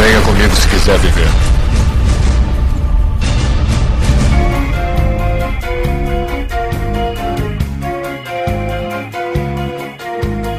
Venha 0.00 0.20
comigo 0.22 0.56
se 0.56 0.66
quiser 0.66 0.98
viver. 0.98 1.28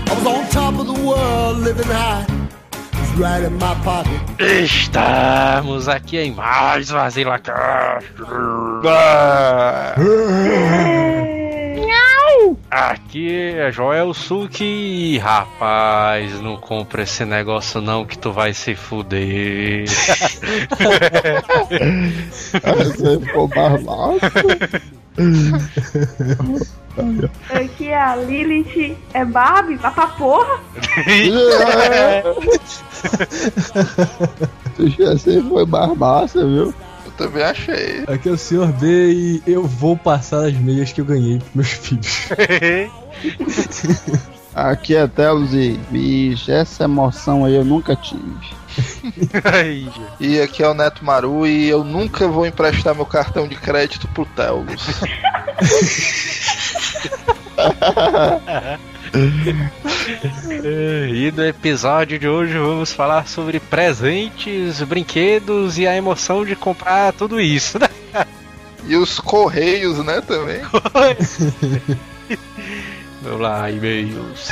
I 0.06 0.14
was 0.14 0.26
on 0.28 0.48
top 0.52 0.80
of 0.80 0.86
the 0.86 0.94
world, 0.94 1.58
living 1.58 1.88
high. 1.88 2.24
Was 2.94 3.12
right 3.18 3.44
in 3.44 3.58
my 3.58 3.74
pocket. 3.84 4.22
Estamos 4.38 5.88
aqui 5.88 6.18
em 6.18 6.36
mais 6.36 6.92
um 6.92 7.00
Asila 7.00 7.40
Cast. 7.40 8.06
Aqui 12.72 13.52
é 13.58 13.70
Joel 13.70 14.14
Suki 14.14 14.64
e 14.64 15.18
rapaz, 15.18 16.40
não 16.40 16.56
compra 16.56 17.04
esse 17.04 17.26
negócio 17.26 17.82
não 17.82 18.06
que 18.06 18.18
tu 18.18 18.32
vai 18.32 18.54
se 18.54 18.76
fuder. 18.76 19.84
Você 22.78 23.20
ficou 23.20 23.50
mais 23.50 23.84
massa. 23.84 24.32
Aqui 27.50 27.90
é 27.90 28.02
a 28.02 28.16
Lilith, 28.16 28.98
é 29.14 29.26
Barbie, 29.26 29.76
vai 29.76 29.92
pra 29.92 30.08
porra. 30.08 30.58
Você 34.80 35.42
foi 35.44 35.66
mais 35.66 35.98
massa, 35.98 36.48
viu? 36.48 36.74
Eu 37.22 37.28
também 37.28 37.44
achei. 37.44 38.04
Aqui 38.08 38.30
é 38.30 38.32
o 38.32 38.38
Sr. 38.38 38.72
B 38.80 39.12
e 39.12 39.44
eu 39.46 39.64
vou 39.64 39.96
passar 39.96 40.46
as 40.48 40.54
meias 40.56 40.92
que 40.92 41.02
eu 41.02 41.06
ganhei 41.06 41.38
pros 41.38 41.54
meus 41.54 41.70
filhos. 41.70 42.30
Aqui 44.54 44.96
é 44.96 45.08
Telos 45.08 45.54
e, 45.54 45.80
bicho, 45.90 46.52
essa 46.52 46.84
emoção 46.84 47.46
aí 47.46 47.56
eu 47.56 47.64
nunca 47.64 47.96
tive. 47.96 48.22
E 50.20 50.40
aqui 50.40 50.64
é 50.64 50.68
o 50.68 50.74
Neto 50.74 51.04
Maru 51.04 51.46
e 51.46 51.68
eu 51.68 51.84
nunca 51.84 52.26
vou 52.28 52.46
emprestar 52.46 52.96
meu 52.96 53.06
cartão 53.06 53.46
de 53.46 53.56
crédito 53.56 54.08
pro 54.10 54.26
Telgos. 54.26 54.82
E 61.14 61.32
no 61.36 61.46
episódio 61.46 62.20
de 62.20 62.28
hoje 62.28 62.58
vamos 62.58 62.94
falar 62.94 63.28
sobre 63.28 63.60
presentes, 63.60 64.82
brinquedos 64.84 65.78
e 65.78 65.88
a 65.88 65.96
emoção 65.96 66.46
de 66.46 66.56
comprar 66.56 67.14
tudo 67.14 67.40
isso, 67.40 67.80
né? 67.80 67.90
e 68.86 68.96
os 68.96 69.20
Correios, 69.20 69.98
né, 70.06 70.22
também. 70.22 70.62
Vamos 73.22 73.42
lá, 73.42 73.70
e-mails. 73.70 74.50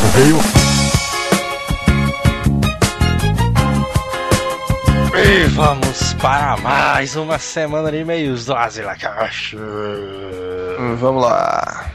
Correio. 0.00 0.73
E 5.16 5.44
vamos 5.50 6.12
para 6.14 6.56
mais 6.56 7.14
uma 7.14 7.38
semana 7.38 7.90
de 7.90 7.98
e-mails 7.98 8.46
do 8.46 8.54
Asila 8.54 8.96
Cast. 8.96 9.56
Vamos 10.98 11.22
lá. 11.22 11.86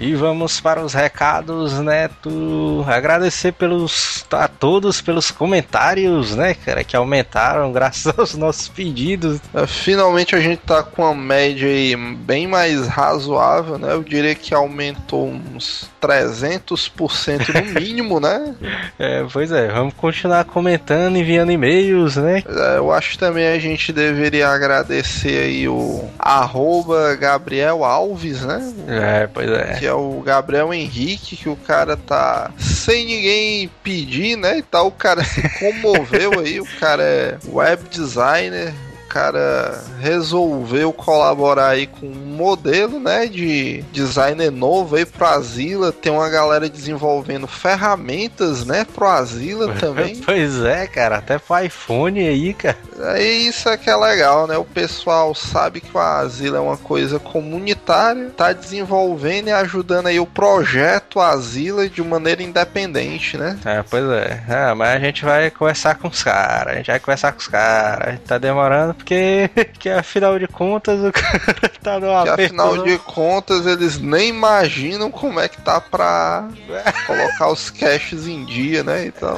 E 0.00 0.14
vamos 0.14 0.58
para 0.62 0.82
os 0.82 0.94
recados, 0.94 1.78
Neto. 1.78 2.82
Agradecer 2.88 3.52
pelos 3.52 4.24
a 4.30 4.48
todos 4.48 5.02
pelos 5.02 5.30
comentários, 5.30 6.34
né, 6.34 6.54
cara, 6.54 6.82
que 6.82 6.96
aumentaram 6.96 7.70
graças 7.72 8.18
aos 8.18 8.34
nossos 8.34 8.68
pedidos. 8.68 9.38
Uh, 9.52 9.66
Finalmente 9.66 10.34
a 10.34 10.40
gente 10.40 10.60
tá 10.60 10.82
com 10.82 11.02
uma 11.02 11.14
média 11.14 11.68
aí 11.68 11.94
bem 11.96 12.46
mais 12.46 12.86
razoável, 12.86 13.76
né? 13.76 13.92
Eu 13.92 14.02
diria 14.02 14.34
que 14.34 14.54
aumentou 14.54 15.28
uns 15.28 15.90
300% 16.00 17.74
no 17.74 17.74
mínimo, 17.80 18.20
né? 18.20 18.54
É, 18.98 19.26
pois 19.30 19.52
é, 19.52 19.68
vamos 19.68 19.92
continuar 19.94 20.44
comentando, 20.44 21.16
enviando 21.16 21.52
e-mails, 21.52 22.16
né? 22.16 22.42
É, 22.46 22.78
Eu 22.78 22.90
acho 22.90 23.18
também 23.18 23.48
a 23.48 23.58
gente 23.58 23.92
deveria 23.92 24.48
agradecer 24.48 25.42
aí 25.42 25.68
o 25.68 26.08
arroba 26.18 27.14
Gabriel 27.16 27.84
Alves, 27.84 28.42
né? 28.42 28.72
É, 28.88 29.26
pois 29.26 29.50
é. 29.50 29.76
Que 29.78 29.89
é 29.90 29.94
o 29.94 30.20
Gabriel 30.20 30.72
Henrique, 30.72 31.36
que 31.36 31.48
o 31.48 31.56
cara 31.56 31.96
tá 31.96 32.50
sem 32.58 33.04
ninguém 33.04 33.70
pedir, 33.82 34.36
né? 34.36 34.58
E 34.58 34.62
tal, 34.62 34.86
o 34.86 34.92
cara 34.92 35.24
se 35.24 35.42
comoveu 35.58 36.38
aí, 36.38 36.60
o 36.60 36.66
cara 36.78 37.02
é 37.02 37.38
web 37.46 37.82
designer. 37.90 38.72
O 39.10 39.12
cara 39.12 39.82
resolveu 39.98 40.92
colaborar 40.92 41.70
aí 41.70 41.88
com 41.88 42.06
um 42.06 42.36
modelo, 42.36 43.00
né, 43.00 43.26
de 43.26 43.82
designer 43.90 44.52
novo 44.52 44.94
aí 44.94 45.04
pro 45.04 45.26
Azila. 45.26 45.90
Tem 45.90 46.12
uma 46.12 46.28
galera 46.28 46.68
desenvolvendo 46.68 47.48
ferramentas, 47.48 48.64
né, 48.64 48.86
pro 48.94 49.08
Azila 49.08 49.74
também. 49.80 50.14
Pois 50.14 50.62
é, 50.62 50.86
cara, 50.86 51.16
até 51.16 51.40
pro 51.40 51.58
iPhone 51.58 52.20
aí, 52.20 52.54
cara. 52.54 52.78
Aí 53.00 53.48
isso 53.48 53.68
é 53.68 53.76
que 53.76 53.90
é 53.90 53.96
legal, 53.96 54.46
né? 54.46 54.56
O 54.56 54.64
pessoal 54.64 55.34
sabe 55.34 55.80
que 55.80 55.90
o 55.92 55.98
Asila 55.98 56.58
é 56.58 56.60
uma 56.60 56.76
coisa 56.76 57.18
comunitária, 57.18 58.30
tá 58.36 58.52
desenvolvendo 58.52 59.48
e 59.48 59.52
ajudando 59.52 60.06
aí 60.06 60.20
o 60.20 60.26
projeto 60.26 61.18
Asila 61.18 61.88
de 61.88 62.00
maneira 62.00 62.44
independente, 62.44 63.36
né? 63.36 63.58
É, 63.64 63.82
pois 63.82 64.08
é. 64.10 64.40
Ah, 64.48 64.74
mas 64.76 64.90
a 64.90 64.98
gente 65.00 65.24
vai 65.24 65.50
conversar 65.50 65.96
com 65.96 66.06
os 66.06 66.22
caras. 66.22 66.74
A 66.74 66.76
gente 66.76 66.86
vai 66.86 67.00
conversar 67.00 67.32
com 67.32 67.38
os 67.38 67.48
caras. 67.48 68.20
Tá 68.24 68.38
demorando 68.38 68.99
porque, 69.00 69.50
que 69.78 69.88
afinal 69.88 70.38
de 70.38 70.46
contas, 70.46 71.00
o 71.02 71.10
cara 71.10 71.70
tá 71.82 71.98
no 71.98 72.22
Que 72.22 72.42
afinal 72.42 72.84
de 72.84 72.98
contas 72.98 73.66
eles 73.66 73.98
nem 73.98 74.28
imaginam 74.28 75.10
como 75.10 75.40
é 75.40 75.48
que 75.48 75.60
tá 75.60 75.80
pra 75.80 76.48
colocar 77.06 77.48
os 77.48 77.70
caches 77.70 78.26
em 78.26 78.44
dia, 78.44 78.84
né? 78.84 79.06
Então, 79.06 79.36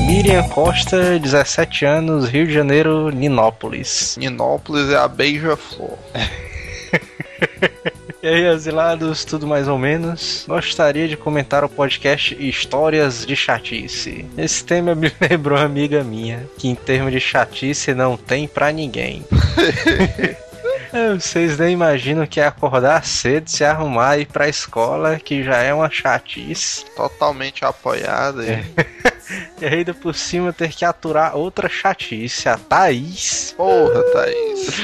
Miriam 0.08 0.48
Costa, 0.50 1.20
17 1.20 1.86
anos, 1.86 2.30
Rio 2.30 2.48
de 2.48 2.54
Janeiro, 2.54 3.10
Ninópolis. 3.10 4.16
Ninópolis 4.18 4.90
é 4.90 4.96
a 4.96 5.08
beija-flor. 5.08 5.98
E 8.22 8.28
aí, 8.28 8.48
asilados, 8.48 9.24
tudo 9.24 9.46
mais 9.46 9.68
ou 9.68 9.78
menos? 9.78 10.44
Gostaria 10.48 11.08
de 11.08 11.16
comentar 11.16 11.64
o 11.64 11.70
podcast 11.70 12.36
Histórias 12.40 13.26
de 13.26 13.36
Chatice. 13.36 14.26
Esse 14.38 14.64
tema 14.66 14.96
me 14.96 15.12
lembrou 15.22 15.58
uma 15.58 15.66
amiga 15.66 16.04
minha, 16.04 16.48
que 16.58 16.68
em 16.68 16.74
termos 16.76 17.12
de 17.12 17.20
chatice 17.20 17.94
não 17.94 18.18
tem 18.18 18.48
pra 18.48 18.72
ninguém. 18.72 19.24
É, 20.94 21.14
Vocês 21.16 21.58
nem 21.58 21.74
imaginam 21.74 22.26
que 22.26 22.40
é 22.40 22.46
acordar 22.48 23.04
cedo, 23.06 23.50
se 23.50 23.62
arrumar 23.66 24.18
e 24.18 24.22
ir 24.22 24.26
pra 24.26 24.48
escola, 24.48 25.20
que 25.20 25.44
já 25.44 25.58
é 25.58 25.74
uma 25.74 25.90
chatice. 25.90 26.86
Totalmente 26.96 27.66
apoiada. 27.66 28.42
aí. 28.42 28.64
E 29.62 29.66
ainda 29.66 29.94
por 29.94 30.16
cima 30.16 30.54
ter 30.54 30.70
que 30.70 30.86
aturar 30.86 31.36
outra 31.36 31.68
chatice, 31.70 32.48
a 32.48 32.58
Thaís. 32.58 33.54
Porra, 33.58 34.04
Thaís. 34.14 34.82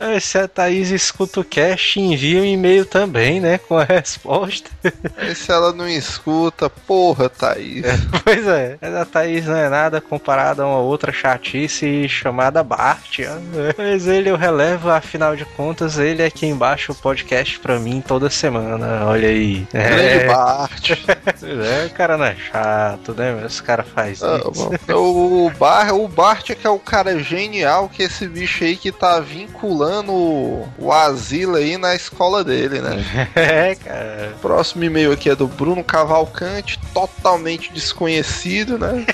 É, 0.00 0.18
Se 0.18 0.36
a 0.38 0.48
Thaís 0.48 0.90
escuta 0.90 1.40
o 1.40 1.44
cast, 1.44 1.98
envia 2.00 2.40
um 2.40 2.44
e-mail 2.44 2.84
também, 2.84 3.40
né? 3.40 3.58
Com 3.58 3.78
a 3.78 3.84
resposta. 3.84 4.68
E 5.28 5.34
se 5.34 5.50
ela 5.52 5.72
não 5.72 5.88
escuta, 5.88 6.68
porra, 6.68 7.28
Thaís. 7.28 7.84
Pois 8.24 8.46
é, 8.46 8.76
mas 8.80 8.94
a 8.94 9.04
Thaís 9.04 9.46
não 9.46 9.56
é 9.56 9.68
nada 9.68 10.00
comparada 10.00 10.62
a 10.62 10.66
uma 10.66 10.78
outra 10.78 11.12
chatice 11.12 12.08
chamada 12.08 12.62
Bart. 12.62 13.20
ó. 13.20 13.72
Mas 13.78 14.06
ele 14.06 14.28
eu 14.28 14.36
relevo, 14.36 14.90
afinal 14.90 15.36
de 15.36 15.44
contas, 15.44 15.98
ele 15.98 16.22
é 16.22 16.30
quem 16.30 16.54
baixa 16.56 16.92
o 16.92 16.94
podcast 16.96 17.58
pra 17.60 17.78
mim 17.78 18.02
toda 18.06 18.28
semana. 18.28 19.06
Olha 19.06 19.28
aí. 19.28 19.66
Grande 19.72 20.02
É, 20.02 20.26
Bart. 20.26 20.90
é, 21.42 21.86
o 21.86 21.90
cara 21.90 22.16
não 22.18 22.24
é 22.24 22.34
chato, 22.36 23.14
né? 23.14 23.38
Mas 23.40 23.60
cara 23.62 23.82
faz 23.82 24.22
Ah, 24.22 24.40
isso. 24.52 24.70
o, 24.96 25.50
Bar, 25.58 25.94
o 25.94 26.06
Bart 26.08 26.50
é 26.50 26.54
que 26.54 26.66
é 26.66 26.70
o 26.70 26.78
cara 26.78 27.18
genial 27.18 27.88
que 27.88 28.02
esse 28.02 28.26
bicho 28.28 28.64
aí 28.64 28.76
que 28.76 28.92
tá 28.92 29.20
vinculando 29.20 30.12
o, 30.12 30.68
o 30.78 30.92
Asila 30.92 31.58
aí 31.58 31.76
na 31.76 31.94
escola 31.94 32.42
dele, 32.44 32.80
né? 32.80 33.04
É, 33.34 33.74
cara. 33.74 34.34
Próximo 34.40 34.84
e-mail 34.84 35.12
aqui 35.12 35.30
é 35.30 35.34
do 35.34 35.46
Bruno 35.46 35.82
Cavalcante, 35.84 36.78
totalmente 36.92 37.72
desconhecido, 37.72 38.78
né? 38.78 39.06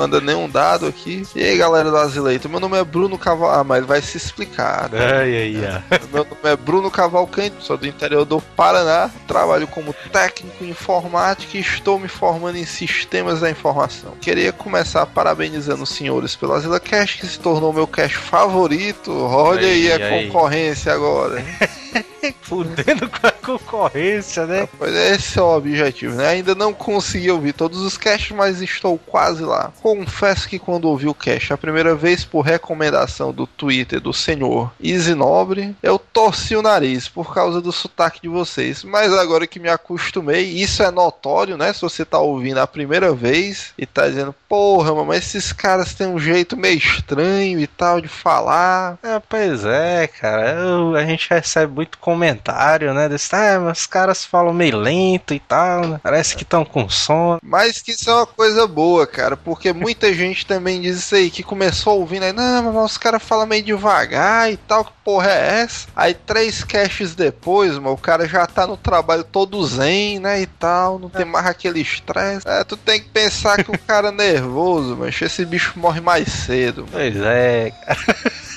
Manda 0.00 0.18
nenhum 0.18 0.48
dado 0.48 0.86
aqui. 0.86 1.24
E 1.36 1.44
aí, 1.44 1.58
galera 1.58 1.90
do 1.90 1.96
Azileito, 1.98 2.48
meu 2.48 2.58
nome 2.58 2.78
é 2.78 2.82
Bruno 2.82 3.18
Caval... 3.18 3.50
Ah, 3.50 3.62
mas 3.62 3.84
vai 3.84 4.00
se 4.00 4.16
explicar. 4.16 4.88
né? 4.88 4.98
Ai, 4.98 5.36
ai, 5.36 5.82
ai. 5.90 6.00
Meu 6.10 6.24
nome 6.24 6.40
é 6.44 6.56
Bruno 6.56 6.90
Cavalcante, 6.90 7.56
sou 7.60 7.76
do 7.76 7.86
interior 7.86 8.24
do 8.24 8.40
Paraná, 8.40 9.10
trabalho 9.28 9.66
como 9.66 9.94
técnico 10.10 10.64
em 10.64 10.70
informática 10.70 11.58
e 11.58 11.60
estou 11.60 11.98
me 11.98 12.08
formando 12.08 12.56
em 12.56 12.64
sistemas 12.64 13.40
da 13.40 13.50
informação. 13.50 14.12
Queria 14.22 14.52
começar 14.52 15.04
parabenizando 15.04 15.82
os 15.82 15.90
senhores 15.90 16.34
pelo 16.34 16.54
Azila 16.54 16.80
Cash, 16.80 17.16
que 17.16 17.26
se 17.26 17.38
tornou 17.38 17.70
meu 17.70 17.86
cash 17.86 18.14
favorito. 18.14 19.12
Olha 19.12 19.68
aí, 19.68 19.92
Aí, 19.92 20.02
a 20.02 20.08
concorrência 20.08 20.94
agora. 20.94 21.44
Fudendo 22.40 23.08
com 23.08 23.26
a 23.26 23.29
concorrência, 23.40 24.46
né? 24.46 24.68
Pois 24.78 24.94
é, 24.94 25.14
esse 25.14 25.38
é 25.38 25.42
o 25.42 25.56
objetivo, 25.56 26.14
né? 26.14 26.28
Ainda 26.28 26.54
não 26.54 26.72
consegui 26.72 27.30
ouvir 27.30 27.52
todos 27.52 27.80
os 27.80 27.96
caches, 27.96 28.36
mas 28.36 28.60
estou 28.60 28.98
quase 28.98 29.42
lá. 29.42 29.72
Confesso 29.82 30.48
que 30.48 30.58
quando 30.58 30.86
ouvi 30.86 31.06
o 31.08 31.14
cache 31.14 31.52
a 31.52 31.58
primeira 31.58 31.94
vez 31.94 32.24
por 32.24 32.42
recomendação 32.42 33.32
do 33.32 33.46
Twitter 33.46 34.00
do 34.00 34.12
senhor 34.12 34.70
Easy 34.82 35.14
Nobre, 35.14 35.74
eu 35.82 35.98
torci 35.98 36.54
o 36.56 36.62
nariz 36.62 37.08
por 37.08 37.32
causa 37.34 37.60
do 37.60 37.72
sotaque 37.72 38.20
de 38.22 38.28
vocês. 38.28 38.84
Mas 38.84 39.12
agora 39.12 39.46
que 39.46 39.58
me 39.60 39.68
acostumei, 39.68 40.44
isso 40.44 40.82
é 40.82 40.90
notório, 40.90 41.56
né? 41.56 41.72
Se 41.72 41.80
você 41.82 42.04
tá 42.04 42.18
ouvindo 42.18 42.58
a 42.58 42.66
primeira 42.66 43.12
vez 43.12 43.72
e 43.78 43.86
tá 43.86 44.08
dizendo, 44.08 44.34
porra, 44.48 44.92
mano, 44.94 45.06
mas 45.06 45.24
esses 45.34 45.52
caras 45.52 45.94
têm 45.94 46.06
um 46.06 46.18
jeito 46.18 46.56
meio 46.56 46.78
estranho 46.78 47.58
e 47.60 47.66
tal 47.66 48.00
de 48.00 48.08
falar. 48.08 48.98
É, 49.02 49.20
pois 49.28 49.64
é, 49.64 50.06
cara. 50.06 50.50
Eu- 50.52 50.94
a 50.94 51.04
gente 51.04 51.28
recebe 51.30 51.72
muito 51.72 51.98
comentário, 51.98 52.92
né? 52.94 53.08
Desse, 53.08 53.29
ah, 53.32 53.60
mas 53.60 53.80
os 53.80 53.86
caras 53.86 54.24
falam 54.24 54.52
meio 54.52 54.76
lento 54.76 55.32
e 55.34 55.40
tal, 55.40 55.86
né? 55.86 56.00
Parece 56.02 56.36
que 56.36 56.42
estão 56.42 56.64
com 56.64 56.88
sono. 56.88 57.38
Mas 57.42 57.80
que 57.80 57.92
isso 57.92 58.10
é 58.10 58.14
uma 58.14 58.26
coisa 58.26 58.66
boa, 58.66 59.06
cara, 59.06 59.36
porque 59.36 59.72
muita 59.72 60.12
gente 60.14 60.44
também 60.46 60.80
diz 60.80 60.98
isso 60.98 61.14
aí, 61.14 61.30
que 61.30 61.42
começou 61.42 61.98
ouvindo 61.98 62.24
aí, 62.24 62.32
não, 62.32 62.72
mas 62.72 62.92
os 62.92 62.98
caras 62.98 63.22
falam 63.22 63.46
meio 63.46 63.62
devagar 63.62 64.50
e 64.52 64.56
tal, 64.56 64.84
que 64.84 64.92
porra 65.04 65.30
é 65.30 65.60
essa? 65.62 65.88
Aí 65.94 66.14
três 66.14 66.64
caches 66.64 67.14
depois, 67.14 67.74
mano, 67.74 67.92
o 67.92 67.96
cara 67.98 68.26
já 68.28 68.46
tá 68.46 68.66
no 68.66 68.76
trabalho 68.76 69.24
todo 69.24 69.64
zen, 69.66 70.18
né, 70.18 70.40
e 70.40 70.46
tal, 70.46 70.98
não 70.98 71.08
tem 71.08 71.24
mais 71.24 71.46
aquele 71.46 71.80
estresse. 71.80 72.46
É, 72.46 72.64
tu 72.64 72.76
tem 72.76 73.00
que 73.00 73.08
pensar 73.08 73.62
que 73.62 73.70
o 73.70 73.78
cara 73.78 74.08
é 74.08 74.12
nervoso, 74.12 74.96
mas 75.00 75.20
esse 75.20 75.44
bicho 75.44 75.72
morre 75.76 76.00
mais 76.00 76.28
cedo. 76.28 76.82
mano. 76.82 76.92
Pois 76.92 77.16
é, 77.16 77.72
Ah, 77.86 77.96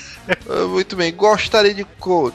Muito 0.70 0.96
bem, 0.96 1.12
gostaria 1.14 1.74
de, 1.74 1.86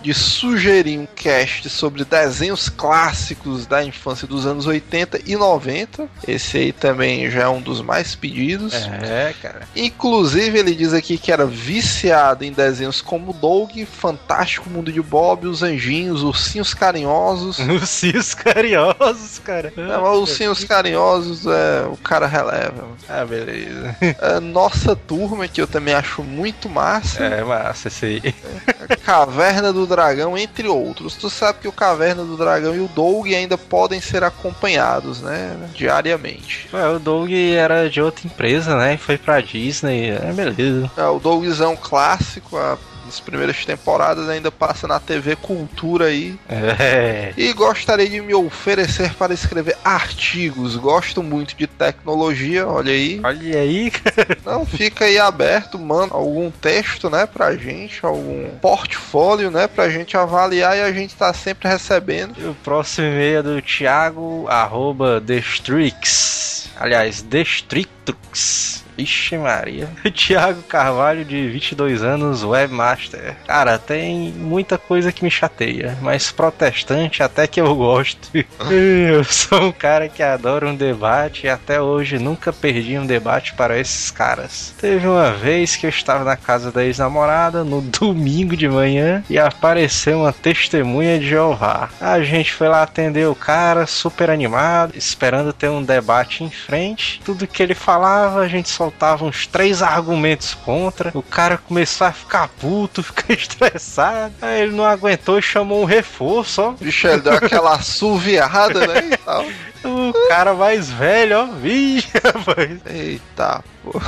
de 0.02 0.14
sugerir 0.14 1.00
um 1.00 1.06
cast 1.06 1.70
sobre 1.70 2.04
desenhos 2.04 2.70
clássicos 2.70 3.66
da 3.66 3.84
infância 3.84 4.28
dos 4.28 4.46
anos 4.46 4.68
80 4.68 5.22
e 5.26 5.36
90. 5.36 6.08
Esse 6.28 6.58
aí 6.58 6.72
também 6.72 7.30
já 7.30 7.44
é 7.44 7.48
um 7.48 7.62
dos 7.62 7.82
mais 7.82 8.16
pedidos. 8.16 8.74
É, 8.74 9.34
cara. 9.42 9.62
Inclusive, 9.76 10.60
ele 10.60 10.76
diz 10.76 10.94
aqui 10.94 11.18
que 11.18 11.32
era 11.32 11.46
viciado 11.46 12.44
em 12.44 12.52
desenhos 12.52 13.02
como 13.02 13.34
Doug, 13.34 13.72
Fantástico 13.86 14.70
Mundo 14.70 14.92
de 14.92 15.02
Bob, 15.02 15.48
Os 15.48 15.64
Anjinhos, 15.64 16.24
Ursinhos 16.24 16.74
Carinhosos. 16.74 17.60
Ursinhos 17.70 18.34
carinhosos, 18.34 19.40
cara. 19.40 19.74
Não, 19.76 20.02
mas 20.02 20.18
Ursinhos 20.18 20.64
Carinhosos 20.64 21.46
é, 21.46 21.88
o 21.88 21.98
cara 21.98 22.28
releva. 22.28 22.88
Ah, 23.08 23.26
beleza. 23.26 23.96
A 24.22 24.40
nossa 24.40 24.96
turma, 24.96 25.48
que 25.48 25.62
eu 25.62 25.68
também 25.68 25.94
acho 25.94 26.24
muito 26.24 26.70
massa. 26.70 27.24
É 27.24 27.44
massa 27.44 27.79
esse 27.88 28.06
aí. 28.06 28.36
Caverna 29.06 29.72
do 29.74 29.86
Dragão, 29.88 30.38
entre 30.38 30.68
outros. 30.68 31.16
Tu 31.16 31.30
sabe 31.30 31.60
que 31.60 31.68
o 31.68 31.72
Caverna 31.72 32.24
do 32.24 32.36
Dragão 32.38 32.76
e 32.76 32.80
o 32.80 32.88
Doug 32.88 33.28
ainda 33.28 33.58
podem 33.58 34.02
ser 34.02 34.24
acompanhados, 34.24 35.22
né? 35.22 35.56
Diariamente. 35.74 36.68
Ué, 36.74 36.88
o 36.90 37.00
Doug 37.00 37.32
era 37.32 37.90
de 37.90 38.02
outra 38.02 38.26
empresa, 38.28 38.76
né? 38.78 38.98
Foi 38.98 39.18
pra 39.18 39.42
Disney. 39.42 40.10
É, 40.12 40.32
beleza. 40.34 40.92
É, 40.98 41.04
o 41.06 41.20
Dougzão 41.20 41.76
clássico, 41.76 42.58
a- 42.58 42.78
as 43.10 43.20
primeiras 43.20 43.66
temporadas 43.66 44.30
ainda 44.30 44.52
passa 44.52 44.88
na 44.88 45.00
TV 45.00 45.36
Cultura 45.36 46.06
aí. 46.06 46.38
É. 46.48 47.34
E 47.36 47.52
gostaria 47.54 48.08
de 48.08 48.22
me 48.22 48.34
oferecer 48.34 49.14
para 49.16 49.34
escrever 49.34 49.78
artigos. 49.84 50.76
Gosto 50.76 51.22
muito 51.22 51.56
de 51.56 51.68
tecnologia, 51.68 52.68
olha 52.68 52.92
aí. 52.92 53.20
Olha 53.24 53.60
aí, 53.60 53.92
cara. 53.92 54.38
Não, 54.46 54.66
fica 54.66 55.06
aí 55.06 55.18
aberto, 55.18 55.78
manda 55.78 56.14
algum 56.14 56.50
texto, 56.52 57.10
né, 57.10 57.26
pra 57.26 57.56
gente, 57.56 58.06
algum 58.06 58.50
portfólio, 58.62 59.52
né, 59.52 59.68
pra 59.68 59.90
gente 59.90 60.16
avaliar 60.16 60.78
e 60.78 60.82
a 60.82 60.92
gente 60.92 61.16
tá 61.16 61.34
sempre 61.34 61.68
recebendo. 61.68 62.36
E 62.38 62.46
o 62.46 62.56
próximo 62.56 63.08
e-mail 63.08 63.40
é 63.40 63.44
do 63.44 63.62
Thiago, 63.62 64.46
arroba 64.48 65.20
Destrix. 65.20 66.70
Aliás, 66.78 67.22
Destrictrux. 67.22 68.84
Ixi 69.00 69.38
Maria. 69.38 69.90
Thiago 70.14 70.62
Carvalho, 70.64 71.24
de 71.24 71.48
22 71.50 72.04
anos, 72.04 72.44
webmaster. 72.44 73.36
Cara, 73.48 73.78
tem 73.78 74.32
muita 74.32 74.78
coisa 74.78 75.12
que 75.12 75.24
me 75.24 75.32
chateia, 75.32 75.98
mas 76.02 76.32
protestante 76.32 77.24
até 77.24 77.48
que 77.48 77.62
eu 77.62 77.76
gosto. 77.76 78.30
eu 78.70 79.24
sou 79.24 79.66
um 79.66 79.72
cara 79.72 80.10
que 80.10 80.22
adora 80.22 80.68
um 80.68 80.76
debate 80.76 81.46
e 81.46 81.50
até 81.50 81.82
hoje 81.82 82.20
nunca 82.20 82.52
perdi 82.52 82.98
um 82.98 83.06
debate 83.06 83.54
para 83.54 83.78
esses 83.80 84.12
caras. 84.12 84.74
Teve 84.80 85.08
uma 85.08 85.32
vez 85.32 85.76
que 85.76 85.86
eu 85.86 85.90
estava 85.90 86.24
na 86.24 86.36
casa 86.36 86.72
da 86.72 86.84
ex-namorada 86.84 87.64
no 87.64 87.82
domingo 87.82 88.56
de 88.56 88.68
manhã 88.68 89.24
e 89.30 89.38
apareceu 89.38 90.20
uma 90.20 90.34
testemunha 90.34 91.20
de 91.20 91.30
Jeová. 91.30 91.90
A 92.00 92.22
gente 92.22 92.54
foi 92.54 92.68
lá 92.68 92.84
atender 92.84 93.28
o 93.28 93.36
cara, 93.36 93.86
super 93.86 94.30
animado, 94.30 94.96
esperando 94.96 95.54
ter 95.54 95.70
um 95.70 95.84
debate 95.84 96.44
em 96.44 96.50
frente. 96.50 97.22
Tudo 97.24 97.48
que 97.48 97.62
ele 97.62 97.76
falava, 97.76 98.42
a 98.42 98.48
gente 98.48 98.70
soltava 98.90 99.24
uns 99.26 99.46
três 99.46 99.82
argumentos 99.84 100.56
contra. 100.56 101.12
O 101.14 101.22
cara 101.22 101.58
começou 101.58 102.08
a 102.08 102.12
ficar 102.12 102.48
puto, 102.48 103.02
ficar 103.04 103.34
estressado. 103.34 104.34
Aí 104.42 104.64
ele 104.64 104.76
não 104.76 104.84
aguentou 104.84 105.38
e 105.38 105.42
chamou 105.42 105.82
um 105.82 105.86
reforço, 105.86 106.62
ó. 106.62 106.72
Bicho, 106.72 107.08
ele 107.08 107.22
deu 107.22 107.34
aquela 107.34 107.76
assoviada, 107.76 108.88
né, 108.88 109.10
e 109.14 109.18
tal. 109.18 109.46
O 109.82 110.12
cara 110.28 110.54
mais 110.54 110.90
velho, 110.90 111.40
ó. 111.40 111.46
Vixe, 111.46 112.12
rapaz. 112.22 112.82
Eita, 112.86 113.64
pô. 113.82 114.02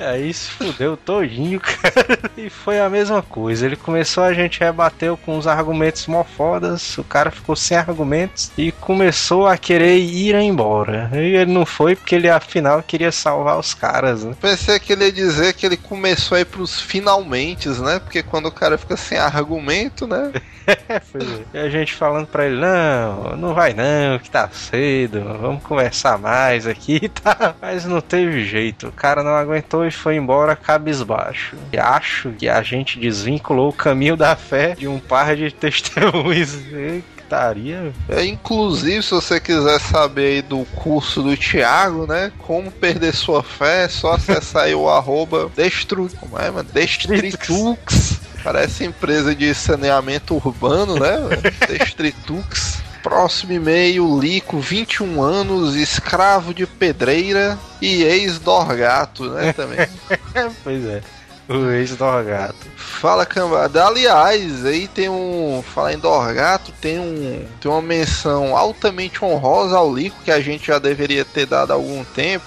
Aí 0.00 0.32
se 0.32 0.50
fudeu 0.50 0.96
todinho, 0.96 1.60
cara. 1.60 2.18
E 2.36 2.48
foi 2.48 2.80
a 2.80 2.88
mesma 2.88 3.22
coisa. 3.22 3.66
Ele 3.66 3.76
começou, 3.76 4.24
a 4.24 4.32
gente 4.32 4.60
rebateu 4.60 5.16
com 5.16 5.36
uns 5.36 5.46
argumentos 5.46 6.06
mó 6.06 6.24
fodas. 6.24 6.96
O 6.96 7.04
cara 7.04 7.30
ficou 7.30 7.54
sem 7.54 7.76
argumentos 7.76 8.50
e 8.56 8.72
começou 8.72 9.46
a 9.46 9.58
querer 9.58 9.98
ir 9.98 10.34
embora. 10.34 11.10
E 11.12 11.36
ele 11.36 11.52
não 11.52 11.66
foi 11.66 11.94
porque 11.94 12.14
ele 12.14 12.30
afinal 12.30 12.82
queria 12.82 13.12
salvar 13.12 13.58
os 13.58 13.74
caras, 13.74 14.24
né? 14.24 14.34
Pensei 14.40 14.78
que 14.78 14.92
ele 14.94 15.04
ia 15.04 15.12
dizer 15.12 15.52
que 15.52 15.66
ele 15.66 15.76
começou 15.76 16.38
aí 16.38 16.44
pros 16.44 16.80
finalmente, 16.80 17.68
né? 17.68 17.98
Porque 17.98 18.22
quando 18.22 18.46
o 18.46 18.52
cara 18.52 18.78
fica 18.78 18.96
sem 18.96 19.18
argumento, 19.18 20.06
né? 20.06 20.32
E 21.52 21.58
a 21.58 21.68
gente 21.68 21.94
falando 21.94 22.26
pra 22.26 22.46
ele: 22.46 22.60
Não, 22.60 23.36
não 23.36 23.54
vai 23.54 23.74
não, 23.74 24.18
que 24.18 24.30
tá 24.30 24.48
cedo. 24.50 25.20
Vamos 25.40 25.62
conversar 25.62 26.18
mais 26.18 26.66
aqui 26.66 27.00
e 27.02 27.08
tá. 27.08 27.54
Mas 27.60 27.84
não 27.84 28.00
teve 28.00 28.44
jeito. 28.44 28.88
O 28.88 28.92
cara 28.92 29.22
não 29.22 29.34
aguentou 29.34 29.84
e 29.90 29.92
foi 29.92 30.16
embora 30.16 30.56
cabisbaixo. 30.56 31.56
E 31.72 31.78
acho 31.78 32.30
que 32.30 32.48
a 32.48 32.62
gente 32.62 32.98
desvinculou 32.98 33.68
o 33.68 33.72
caminho 33.72 34.16
da 34.16 34.34
fé 34.34 34.74
de 34.74 34.88
um 34.88 34.98
par 34.98 35.36
de 35.36 35.50
testemunhas. 35.50 36.54
Estaria. 37.30 37.92
É, 38.08 38.24
inclusive, 38.24 39.04
se 39.04 39.10
você 39.10 39.38
quiser 39.38 39.78
saber 39.78 40.26
aí 40.26 40.42
do 40.42 40.64
curso 40.74 41.22
do 41.22 41.36
Thiago, 41.36 42.04
né? 42.04 42.32
Como 42.38 42.72
perder 42.72 43.14
sua 43.14 43.40
fé, 43.40 43.84
é 43.84 43.88
só 43.88 44.14
acessar 44.14 44.64
aí 44.64 44.74
o 44.74 44.88
arroba 44.90 45.48
destru... 45.54 46.10
Como 46.18 46.36
é, 46.36 46.50
mano? 46.50 46.68
Destritux. 46.72 48.18
Parece 48.42 48.84
empresa 48.84 49.32
de 49.32 49.54
saneamento 49.54 50.34
urbano, 50.34 50.98
né? 50.98 51.18
Destritux. 51.68 52.82
Próximo 53.02 53.52
e-mail, 53.52 54.18
Lico, 54.18 54.58
21 54.58 55.22
anos, 55.22 55.74
escravo 55.74 56.52
de 56.52 56.66
pedreira 56.66 57.58
e 57.80 58.02
ex-dorgato, 58.02 59.30
né? 59.30 59.52
Também. 59.52 59.78
pois 60.62 60.84
é. 60.84 61.02
O 61.48 61.68
ex-dorgato. 61.70 62.68
Fala 62.76 63.26
cambada. 63.26 63.84
Aliás, 63.84 64.64
aí 64.64 64.86
tem 64.86 65.08
um. 65.08 65.64
Falar 65.74 65.94
em 65.94 65.98
Dorgato, 65.98 66.70
tem 66.80 67.00
um. 67.00 67.44
Tem 67.60 67.68
uma 67.68 67.82
menção 67.82 68.56
altamente 68.56 69.24
honrosa 69.24 69.76
ao 69.76 69.92
Lico 69.92 70.22
que 70.24 70.30
a 70.30 70.40
gente 70.40 70.68
já 70.68 70.78
deveria 70.78 71.24
ter 71.24 71.46
dado 71.46 71.72
há 71.72 71.74
algum 71.74 72.04
tempo. 72.04 72.44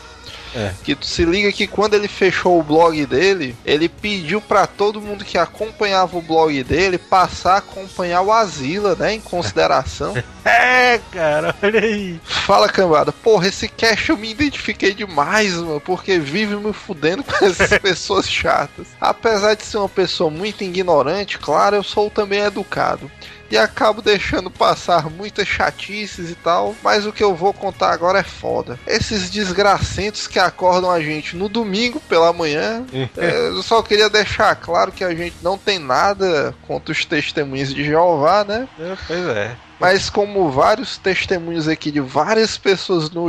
É. 0.55 0.73
Que 0.83 0.95
tu 0.95 1.05
se 1.05 1.25
liga 1.25 1.51
que 1.51 1.67
quando 1.67 1.93
ele 1.95 2.07
fechou 2.07 2.59
o 2.59 2.63
blog 2.63 3.05
dele, 3.05 3.55
ele 3.65 3.89
pediu 3.89 4.39
pra 4.39 4.67
todo 4.67 5.01
mundo 5.01 5.25
que 5.25 5.37
acompanhava 5.37 6.17
o 6.17 6.21
blog 6.21 6.63
dele 6.63 6.97
passar 6.97 7.55
a 7.55 7.57
acompanhar 7.57 8.21
o 8.21 8.31
Asila, 8.31 8.95
né? 8.95 9.13
Em 9.13 9.21
consideração. 9.21 10.13
É, 10.45 10.99
cara, 11.09 11.55
olha 11.63 11.79
aí. 11.79 12.19
Fala 12.25 12.67
cambada, 12.67 13.13
porra, 13.13 13.47
esse 13.47 13.69
cast 13.69 14.09
eu 14.09 14.17
me 14.17 14.29
identifiquei 14.29 14.93
demais, 14.93 15.53
mano, 15.53 15.79
porque 15.79 16.19
vive 16.19 16.57
me 16.57 16.73
fudendo 16.73 17.23
com 17.23 17.45
essas 17.45 17.69
pessoas 17.79 18.29
chatas. 18.29 18.87
Apesar 18.99 19.53
de 19.55 19.63
ser 19.63 19.77
uma 19.77 19.87
pessoa 19.87 20.29
muito 20.29 20.61
ignorante, 20.61 21.39
claro, 21.39 21.77
eu 21.77 21.83
sou 21.83 22.09
também 22.09 22.41
educado. 22.41 23.09
E 23.53 23.57
acabo 23.57 24.01
deixando 24.01 24.49
passar 24.49 25.11
muitas 25.11 25.47
chatices 25.47 26.31
e 26.31 26.33
tal. 26.33 26.75
Mas 26.81 27.05
o 27.05 27.13
que 27.13 27.23
eu 27.23 27.35
vou 27.35 27.53
contar 27.53 27.91
agora 27.91 28.17
é 28.17 28.23
foda. 28.23 28.79
Esses 28.87 29.29
desgracentos 29.29 30.25
que 30.25 30.39
acordam 30.39 30.89
a 30.89 30.99
gente 30.99 31.35
no 31.35 31.47
domingo 31.47 31.99
pela 31.99 32.33
manhã. 32.33 32.83
é, 33.15 33.49
eu 33.49 33.61
só 33.61 33.83
queria 33.83 34.09
deixar 34.09 34.55
claro 34.55 34.91
que 34.91 35.03
a 35.03 35.13
gente 35.13 35.35
não 35.43 35.55
tem 35.55 35.77
nada 35.77 36.55
contra 36.65 36.91
os 36.91 37.05
testemunhos 37.05 37.71
de 37.71 37.83
Jeová, 37.83 38.43
né? 38.43 38.67
É, 38.79 38.97
Pois 39.05 39.27
é. 39.27 39.55
Mas 39.83 40.09
como 40.09 40.49
vários 40.49 40.97
testemunhos 40.97 41.67
aqui 41.67 41.91
de 41.91 41.99
várias 41.99 42.57
pessoas 42.57 43.09
no, 43.09 43.27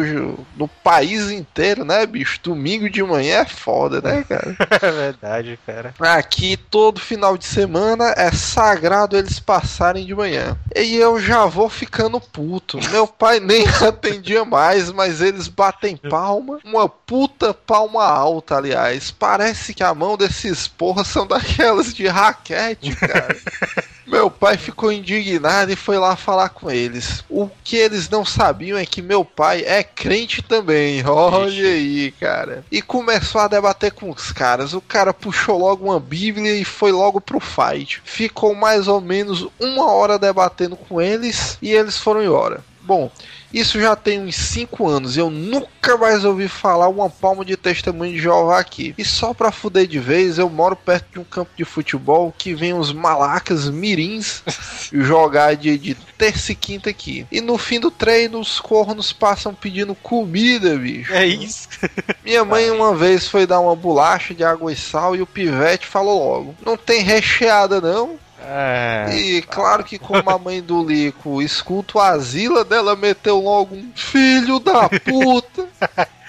no 0.57 0.69
país 0.69 1.29
inteiro, 1.33 1.85
né, 1.85 2.07
bicho? 2.07 2.39
Domingo 2.45 2.89
de 2.89 3.03
manhã 3.03 3.41
é 3.41 3.45
foda, 3.45 4.01
né, 4.01 4.23
cara? 4.23 4.57
É 4.71 4.91
verdade, 4.91 5.59
cara. 5.67 5.93
Aqui 5.99 6.57
todo 6.57 7.01
final 7.01 7.37
de 7.37 7.45
semana 7.45 8.15
é 8.17 8.31
sagrado 8.31 9.17
eles 9.17 9.41
passarem 9.41 10.07
de 10.07 10.15
manhã. 10.15 10.57
E 10.77 10.95
eu 10.95 11.21
já 11.21 11.45
vou 11.47 11.69
ficando 11.69 12.21
puto. 12.21 12.79
Meu 12.93 13.09
pai 13.09 13.41
nem 13.41 13.67
atendia 13.83 14.45
mais, 14.45 14.93
mas 14.93 15.21
eles 15.21 15.49
batem 15.49 15.97
palma. 15.97 16.61
Uma 16.65 16.89
puta 16.89 17.53
palma 17.53 18.05
alta, 18.05 18.57
aliás. 18.57 19.11
Parece 19.11 19.75
que 19.75 19.83
a 19.83 19.93
mão 19.93 20.17
desses 20.17 20.69
porra 20.69 21.03
são 21.03 21.27
daquelas 21.27 21.93
de 21.93 22.07
raquete, 22.07 22.95
cara. 22.95 23.37
Meu 24.07 24.31
pai 24.31 24.57
ficou 24.57 24.93
indignado 24.93 25.73
e 25.73 25.77
foi 25.77 25.99
lá 25.99 26.15
falar 26.17 26.51
com 26.51 26.71
eles. 26.71 27.25
O 27.29 27.49
que 27.63 27.77
eles 27.77 28.09
não 28.09 28.25
sabiam 28.25 28.79
é 28.79 28.85
que 28.85 29.01
meu 29.01 29.25
pai 29.25 29.63
é 29.67 29.83
crente 29.83 30.43
também. 30.43 31.05
Olha 31.09 31.49
Ixi. 31.49 31.67
aí, 31.67 32.13
cara. 32.13 32.65
E 32.71 32.83
começou 32.83 33.41
a 33.41 33.49
debater 33.49 33.93
com 33.93 34.11
os 34.11 34.31
caras. 34.31 34.75
O 34.75 34.81
cara 34.81 35.15
puxou 35.15 35.59
logo 35.59 35.87
uma 35.87 36.01
Bíblia 36.01 36.55
e 36.55 36.65
foi 36.65 36.93
logo 36.93 37.21
pro 37.21 37.41
fight. 37.41 38.03
Ficou 38.05 38.55
mais 38.55 38.89
ou 38.89 39.01
menos 39.01 39.47
uma 39.59 39.91
hora 39.91 40.19
debatendo 40.19 40.77
com 40.77 41.01
eles 41.01 41.59
e 41.63 41.73
eles 41.73 41.99
foram 41.99 42.23
embora. 42.23 42.63
Bom, 42.85 43.11
isso 43.53 43.81
já 43.81 43.97
tem 43.97 44.21
uns 44.21 44.37
5 44.37 44.87
anos 44.87 45.17
e 45.17 45.21
eu 45.21 45.31
nunca 45.31 45.97
mais 45.97 46.25
ouvi 46.25 46.49
falar 46.49 46.89
uma 46.89 47.09
palma 47.09 47.45
de 47.45 47.57
testemunho 47.57 48.13
de 48.13 48.19
Jeová 48.19 48.59
aqui. 48.59 48.95
E 48.99 49.05
só 49.05 49.33
pra 49.33 49.51
fuder 49.51 49.87
de 49.87 49.99
vez, 49.99 50.39
eu 50.39 50.51
moro 50.51 50.77
perto 50.77 51.13
de 51.13 51.19
um 51.19 51.25
campo 51.25 51.51
de 51.57 51.65
futebol 51.65 52.35
que 52.37 52.55
vem 52.55 52.75
uns 52.75 52.93
malacas 52.93 53.71
mirins 53.71 54.43
jogar 54.93 55.57
de, 55.57 55.79
de 55.79 55.95
terça 56.19 56.53
e 56.53 56.55
quinta 56.55 56.91
aqui. 56.91 57.27
E 57.33 57.41
no 57.41 57.57
fim 57.57 57.81
do 57.81 57.91
treino, 57.91 58.39
os 58.39 58.61
cornos 58.61 59.13
passam 59.13 59.55
pedindo 59.55 59.95
comida, 59.95 60.77
bicho. 60.77 61.15
É 61.15 61.25
isso. 61.25 61.69
Minha 62.23 62.45
mãe 62.45 62.71
uma 62.71 62.95
vez 62.95 63.29
foi 63.29 63.47
dar 63.47 63.61
uma 63.61 63.77
bolacha 63.77 64.35
de 64.35 64.45
água 64.45 64.73
e 64.73 64.77
sal 64.77 65.17
e 65.17 65.23
o 65.23 65.27
pivete 65.27 65.87
falou 65.87 66.29
logo: 66.29 66.55
Não 66.65 66.77
tem 66.77 67.03
recheada 67.03 67.81
não? 67.81 68.19
É. 68.47 69.07
E 69.13 69.43
claro 69.43 69.83
que 69.83 69.99
como 69.99 70.29
a 70.29 70.39
mãe 70.39 70.63
do 70.63 70.85
Lico 70.85 71.41
escuta 71.41 71.99
o 71.99 72.01
asila 72.01 72.65
dela, 72.65 72.95
meteu 72.95 73.41
logo 73.41 73.75
um 73.75 73.91
filho 73.95 74.59
da 74.59 74.89
puta. 74.89 75.67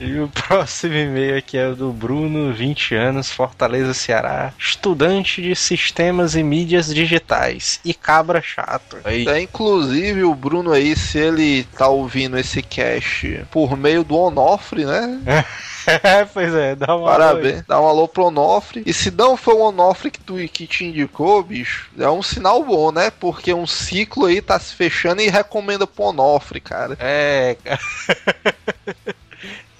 E 0.00 0.18
o 0.18 0.28
próximo 0.28 0.94
e-mail 0.94 1.38
aqui 1.38 1.56
é 1.56 1.68
o 1.68 1.74
do 1.74 1.92
Bruno, 1.92 2.52
20 2.52 2.94
anos, 2.94 3.30
Fortaleza, 3.30 3.94
Ceará. 3.94 4.52
Estudante 4.58 5.40
de 5.40 5.54
sistemas 5.56 6.34
e 6.34 6.42
mídias 6.42 6.92
digitais. 6.92 7.80
E 7.84 7.94
cabra 7.94 8.42
chato. 8.42 8.98
Aí. 9.04 9.26
É, 9.26 9.40
inclusive 9.40 10.24
o 10.24 10.34
Bruno 10.34 10.72
aí, 10.72 10.94
se 10.96 11.18
ele 11.18 11.64
tá 11.76 11.88
ouvindo 11.88 12.38
esse 12.38 12.62
cast 12.62 13.44
por 13.50 13.76
meio 13.76 14.04
do 14.04 14.16
Onofre, 14.16 14.84
né? 14.84 15.20
pois 16.32 16.54
é, 16.54 16.74
dá 16.74 16.94
uma 16.94 17.10
Parabéns. 17.10 17.64
Dá 17.66 17.80
um 17.80 17.86
alô 17.86 18.06
pro 18.06 18.26
Onofre. 18.26 18.82
E 18.84 18.92
se 18.92 19.10
não 19.10 19.36
foi 19.36 19.54
o 19.54 19.60
Onofre 19.60 20.10
que, 20.10 20.20
tu, 20.20 20.34
que 20.48 20.66
te 20.66 20.84
indicou, 20.84 21.42
bicho, 21.42 21.90
é 21.98 22.08
um 22.10 22.22
sinal 22.22 22.62
bom, 22.64 22.92
né? 22.92 23.10
Porque 23.10 23.52
um 23.54 23.66
ciclo 23.66 24.26
aí 24.26 24.42
tá 24.42 24.58
se 24.58 24.74
fechando 24.74 25.22
e 25.22 25.28
recomenda 25.28 25.86
pro 25.86 26.04
Onofre, 26.04 26.60
cara. 26.60 26.96
É, 27.00 27.56
cara. 27.62 27.80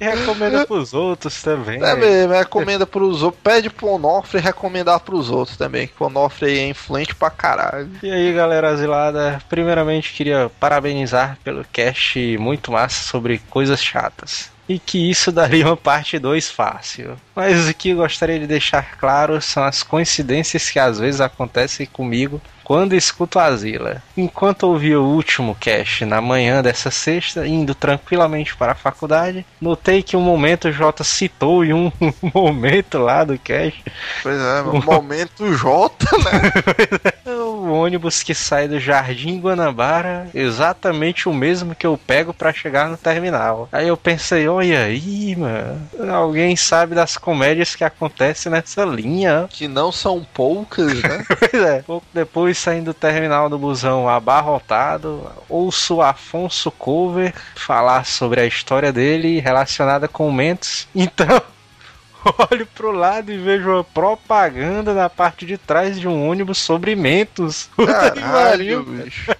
E 0.00 0.04
recomenda 0.04 0.66
pros 0.66 0.94
outros 0.94 1.42
também. 1.42 1.82
É 1.84 1.94
mesmo, 1.94 2.32
recomenda 2.32 2.86
pros 2.86 3.22
outros. 3.22 3.42
Pede 3.42 3.68
pro 3.68 3.88
Onofre 3.88 4.40
recomendar 4.40 4.98
pros 5.00 5.28
outros 5.30 5.58
também. 5.58 5.86
Que 5.86 6.02
o 6.02 6.06
Onofre 6.06 6.46
aí 6.46 6.58
é 6.58 6.68
influente 6.68 7.14
pra 7.14 7.28
caralho. 7.28 7.90
E 8.02 8.10
aí, 8.10 8.32
galera 8.32 8.70
asilada, 8.70 9.42
primeiramente 9.50 10.14
queria 10.14 10.50
parabenizar 10.58 11.38
pelo 11.44 11.64
cast 11.70 12.18
muito 12.38 12.72
massa 12.72 13.04
sobre 13.04 13.38
coisas 13.50 13.82
chatas. 13.82 14.50
E 14.70 14.78
que 14.78 15.10
isso 15.10 15.32
daria 15.32 15.66
uma 15.66 15.76
parte 15.76 16.16
2 16.16 16.48
fácil. 16.48 17.16
Mas 17.34 17.68
o 17.68 17.74
que 17.74 17.88
eu 17.88 17.96
gostaria 17.96 18.38
de 18.38 18.46
deixar 18.46 18.96
claro 18.98 19.42
são 19.42 19.64
as 19.64 19.82
coincidências 19.82 20.70
que 20.70 20.78
às 20.78 21.00
vezes 21.00 21.20
acontecem 21.20 21.86
comigo 21.86 22.40
quando 22.70 22.94
escuto 22.94 23.40
a 23.40 23.46
Asila. 23.46 24.00
Enquanto 24.16 24.62
ouvi 24.62 24.94
o 24.94 25.02
último 25.02 25.56
cast 25.58 26.04
na 26.04 26.20
manhã 26.20 26.62
dessa 26.62 26.88
sexta, 26.88 27.44
indo 27.44 27.74
tranquilamente 27.74 28.54
para 28.54 28.70
a 28.70 28.76
faculdade, 28.76 29.44
notei 29.60 30.04
que 30.04 30.16
um 30.16 30.20
momento 30.20 30.68
o 30.68 30.72
Jota 30.72 31.02
citou 31.02 31.64
em 31.64 31.72
um 31.72 31.90
momento 32.32 32.98
lá 32.98 33.24
do 33.24 33.36
cast 33.36 33.82
Pois 34.22 34.40
é, 34.40 34.62
meu, 34.62 34.80
momento 34.84 35.52
J, 35.52 36.06
né? 36.18 37.10
o 37.70 37.80
ônibus 37.80 38.22
que 38.22 38.34
sai 38.34 38.68
do 38.68 38.78
Jardim 38.80 39.40
Guanabara, 39.40 40.28
exatamente 40.34 41.28
o 41.28 41.32
mesmo 41.32 41.74
que 41.74 41.86
eu 41.86 41.98
pego 41.98 42.34
pra 42.34 42.52
chegar 42.52 42.88
no 42.88 42.96
terminal. 42.96 43.68
Aí 43.72 43.88
eu 43.88 43.96
pensei, 43.96 44.48
olha 44.48 44.84
aí, 44.84 45.36
mano, 45.36 45.88
alguém 46.12 46.56
sabe 46.56 46.94
das 46.94 47.16
comédias 47.16 47.74
que 47.74 47.84
acontecem 47.84 48.50
nessa 48.50 48.84
linha. 48.84 49.48
Que 49.60 49.68
não 49.68 49.92
são 49.92 50.26
poucas, 50.34 51.02
né? 51.02 51.24
Pois 51.38 51.62
é. 51.62 51.82
Pouco 51.82 52.06
depois, 52.12 52.56
saindo 52.56 52.86
do 52.86 52.94
terminal 52.94 53.48
do 53.48 53.58
busão 53.58 54.08
abarrotado, 54.08 55.30
ouço 55.48 56.00
Afonso 56.00 56.70
Cover 56.70 57.34
falar 57.54 58.06
sobre 58.06 58.40
a 58.40 58.46
história 58.46 58.92
dele 58.92 59.38
relacionada 59.38 60.08
com 60.08 60.30
Mentos. 60.32 60.88
Então, 61.10 61.42
olho 62.50 62.66
pro 62.66 62.90
lado 62.90 63.32
e 63.32 63.38
vejo 63.38 63.70
uma 63.70 63.84
propaganda 63.84 64.94
na 64.94 65.08
parte 65.08 65.44
de 65.46 65.56
trás 65.56 65.98
de 65.98 66.06
um 66.08 66.28
ônibus 66.28 66.58
sobre 66.58 66.94
Mentos. 66.94 67.68
Puta 67.76 68.10
que 68.10 68.20
Caralho, 68.20 68.84
pariu. 68.84 68.84
bicho. 68.84 69.34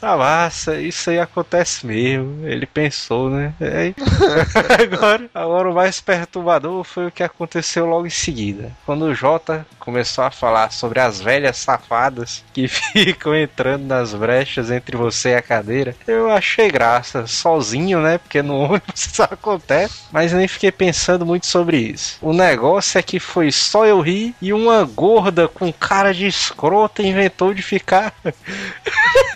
Tá 0.00 0.16
massa, 0.18 0.80
isso 0.80 1.10
aí 1.10 1.18
acontece 1.18 1.86
mesmo. 1.86 2.46
Ele 2.46 2.66
pensou, 2.66 3.30
né? 3.30 3.52
É. 3.60 3.92
agora, 4.82 5.30
agora 5.34 5.70
o 5.70 5.74
mais 5.74 6.00
perturbador 6.00 6.84
foi 6.84 7.06
o 7.06 7.10
que 7.10 7.22
aconteceu 7.22 7.86
logo 7.86 8.06
em 8.06 8.10
seguida. 8.10 8.72
Quando 8.86 9.02
o 9.02 9.14
Jota 9.14 9.66
começou 9.78 10.24
a 10.24 10.30
falar 10.30 10.70
sobre 10.72 11.00
as 11.00 11.20
velhas 11.20 11.56
safadas 11.56 12.44
que 12.52 12.68
ficam 12.68 13.34
entrando 13.34 13.84
nas 13.86 14.14
brechas 14.14 14.70
entre 14.70 14.96
você 14.96 15.30
e 15.30 15.34
a 15.34 15.42
cadeira, 15.42 15.94
eu 16.06 16.30
achei 16.30 16.70
graça, 16.70 17.26
sozinho, 17.26 18.00
né? 18.00 18.18
Porque 18.18 18.42
no 18.42 18.56
ônibus 18.56 19.06
isso 19.06 19.22
acontece, 19.22 20.04
mas 20.12 20.32
nem 20.32 20.46
fiquei 20.46 20.70
pensando 20.70 21.26
muito 21.26 21.46
sobre 21.46 21.78
isso. 21.78 22.18
O 22.20 22.32
negócio 22.32 22.98
é 22.98 23.02
que 23.02 23.18
foi 23.18 23.50
só 23.50 23.84
eu 23.86 24.00
rir 24.00 24.34
e 24.40 24.52
uma 24.52 24.84
gorda 24.84 25.48
com 25.48 25.72
cara 25.72 26.14
de 26.14 26.26
escrota 26.26 27.02
inventou 27.02 27.52
de 27.52 27.62
ficar 27.62 28.14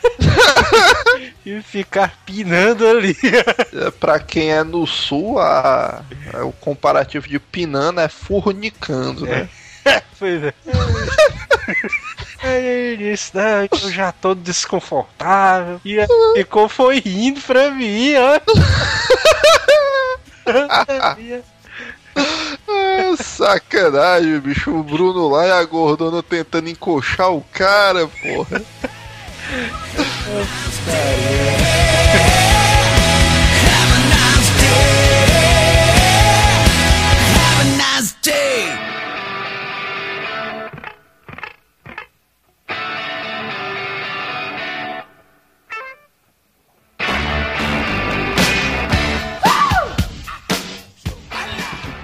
e 1.44 1.60
ficar 1.62 2.14
pinando 2.24 2.86
ali. 2.86 3.16
É, 3.72 3.90
Pra 4.00 4.18
quem 4.18 4.50
é 4.50 4.62
no 4.62 4.86
sul, 4.86 5.38
a, 5.38 6.02
é, 6.32 6.42
o 6.42 6.52
comparativo 6.52 7.28
de 7.28 7.38
pinando 7.38 8.00
é 8.00 8.08
fornicando, 8.08 9.26
né? 9.26 9.48
Pois 10.18 10.42
é. 10.42 10.54
Aí 12.42 12.64
ele 12.64 13.10
disse, 13.10 13.34
não, 13.34 13.68
eu 13.70 13.90
já 13.90 14.12
tô 14.12 14.34
desconfortável. 14.34 15.78
E 15.84 15.96
ficou 16.34 16.70
foi 16.70 17.00
rindo 17.00 17.40
pra 17.42 17.70
mim, 17.70 18.14
ó. 18.16 18.40
É, 22.16 23.16
sacanagem, 23.16 24.38
bicho. 24.40 24.70
O 24.70 24.82
Bruno 24.82 25.28
lá 25.28 25.46
e 25.46 25.50
a 25.50 25.64
gordona 25.64 26.22
tentando 26.22 26.68
encoxar 26.68 27.30
o 27.32 27.42
cara, 27.52 28.06
porra. 28.06 28.62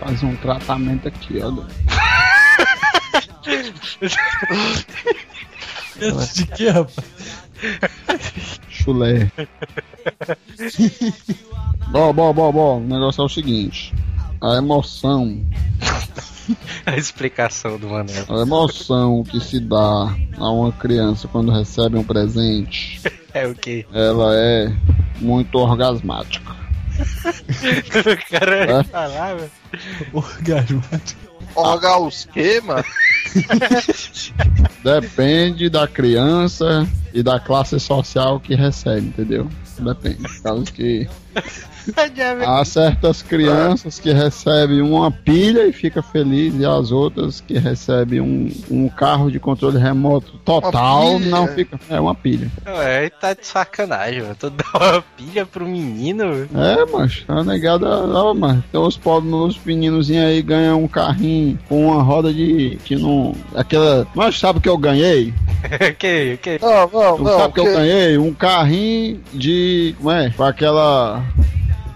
Fazer 0.01 0.27
um 0.27 0.37
tratamento 0.37 1.09
aqui, 1.09 1.41
ó. 1.43 1.51
De 6.35 6.47
que, 6.47 6.69
rapaz? 6.69 7.20
Chulé. 8.69 9.31
bom, 11.93 12.12
bom, 12.12 12.33
bom, 12.33 12.52
bom. 12.52 12.76
O 12.79 12.87
negócio 12.87 13.23
é 13.23 13.25
o 13.25 13.29
seguinte. 13.29 13.95
a 14.40 14.57
emoção, 14.57 15.45
A 16.87 16.97
explicação 16.97 17.79
do 17.79 17.88
Manel. 17.88 18.25
a 18.29 18.40
emoção 18.43 19.23
que 19.23 19.38
se 19.40 19.61
dá 19.61 20.14
a 20.38 20.50
uma 20.50 20.73
criança 20.73 21.29
quando 21.29 21.52
recebe 21.52 21.97
um 21.99 22.05
presente, 22.05 23.00
É 23.33 23.47
o 23.47 23.55
quê? 23.55 23.87
ela 23.93 24.35
é 24.35 24.73
muito 25.21 25.57
orgasmática. 25.57 26.57
o 27.00 28.31
cara 28.38 28.81
É? 28.81 28.83
falava. 28.85 29.49
Orgasmático. 30.12 31.30
Orgar 31.54 32.00
os 32.00 32.25
quê, 32.26 32.61
mano? 32.61 32.85
Depende 34.83 35.69
da 35.69 35.87
criança 35.87 36.87
e 37.12 37.23
da 37.23 37.38
classe 37.38 37.78
social 37.78 38.40
que 38.40 38.54
recebe, 38.54 39.09
entendeu? 39.09 39.49
Depende. 39.78 40.40
Causa 40.42 40.71
que 40.73 41.09
há 42.47 42.65
certas 42.65 43.23
crianças 43.23 43.99
que 43.99 44.13
recebem 44.13 44.81
uma 44.81 45.11
pilha 45.11 45.67
e 45.67 45.73
fica 45.73 46.03
feliz, 46.03 46.55
e 46.59 46.65
as 46.65 46.93
outras 46.93 47.41
que 47.41 47.59
recebem 47.59 48.21
um, 48.21 48.51
um 48.71 48.89
carro 48.89 49.31
de 49.31 49.39
controle 49.39 49.79
remoto 49.79 50.39
total 50.45 51.19
não 51.19 51.47
fica. 51.49 51.79
É 51.89 52.01
uma 52.01 52.15
pilha. 52.15 52.51
Ué, 52.67 53.11
tá 53.11 53.35
de 53.35 53.47
sacanagem, 53.47 54.23
mano. 54.23 54.37
Tu 54.39 54.51
dá 54.51 54.65
uma 54.75 55.03
pilha 55.17 55.47
pro 55.47 55.67
menino. 55.67 56.49
É, 56.55 56.85
mas 56.91 57.25
a 57.29 57.43
negada, 57.45 57.89
ó, 57.89 58.35
mas 58.35 58.63
tem 58.71 58.81
uns 58.81 58.97
pobres, 58.97 59.33
uns 59.33 59.61
meninozinhos 59.65 60.25
aí 60.25 60.43
ganham 60.43 60.83
um 60.83 60.89
carrinho 60.89 61.59
com 61.69 61.87
uma 61.89 62.03
roda 62.03 62.33
de. 62.33 62.79
que 62.85 62.97
não. 62.97 63.35
aquela. 63.55 64.07
Mas 64.15 64.39
sabe 64.39 64.59
o 64.59 64.63
que 64.63 64.69
eu 64.69 64.79
ganhei? 64.79 65.33
ok, 65.91 66.35
ok. 66.35 66.59
Não, 66.61 66.91
não, 66.91 67.17
Tu 67.17 67.23
não. 67.23 67.39
sabe 67.39 67.51
o 67.51 67.53
que 67.53 67.61
eu 67.61 67.73
ganhei? 67.73 68.19
Um 68.19 68.35
carrinho 68.35 69.21
de. 69.33 69.95
Como 69.99 70.11
é? 70.11 70.31
Com 70.31 70.45
aquela. 70.45 71.20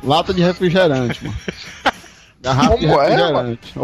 Lata 0.03 0.35
de 0.35 0.43
refrigerante, 0.43 1.25
mano. 1.25 1.37
Garrafa 2.43 2.77
de 2.77 2.85
é, 2.87 2.89
refrigerante. 2.91 3.73
Re- 3.75 3.79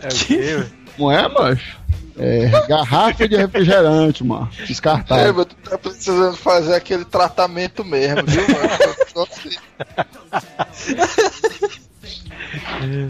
É 0.00 0.06
o 0.08 0.10
quê, 0.26 0.36
velho? 0.36 0.70
Não 0.98 1.10
é, 1.10 1.28
macho? 1.28 1.76
É, 2.16 2.46
garrafa 2.68 3.26
de 3.28 3.36
refrigerante, 3.36 4.22
mano. 4.22 4.48
É, 4.60 4.66
Descartável. 4.66 5.34
mas 5.34 5.46
tu 5.46 5.56
tá 5.68 5.76
precisando 5.76 6.36
fazer 6.36 6.74
aquele 6.76 7.04
tratamento 7.04 7.84
mesmo, 7.84 8.22
viu, 8.24 8.42
mano? 8.42 8.68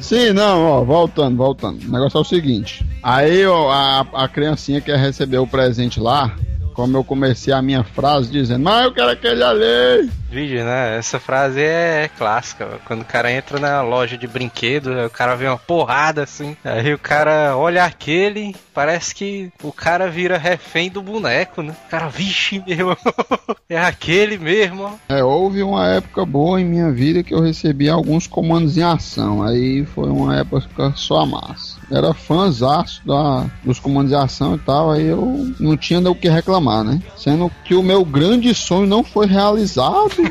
Sim, 0.01 0.33
não, 0.33 0.63
ó, 0.65 0.85
voltando, 0.85 1.37
voltando. 1.37 1.83
O 1.87 1.91
negócio 1.93 2.19
é 2.19 2.21
o 2.21 2.25
seguinte. 2.25 2.87
Aí, 3.03 3.45
ó, 3.47 3.71
a, 3.71 4.01
a 4.25 4.29
criancinha 4.29 4.81
quer 4.81 4.99
receber 4.99 5.39
o 5.39 5.47
presente 5.47 6.01
lá. 6.01 6.35
Como 6.75 6.97
eu 6.97 7.05
comecei 7.05 7.55
a 7.55 7.63
minha 7.63 7.85
frase 7.85 8.31
dizendo, 8.31 8.65
mas 8.65 8.85
eu 8.85 8.93
quero 8.93 9.11
aquele 9.11 9.43
ali. 9.43 10.11
Vídeo, 10.29 10.65
né? 10.65 10.99
Essa 10.99 11.21
frase 11.21 11.61
é 11.61 12.11
clássica. 12.19 12.81
Quando 12.85 13.03
o 13.03 13.05
cara 13.05 13.31
entra 13.31 13.61
na 13.61 13.83
loja 13.83 14.19
de 14.19 14.27
brinquedo, 14.27 14.91
o 15.07 15.11
cara 15.11 15.37
vê 15.37 15.47
uma 15.47 15.57
porrada 15.57 16.25
assim. 16.25 16.57
Aí 16.65 16.93
o 16.93 16.99
cara 16.99 17.57
olha 17.57 17.85
aquele, 17.85 18.57
parece 18.75 19.15
que 19.15 19.53
o 19.63 19.71
cara 19.71 20.11
vira 20.11 20.37
refém 20.37 20.91
do 20.91 21.01
boneco, 21.01 21.63
né? 21.63 21.77
O 21.87 21.89
cara, 21.89 22.09
vixe, 22.09 22.61
meu 22.67 22.97
é 23.71 23.79
aquele 23.79 24.37
mesmo. 24.37 24.99
É, 25.09 25.23
houve 25.23 25.63
uma 25.63 25.87
época 25.87 26.27
boa 26.27 26.61
em 26.61 26.65
minha 26.65 26.91
vida 26.91 27.23
que 27.23 27.33
eu 27.33 27.41
recebi 27.41 27.89
alguns 27.89 28.27
comandos 28.27 28.77
em 28.77 28.83
ação. 28.83 29.41
Aí 29.41 29.87
foi 29.87 30.09
uma 30.09 30.37
época 30.37 30.93
só 30.97 31.25
massa. 31.25 31.79
Era 31.95 32.13
fãzaço 32.13 33.01
da, 33.07 33.47
dos 33.63 33.79
comandos 33.79 34.11
em 34.11 34.17
ação 34.17 34.57
e 34.57 34.59
tal, 34.59 34.91
aí 34.91 35.07
eu 35.07 35.55
não 35.61 35.77
tinha 35.77 36.01
do 36.01 36.13
que 36.13 36.29
reclamar, 36.29 36.83
né? 36.83 37.01
Sendo 37.17 37.49
que 37.65 37.73
o 37.73 37.85
meu 37.85 38.05
grande 38.05 38.53
sonho 38.53 38.87
não 38.87 39.05
foi 39.05 39.27
realizado. 39.27 40.11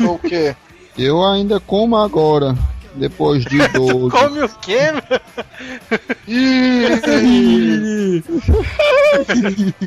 O 0.00 0.18
quê? 0.18 0.56
Eu 0.96 1.22
ainda 1.22 1.60
como 1.60 1.96
agora, 1.98 2.56
depois 2.94 3.44
de 3.44 3.58
12. 3.68 4.10
Come 4.10 4.40
o 4.40 4.48
quê? 4.60 4.78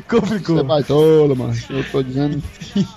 Complicou. 0.08 0.56
Você 0.56 0.62
vai 0.62 0.84
tolo, 0.84 1.34
mano. 1.34 1.54
Eu 1.68 1.84
tô 1.90 2.04
dizendo. 2.04 2.40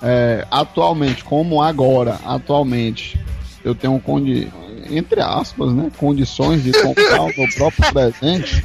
é, 0.00 0.46
atualmente, 0.50 1.24
como 1.24 1.60
agora, 1.60 2.20
atualmente, 2.24 3.18
eu 3.64 3.74
tenho 3.74 3.98
condi 3.98 4.48
entre 4.90 5.20
aspas, 5.20 5.72
né? 5.72 5.90
Condições 5.96 6.62
de 6.62 6.72
comprar 6.72 7.22
o 7.22 7.26
meu 7.36 7.48
próprio 7.56 7.92
presente. 7.92 8.64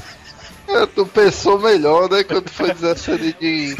É, 0.67 0.85
Tu 0.85 1.05
pensou 1.07 1.59
melhor, 1.59 2.09
né? 2.09 2.23
Quando 2.23 2.49
foi 2.49 2.73
dizer 2.73 2.91
essa 2.91 3.17
de. 3.17 3.33
de. 3.33 3.75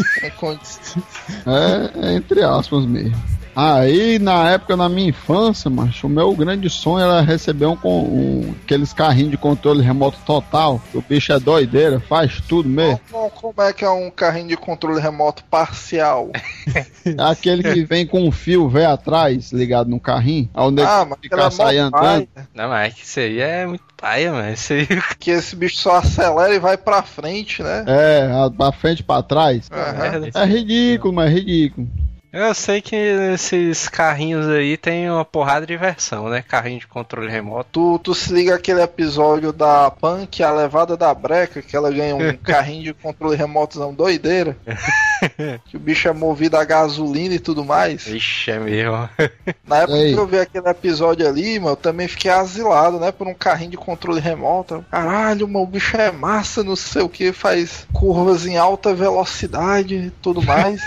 É, 1.46 2.08
é 2.08 2.14
entre 2.16 2.44
aspas 2.44 2.86
mesmo. 2.86 3.16
Aí, 3.56 4.20
na 4.20 4.50
época, 4.52 4.78
na 4.78 4.88
minha 4.88 5.10
infância, 5.10 5.70
macho, 5.70 6.08
o 6.08 6.10
meu 6.10 6.34
grande 6.34 6.70
sonho 6.70 7.04
era 7.04 7.22
receber 7.22 7.66
um, 7.66 7.76
com- 7.76 8.04
um 8.04 8.56
aqueles 8.64 8.94
carrinhos 8.94 9.32
de 9.32 9.38
controle 9.38 9.82
remoto 9.84 10.18
total. 10.26 10.82
O 10.94 11.02
bicho 11.02 11.34
é 11.34 11.40
doideira, 11.40 12.00
faz 12.00 12.40
tudo 12.48 12.70
mesmo. 12.70 13.00
Como, 13.12 13.30
como 13.32 13.62
é 13.62 13.74
que 13.74 13.84
é 13.84 13.90
um 13.90 14.10
carrinho 14.10 14.48
de 14.50 14.58
controle 14.58 15.02
remoto 15.02 15.44
parcial? 15.46 16.30
É 16.74 16.86
aquele 17.20 17.64
que 17.64 17.84
vem 17.84 18.06
com 18.08 18.22
um 18.26 18.32
fio 18.32 18.70
velho 18.70 18.92
atrás, 18.92 19.52
ligado 19.52 19.90
no 19.90 20.00
carrinho. 20.00 20.50
Onde 20.56 20.82
Ah, 20.82 21.00
ele 21.02 21.10
mas 21.10 21.20
fica 21.22 21.36
aquela 21.36 21.52
sair 21.52 21.78
andando. 21.80 22.28
Não, 22.54 22.70
mas 22.70 22.88
é 22.88 22.96
que 22.96 23.04
isso 23.04 23.20
aí 23.20 23.40
é 23.42 23.66
muito 23.68 23.84
paia, 23.98 24.32
mano. 24.32 24.54
Isso 24.54 24.74
aí. 24.74 24.88
Que 25.20 25.32
esse 25.32 25.56
bicho 25.56 25.78
só 25.78 25.98
acelera 25.98 26.54
e 26.54 26.60
vai 26.60 26.78
pra 26.78 27.04
frente, 27.04 27.62
né? 27.62 27.84
É, 27.88 28.30
a- 28.32 28.50
pra 28.50 28.72
frente 28.72 29.00
e 29.00 29.04
pra 29.04 29.22
trás. 29.22 29.70
Aham. 29.72 30.30
É 30.34 30.46
ridículo, 30.46 31.14
mas 31.14 31.30
é 31.30 31.34
ridículo. 31.34 31.88
Eu 32.32 32.54
sei 32.54 32.80
que 32.80 32.96
esses 32.96 33.90
carrinhos 33.90 34.48
aí 34.48 34.78
tem 34.78 35.10
uma 35.10 35.26
porrada 35.26 35.66
de 35.66 35.76
versão, 35.76 36.30
né? 36.30 36.44
Carrinho 36.48 36.80
de 36.80 36.86
controle 36.86 37.30
remoto. 37.30 37.70
Tu, 37.72 38.00
tu 38.00 38.16
se 38.16 38.32
liga 38.32 38.54
aquele 38.54 38.82
episódio 38.84 39.52
da 39.52 39.90
Punk, 39.90 40.44
a 40.44 40.52
levada 40.52 40.96
da 40.96 41.12
breca, 41.12 41.62
que 41.62 41.76
ela 41.76 41.92
ganha 41.92 42.16
um 42.16 42.38
carrinho 42.38 42.84
de 42.84 42.94
controle 42.94 43.36
remotozão 43.36 43.94
doideira. 43.94 44.56
que 45.66 45.76
o 45.76 45.80
bicho 45.80 46.08
é 46.08 46.14
movido 46.14 46.56
a 46.56 46.64
gasolina 46.64 47.34
e 47.34 47.40
tudo 47.40 47.66
mais. 47.66 48.06
Ixi, 48.06 48.52
é 48.52 48.60
mesmo. 48.60 49.10
Na 49.68 49.78
época 49.78 49.98
Ei. 49.98 50.14
que 50.14 50.20
eu 50.20 50.28
vi 50.28 50.40
aquele 50.40 50.70
episódio 50.70 51.28
ali, 51.28 51.60
mano, 51.60 51.72
eu 51.72 51.78
também 51.78 52.08
fiquei 52.08 52.30
asilado, 52.30 53.00
né? 53.00 53.12
Por 53.12 53.28
um 53.28 53.34
carrinho 53.34 53.72
de 53.72 53.78
controle 53.78 54.20
remoto. 54.20 54.86
Caralho, 54.92 55.48
mano, 55.48 55.64
o 55.64 55.68
bicho 55.68 55.98
é 55.98 56.12
massa, 56.12 56.64
não 56.64 56.76
sei 56.76 57.02
o 57.02 57.10
que, 57.10 57.34
faz 57.34 57.88
curvas 57.92 58.46
em 58.46 58.56
alta 58.56 58.94
velocidade 58.94 59.96
e 59.96 60.10
tudo 60.22 60.44
mais. 60.44 60.80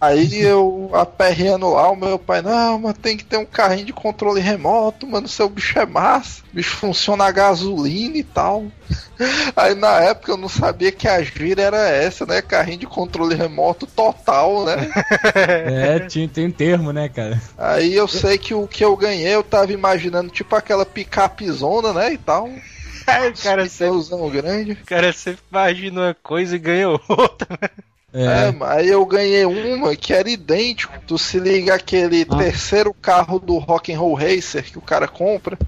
Aí 0.00 0.40
eu 0.40 0.90
aperreando 0.92 1.70
lá, 1.70 1.90
o 1.90 1.96
meu 1.96 2.18
pai, 2.18 2.40
não, 2.40 2.78
mas 2.78 2.96
tem 2.98 3.16
que 3.16 3.24
ter 3.24 3.36
um 3.36 3.44
carrinho 3.44 3.86
de 3.86 3.92
controle 3.92 4.40
remoto, 4.40 5.06
mano, 5.06 5.26
seu 5.26 5.48
bicho 5.48 5.78
é 5.78 5.84
massa, 5.84 6.42
o 6.52 6.56
bicho 6.56 6.76
funciona 6.76 7.24
a 7.24 7.30
gasolina 7.32 8.16
e 8.16 8.22
tal. 8.22 8.64
Aí 9.56 9.74
na 9.74 10.00
época 10.00 10.32
eu 10.32 10.36
não 10.36 10.48
sabia 10.48 10.92
que 10.92 11.08
a 11.08 11.22
gíria 11.22 11.62
era 11.62 11.88
essa, 11.88 12.24
né? 12.24 12.40
Carrinho 12.42 12.78
de 12.78 12.86
controle 12.86 13.34
remoto 13.34 13.86
total, 13.86 14.64
né? 14.64 14.90
É, 15.34 16.00
tinha, 16.00 16.28
tem 16.28 16.46
um 16.46 16.50
termo, 16.50 16.92
né, 16.92 17.08
cara? 17.08 17.40
Aí 17.56 17.94
eu 17.94 18.06
sei 18.06 18.38
que 18.38 18.54
o 18.54 18.66
que 18.66 18.84
eu 18.84 18.96
ganhei, 18.96 19.34
eu 19.34 19.42
tava 19.42 19.72
imaginando 19.72 20.30
tipo 20.30 20.54
aquela 20.54 20.84
picapezona, 20.84 21.92
né, 21.92 22.12
e 22.12 22.18
tal. 22.18 22.48
o 23.02 23.42
cara 23.42 23.68
sempre, 23.68 24.30
grande. 24.30 24.72
o 24.72 24.86
cara 24.86 25.12
sempre 25.12 25.42
imagina 25.50 26.00
uma 26.00 26.14
coisa 26.14 26.56
e 26.56 26.58
ganha 26.58 26.88
outra. 26.88 27.70
É, 28.14 28.48
É, 28.48 28.52
mas 28.52 28.70
aí 28.78 28.88
eu 28.88 29.04
ganhei 29.06 29.44
uma 29.46 29.96
que 29.96 30.12
era 30.12 30.28
idêntico. 30.28 30.92
Tu 31.06 31.16
se 31.18 31.38
liga 31.38 31.74
aquele 31.74 32.26
Ah. 32.28 32.36
terceiro 32.36 32.92
carro 32.92 33.38
do 33.38 33.58
Rock 33.58 33.92
and 33.92 33.98
Roll 33.98 34.14
Racer 34.14 34.64
que 34.64 34.78
o 34.78 34.82
cara 34.82 35.08
compra. 35.08 35.58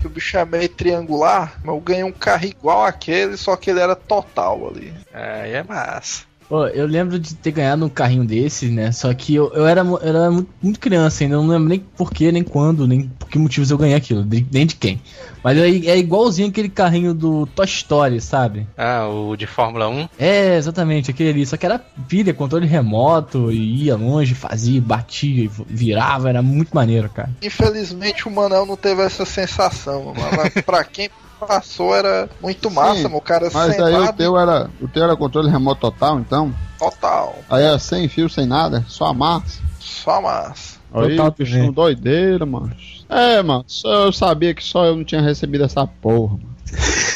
Que 0.00 0.06
o 0.06 0.10
bicho 0.10 0.36
é 0.38 0.44
meio 0.44 0.68
triangular, 0.68 1.60
mas 1.64 1.74
eu 1.74 1.80
ganhei 1.80 2.04
um 2.04 2.12
carro 2.12 2.44
igual 2.46 2.84
aquele, 2.84 3.36
só 3.36 3.54
que 3.56 3.70
ele 3.70 3.80
era 3.80 3.94
total 3.96 4.68
ali. 4.68 4.94
Aí 5.12 5.52
é 5.52 5.62
massa. 5.62 6.22
Pô, 6.50 6.66
eu 6.66 6.84
lembro 6.84 7.16
de 7.16 7.36
ter 7.36 7.52
ganhado 7.52 7.84
um 7.84 7.88
carrinho 7.88 8.24
desse, 8.24 8.66
né? 8.70 8.90
Só 8.90 9.14
que 9.14 9.32
eu, 9.32 9.52
eu 9.54 9.68
era, 9.68 9.82
eu 9.82 9.98
era 10.02 10.32
muito, 10.32 10.50
muito 10.60 10.80
criança 10.80 11.22
ainda, 11.22 11.36
eu 11.36 11.42
não 11.42 11.48
lembro 11.48 11.68
nem 11.68 11.78
por 11.78 12.12
que, 12.12 12.32
nem 12.32 12.42
quando, 12.42 12.88
nem 12.88 13.02
por 13.02 13.28
que 13.28 13.38
motivos 13.38 13.70
eu 13.70 13.78
ganhei 13.78 13.94
aquilo, 13.94 14.26
nem 14.50 14.66
de 14.66 14.74
quem. 14.74 15.00
Mas 15.44 15.56
é, 15.56 15.68
é 15.68 15.96
igualzinho 15.96 16.48
aquele 16.48 16.68
carrinho 16.68 17.14
do 17.14 17.46
Toy 17.46 17.66
Story, 17.66 18.20
sabe? 18.20 18.66
Ah, 18.76 19.06
o 19.06 19.36
de 19.36 19.46
Fórmula 19.46 19.88
1. 19.88 20.08
É, 20.18 20.56
exatamente, 20.56 21.12
aquele 21.12 21.30
ali. 21.30 21.46
Só 21.46 21.56
que 21.56 21.64
era 21.64 21.78
pilha, 21.78 22.34
controle 22.34 22.66
remoto, 22.66 23.52
e 23.52 23.84
ia 23.84 23.94
longe, 23.94 24.34
fazia, 24.34 24.80
batia, 24.80 25.44
e 25.44 25.50
virava, 25.68 26.30
era 26.30 26.42
muito 26.42 26.74
maneiro, 26.74 27.08
cara. 27.08 27.30
Infelizmente 27.40 28.26
o 28.26 28.30
Manel 28.30 28.66
não 28.66 28.76
teve 28.76 29.02
essa 29.02 29.24
sensação, 29.24 30.12
mas 30.16 30.64
pra 30.64 30.82
quem 30.82 31.08
passou 31.46 31.94
era 31.94 32.28
muito 32.40 32.70
massa, 32.70 33.08
Sim. 33.08 33.14
O 33.14 33.20
cara 33.20 33.50
Mas 33.52 33.78
aí 33.80 33.94
o 33.94 33.98
sentado 34.00 34.16
teu 34.16 34.38
era. 34.38 34.70
O 34.80 34.88
teu 34.88 35.04
era 35.04 35.16
controle 35.16 35.50
remoto 35.50 35.80
total, 35.80 36.20
então? 36.20 36.54
total, 36.78 37.36
Aí 37.50 37.62
era 37.64 37.78
sem 37.78 38.08
fio, 38.08 38.28
sem 38.28 38.46
nada, 38.46 38.84
só 38.88 39.06
a 39.06 39.14
massa. 39.14 39.60
só 39.78 40.20
massa. 40.22 40.78
Aí 40.92 41.10
Total 41.16 41.26
o 41.28 41.30
bichinho 41.32 41.58
também. 41.58 41.72
doideira, 41.72 42.44
mano. 42.46 42.74
É, 43.08 43.42
mano, 43.42 43.64
só 43.66 44.04
eu 44.06 44.12
sabia 44.12 44.54
que 44.54 44.62
só 44.64 44.84
eu 44.86 44.96
não 44.96 45.04
tinha 45.04 45.20
recebido 45.20 45.64
essa 45.64 45.86
porra, 45.86 46.34
mano. 46.36 46.50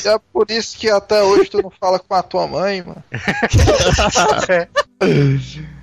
É 0.05 0.19
por 0.33 0.51
isso 0.51 0.77
que 0.77 0.91
até 0.91 1.23
hoje 1.23 1.49
tu 1.49 1.63
não 1.63 1.71
fala 1.71 1.99
com 1.99 2.15
a 2.15 2.23
tua 2.23 2.47
mãe, 2.47 2.83
mano. 2.83 3.03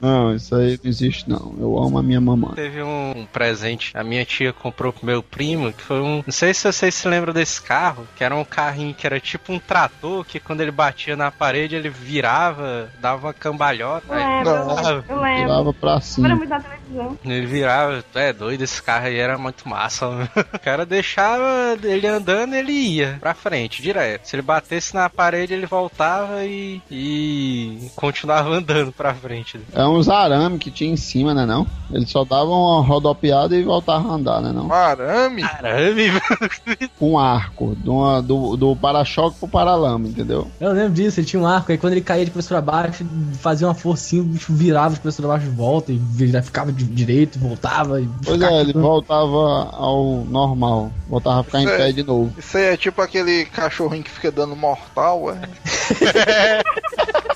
Não, 0.01 0.33
isso 0.35 0.55
aí 0.55 0.79
não 0.83 0.89
existe 0.89 1.29
não. 1.29 1.55
Eu 1.59 1.77
amo 1.77 1.97
a 1.97 2.03
minha 2.03 2.19
mamãe. 2.19 2.53
Teve 2.55 2.81
um 2.81 3.27
presente, 3.31 3.91
a 3.95 4.03
minha 4.03 4.25
tia 4.25 4.51
comprou 4.51 4.91
pro 4.91 5.05
meu 5.05 5.21
primo, 5.21 5.71
que 5.71 5.81
foi 5.83 5.99
um. 6.01 6.23
Não 6.25 6.31
sei 6.31 6.53
se 6.53 6.71
vocês 6.71 6.95
se 6.95 7.07
lembram 7.07 7.33
desse 7.33 7.61
carro, 7.61 8.07
que 8.15 8.23
era 8.23 8.35
um 8.35 8.43
carrinho 8.43 8.93
que 8.95 9.05
era 9.05 9.19
tipo 9.19 9.53
um 9.53 9.59
trator, 9.59 10.25
que 10.25 10.39
quando 10.39 10.61
ele 10.61 10.71
batia 10.71 11.15
na 11.15 11.29
parede 11.29 11.75
ele 11.75 11.89
virava, 11.89 12.89
dava 12.99 13.27
uma 13.27 13.33
cambalhota. 13.33 14.05
Eu 14.09 14.13
aí 14.13 14.23
lembro, 14.43 14.53
virava, 14.75 15.05
eu 15.07 15.21
lembro. 15.21 15.41
Tirava 15.41 15.73
pra 15.73 15.91
Era 15.91 16.01
cima. 16.01 16.35
muito 16.35 16.49
na 16.49 16.59
televisão. 16.59 17.19
Ele 17.23 17.45
virava, 17.45 18.03
tu 18.11 18.17
é 18.19 18.33
doido, 18.33 18.63
esse 18.63 18.81
carro 18.81 19.05
aí 19.05 19.17
era 19.17 19.37
muito 19.37 19.67
massa. 19.67 20.07
O 20.53 20.59
cara 20.63 20.85
deixava 20.85 21.77
ele 21.83 22.05
andando, 22.07 22.53
ele 22.53 22.71
ia 22.71 23.17
pra 23.19 23.33
frente, 23.33 23.81
direto. 23.81 24.25
Se 24.27 24.35
ele 24.35 24.41
batesse 24.41 24.93
na 24.93 25.09
parede, 25.09 25.53
ele 25.53 25.65
voltava 25.65 26.43
e, 26.45 26.81
e 26.89 27.89
continuava 27.95 28.49
andando 28.49 28.91
pra 29.01 29.15
frente. 29.15 29.59
É 29.73 29.83
uns 29.85 30.07
arame 30.07 30.59
que 30.59 30.69
tinha 30.69 30.91
em 30.91 30.95
cima, 30.95 31.33
né 31.33 31.43
não? 31.45 31.65
Eles 31.91 32.09
só 32.09 32.23
davam 32.23 32.51
uma 32.53 32.81
rodopiada 32.85 33.55
e 33.57 33.63
voltavam 33.63 34.11
a 34.11 34.13
andar, 34.15 34.41
né 34.41 34.51
não? 34.53 34.71
Arame? 34.71 35.41
Caramba, 35.41 36.21
Um 37.01 37.17
arco, 37.17 37.75
uma- 37.83 38.21
do, 38.21 38.55
do 38.55 38.75
para-choque 38.75 39.39
pro 39.39 39.47
paralama, 39.47 40.07
entendeu? 40.07 40.47
Eu 40.59 40.71
lembro 40.71 40.91
disso, 40.93 41.19
ele 41.19 41.25
tinha 41.27 41.41
um 41.41 41.47
arco, 41.47 41.71
aí 41.71 41.77
quando 41.79 41.93
ele 41.93 42.01
caía 42.01 42.25
de 42.25 42.31
cabeça 42.31 42.49
pra 42.49 42.61
baixo, 42.61 43.03
fazia 43.39 43.67
uma 43.67 43.73
forcinha, 43.73 44.21
o 44.21 44.25
bicho 44.25 44.53
virava 44.53 44.93
de 44.93 44.99
cabeça 44.99 45.21
pra 45.21 45.29
baixo 45.31 45.45
de 45.45 45.51
volta, 45.55 45.91
e 45.91 45.97
vira- 45.97 46.43
ficava 46.43 46.71
de 46.71 46.83
direito, 46.83 47.39
voltava. 47.39 47.99
E 47.99 48.07
Pois 48.23 48.39
é, 48.41 48.61
ele 48.61 48.73
voltava 48.73 49.69
ao 49.71 50.23
normal, 50.29 50.91
voltava 51.09 51.39
a 51.41 51.43
ficar 51.43 51.61
em 51.61 51.67
Sei. 51.67 51.77
pé 51.77 51.91
de 51.91 52.03
novo. 52.03 52.31
Isso 52.37 52.55
aí 52.57 52.65
é 52.65 52.77
tipo 52.77 53.01
aquele 53.01 53.45
cachorrinho 53.45 54.03
que 54.03 54.11
fica 54.11 54.31
dando 54.31 54.55
mortal, 54.55 55.31
é? 55.31 55.41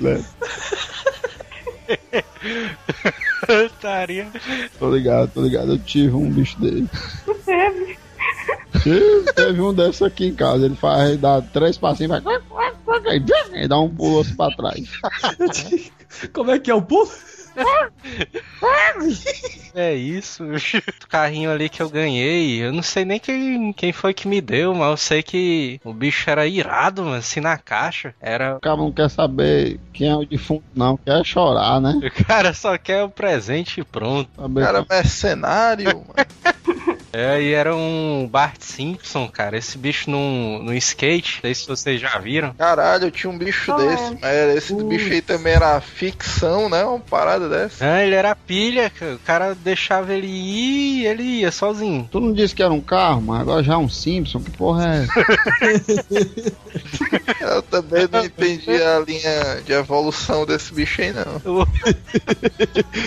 Né? 0.00 0.24
Estaria. 3.66 4.26
Tô 4.78 4.94
ligado, 4.94 5.30
tô 5.32 5.42
ligado. 5.42 5.72
Eu 5.72 5.78
tive 5.78 6.14
um 6.14 6.30
bicho 6.30 6.58
dele. 6.60 6.88
Teve. 7.44 7.98
Teve, 8.82 9.32
teve 9.32 9.60
um 9.60 9.72
desses 9.72 10.02
aqui 10.02 10.26
em 10.26 10.34
casa. 10.34 10.66
Ele 10.66 10.76
faz, 10.76 11.18
dá 11.18 11.40
três 11.40 11.76
passinhos, 11.78 12.22
vai. 12.22 12.40
Aí 13.52 13.68
dá 13.68 13.80
um 13.80 13.94
pulo 13.94 14.20
assim 14.20 14.34
pra 14.34 14.54
trás. 14.54 14.88
Como 16.32 16.50
é 16.50 16.58
que 16.58 16.70
é 16.70 16.74
o 16.74 16.82
pulo? 16.82 17.10
É 19.74 19.92
isso. 19.94 20.44
O 20.44 21.08
carrinho 21.08 21.50
ali 21.50 21.68
que 21.68 21.82
eu 21.82 21.88
ganhei, 21.90 22.62
eu 22.62 22.72
não 22.72 22.82
sei 22.82 23.04
nem 23.04 23.18
quem, 23.18 23.72
quem 23.72 23.92
foi 23.92 24.14
que 24.14 24.28
me 24.28 24.40
deu, 24.40 24.74
mas 24.74 24.88
eu 24.90 24.96
sei 24.96 25.22
que 25.22 25.80
o 25.84 25.92
bicho 25.92 26.30
era 26.30 26.46
irado, 26.46 27.04
mano, 27.04 27.16
assim 27.16 27.40
na 27.40 27.58
caixa. 27.58 28.14
Era. 28.20 28.56
O 28.56 28.60
cara 28.60 28.76
não 28.76 28.92
quer 28.92 29.10
saber 29.10 29.80
quem 29.92 30.08
é 30.08 30.16
o 30.16 30.24
defunto, 30.24 30.64
não. 30.74 30.96
Quer 30.96 31.24
chorar, 31.24 31.80
né? 31.80 31.94
O 32.24 32.26
cara 32.26 32.54
só 32.54 32.78
quer 32.78 33.02
o 33.02 33.08
presente 33.08 33.80
e 33.80 33.84
pronto. 33.84 34.30
Saber 34.36 34.64
Cara 34.64 34.86
mercenário. 34.88 36.04
mano. 36.06 36.93
É, 37.14 37.40
e 37.40 37.52
era 37.52 37.76
um 37.76 38.26
Bart 38.28 38.60
Simpson, 38.60 39.28
cara. 39.28 39.56
Esse 39.56 39.78
bicho 39.78 40.10
no, 40.10 40.60
no 40.60 40.74
skate, 40.74 41.36
não 41.36 41.42
sei 41.42 41.54
se 41.54 41.68
vocês 41.68 42.00
já 42.00 42.18
viram. 42.18 42.52
Caralho, 42.54 43.04
eu 43.04 43.10
tinha 43.12 43.30
um 43.30 43.38
bicho 43.38 43.70
Não 43.70 43.78
desse. 43.78 44.02
é. 44.02 44.18
Mas 44.20 44.56
esse 44.56 44.74
bicho 44.82 45.12
aí 45.12 45.22
também 45.22 45.52
era 45.52 45.80
ficção, 45.80 46.68
né? 46.68 46.82
Uma 46.84 46.98
parada 46.98 47.48
dessa. 47.48 47.86
Ah, 47.86 48.04
ele 48.04 48.16
era 48.16 48.34
pilha, 48.34 48.90
cara. 48.90 49.14
o 49.14 49.18
cara 49.20 49.54
deixava 49.54 50.12
ele 50.12 50.26
ir 50.26 51.02
e 51.02 51.06
ele 51.06 51.22
ia 51.22 51.52
sozinho. 51.52 52.08
Tu 52.10 52.18
não 52.18 52.32
disse 52.32 52.52
que 52.52 52.64
era 52.64 52.72
um 52.72 52.80
carro, 52.80 53.22
mas 53.22 53.42
agora 53.42 53.62
já 53.62 53.74
é 53.74 53.76
um 53.76 53.88
Simpson. 53.88 54.40
Que 54.40 54.50
porra 54.50 54.96
é 54.96 55.04
essa? 55.04 55.14
Eu 57.40 57.62
também 57.62 58.08
não 58.10 58.24
entendi 58.24 58.82
a 58.82 58.98
linha 58.98 59.62
de 59.64 59.72
evolução 59.72 60.44
desse 60.44 60.74
bicho 60.74 61.00
aí, 61.00 61.12
não. 61.12 61.24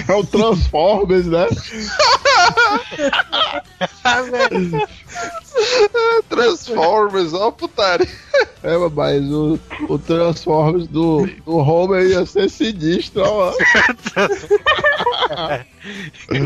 É 0.08 0.14
o 0.14 0.24
Transformers, 0.26 1.26
né? 1.26 1.46
Transformers, 6.30 7.34
ó, 7.34 7.52
putaria. 7.52 8.08
É, 8.64 8.78
mas 8.94 9.24
o, 9.32 9.60
o 9.90 9.98
Transformers 9.98 10.88
do, 10.88 11.26
do 11.46 11.58
Homer 11.58 12.06
ia 12.08 12.26
ser 12.26 12.50
sinistro, 12.50 13.24
ó. 13.24 13.52
é. 15.38 15.66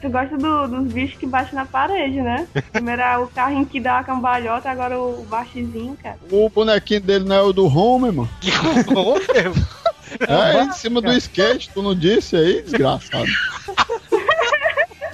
Tu 0.00 0.08
gosta 0.10 0.36
do- 0.36 0.66
dos 0.68 0.92
bichos 0.92 1.18
que 1.18 1.26
batem 1.26 1.54
na 1.54 1.64
parede, 1.66 2.20
né? 2.20 2.46
Primeiro 2.72 3.02
era 3.02 3.20
o 3.20 3.28
carrinho 3.28 3.66
que 3.66 3.80
dá 3.80 3.98
a 3.98 4.04
cambalhota, 4.04 4.70
agora 4.70 4.98
o 4.98 5.24
baixezinho, 5.28 5.96
cara. 6.02 6.18
O 6.30 6.48
bonequinho 6.48 7.00
dele 7.00 7.24
não 7.24 7.36
é 7.36 7.42
o 7.42 7.52
do 7.52 7.66
Homer, 7.66 8.12
mano. 8.12 8.28
Que 8.40 8.50
bom, 8.92 9.14
meu. 9.14 9.52
É, 10.28 10.62
em 10.62 10.72
cima 10.72 11.00
do 11.00 11.12
skate, 11.12 11.70
tu 11.72 11.82
não 11.82 11.94
disse 11.94 12.36
aí, 12.36 12.62
desgraçado. 12.62 13.26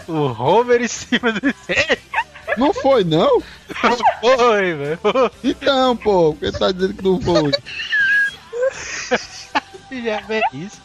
O 0.09 0.15
Homer 0.43 0.83
em 0.83 0.88
cima 0.88 1.33
do 1.33 1.49
skate. 1.49 2.03
Não 2.59 2.75
foi, 2.75 3.03
não? 3.05 3.43
Foi, 4.21 4.75
velho. 4.75 4.99
Então, 5.43 5.97
pô, 5.97 6.35
quem 6.35 6.53
tá 6.53 6.71
dizendo 6.71 6.95
que 6.95 7.03
não 7.05 7.21
foi? 7.21 7.51
Já 10.05 10.21
vê 10.21 10.41
isso. 10.53 10.81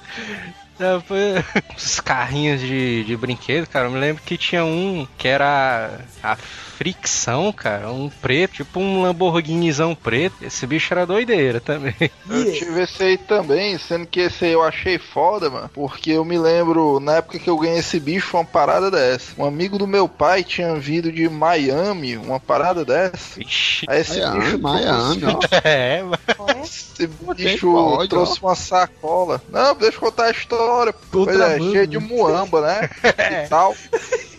Não, 0.79 1.01
foi- 1.01 1.43
Os 1.75 1.99
carrinhos 1.99 2.61
de, 2.61 3.03
de 3.03 3.17
brinquedo, 3.17 3.67
cara, 3.67 3.85
eu 3.87 3.91
me 3.91 3.99
lembro 3.99 4.21
que 4.23 4.37
tinha 4.37 4.63
um 4.63 5.07
que 5.17 5.27
era 5.27 5.99
a 6.23 6.37
fricção, 6.77 7.51
cara, 7.51 7.91
um 7.91 8.07
preto, 8.07 8.57
tipo 8.57 8.79
um 8.79 9.01
Lamborghinizão 9.01 9.95
preto. 9.95 10.35
Esse 10.43 10.67
bicho 10.67 10.93
era 10.93 11.07
doideira 11.07 11.59
também. 11.59 11.95
Eu 12.29 12.53
tive 12.53 12.83
esse 12.83 13.01
aí 13.01 13.17
também, 13.17 13.77
sendo 13.79 14.05
que 14.05 14.19
esse 14.19 14.45
aí 14.45 14.51
eu 14.51 14.61
achei 14.61 14.99
foda, 14.99 15.49
mano. 15.49 15.69
Porque 15.73 16.11
eu 16.11 16.23
me 16.23 16.37
lembro, 16.37 16.99
na 16.99 17.15
época 17.15 17.39
que 17.39 17.49
eu 17.49 17.57
ganhei 17.57 17.79
esse 17.79 17.99
bicho, 17.99 18.27
foi 18.27 18.41
uma 18.41 18.45
parada 18.45 18.91
dessa. 18.91 19.31
Um 19.37 19.45
amigo 19.45 19.77
do 19.77 19.87
meu 19.87 20.07
pai 20.07 20.43
tinha 20.43 20.75
vindo 20.75 21.11
de 21.11 21.27
Miami, 21.29 22.17
uma 22.17 22.39
parada 22.39 22.83
dessa. 22.85 23.41
Ixi. 23.41 23.85
Aí 23.89 24.01
esse 24.01 24.19
Miami, 24.19 24.39
bicho 24.39 24.59
Miami, 24.59 25.23
ó. 25.25 25.39
É, 25.63 26.03
mano. 26.03 26.19
Olha, 26.37 26.61
Esse 26.61 27.07
bicho 27.07 27.71
pode, 27.71 28.09
trouxe 28.09 28.41
uma 28.41 28.55
sacola. 28.55 29.41
Não, 29.49 29.75
deixa 29.75 29.97
eu 29.97 30.01
contar 30.01 30.25
a 30.25 30.31
história. 30.31 30.93
Pois 31.11 31.39
é, 31.39 31.57
cheio 31.57 31.87
de 31.87 31.97
muamba, 31.97 32.61
né? 32.61 32.89
e 33.45 33.47
tal. 33.47 33.73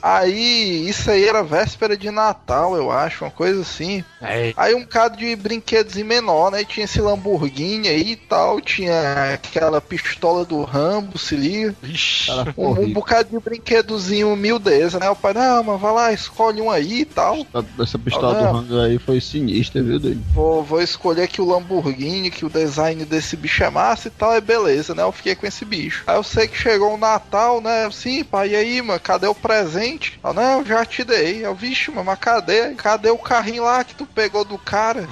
Aí, 0.03 0.89
isso 0.89 1.11
aí 1.11 1.25
era 1.25 1.43
véspera 1.43 1.97
de 1.97 2.11
Natal, 2.11 2.77
eu 2.77 2.91
acho, 2.91 3.25
uma 3.25 3.31
coisa 3.31 3.61
assim. 3.61 4.05
É. 4.21 4.53
Aí 4.57 4.75
um 4.75 4.81
bocado 4.83 5.17
de 5.17 5.35
brinquedos 5.37 5.97
em 5.97 6.05
menor, 6.05 6.51
né? 6.51 6.65
Tinha 6.65 6.85
esse 6.85 7.01
Lamborghini 7.01 7.89
aí 7.89 8.13
e 8.13 8.17
tal, 8.17 8.61
tinha 8.61 9.35
aquela 9.35 9.81
pistola 9.81 10.45
do 10.45 10.63
Rambo, 10.63 11.19
se 11.19 11.37
liga. 11.37 11.75
Ixi. 11.83 12.31
Um, 12.57 12.71
um 12.71 12.93
bocado 12.93 13.29
de 13.31 13.39
brinquedozinho 13.39 14.33
humildeza, 14.33 14.99
né? 14.99 15.09
O 15.11 15.17
pai, 15.17 15.35
não, 15.35 15.63
mas 15.65 15.81
vai 15.81 15.93
lá, 15.93 16.13
escolhe 16.13 16.61
um 16.61 16.71
aí 16.71 17.01
e 17.01 17.05
tal. 17.05 17.47
Essa 17.81 17.99
pistola 17.99 18.35
do 18.35 18.45
Ah. 18.45 18.53
Rango 18.53 18.81
aí 18.81 18.99
foi 18.99 19.21
sinistra, 19.21 19.83
viu, 19.83 19.99
dele? 19.99 20.21
Vou, 20.35 20.63
vou 20.63 20.83
escolher 20.83 21.23
aqui 21.23 21.41
o 21.41 21.47
Lamborghini, 21.47 22.31
que 22.31 22.45
o 22.45 22.51
design 22.51 23.05
desse 23.05 23.37
bicho 23.37 23.63
é 23.65 23.71
massa 23.71 24.09
e 24.09 24.11
tal, 24.11 24.35
é 24.35 24.41
beleza, 24.41 24.95
né? 24.95 25.03
Eu 25.03 25.13
fiquei 25.13 25.35
com 25.35 25.47
esse 25.47 25.65
bicho. 25.65 26.05
Aí 26.07 26.17
eu 26.17 26.23
sei 26.23 26.47
que 26.47 26.57
chegou 26.57 26.95
o 26.95 26.99
Natal, 26.99 27.61
né? 27.61 27.89
Sim, 27.91 28.25
pai, 28.25 28.51
e 28.51 28.57
aí, 28.57 28.83
mano, 28.83 29.01
cadê 29.01 29.27
o 29.27 29.35
presente? 29.35 29.88
Eu, 30.22 30.35
não, 30.35 30.59
eu 30.59 30.66
já 30.66 30.85
te 30.85 31.05
dei. 31.05 31.44
Eu, 31.44 31.55
vixe, 31.55 31.90
mano, 31.90 32.05
mas 32.05 32.18
cadê? 32.18 32.74
Cadê 32.74 33.11
o 33.11 33.18
carrinho 33.18 33.64
lá 33.64 33.83
que 33.85 33.94
tu 33.94 34.07
pegou 34.07 34.44
do 34.44 34.59
cara? 34.59 35.09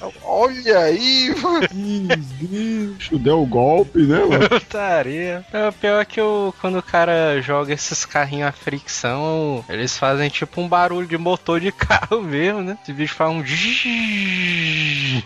Eu, 0.00 0.12
Olha 0.24 0.78
aí, 0.78 1.34
mano. 1.42 1.66
Bicho, 2.38 3.18
deu 3.18 3.42
o 3.42 3.46
golpe, 3.46 4.02
né, 4.06 4.24
mano? 4.24 4.48
Putaria. 4.48 5.44
É, 5.52 5.68
o 5.68 5.72
pior 5.72 6.00
é 6.00 6.04
que 6.04 6.20
o, 6.20 6.54
quando 6.60 6.78
o 6.78 6.82
cara 6.82 7.40
joga 7.42 7.74
esses 7.74 8.04
carrinhos 8.04 8.48
a 8.48 8.52
fricção, 8.52 9.64
eles 9.68 9.98
fazem 9.98 10.28
tipo 10.30 10.60
um 10.60 10.68
barulho 10.68 11.06
de 11.06 11.18
motor 11.18 11.60
de 11.60 11.72
carro 11.72 12.22
mesmo, 12.22 12.62
né? 12.62 12.78
Esse 12.82 12.92
bicho 12.92 13.14
faz 13.14 13.30
um 13.30 13.42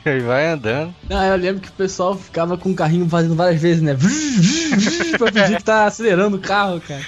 aí 0.05 0.21
vai 0.25 0.47
andando. 0.49 0.95
Ah, 1.11 1.27
eu 1.27 1.37
lembro 1.37 1.61
que 1.61 1.69
o 1.69 1.73
pessoal 1.73 2.17
ficava 2.17 2.57
com 2.57 2.71
o 2.71 2.75
carrinho 2.75 3.09
fazendo 3.09 3.35
várias 3.35 3.61
vezes, 3.61 3.83
né? 3.83 3.95
pra 5.19 5.31
fingir 5.31 5.59
que 5.59 5.65
tá 5.65 5.85
acelerando 5.85 6.39
o 6.39 6.41
carro, 6.41 6.81
cara. 6.81 7.03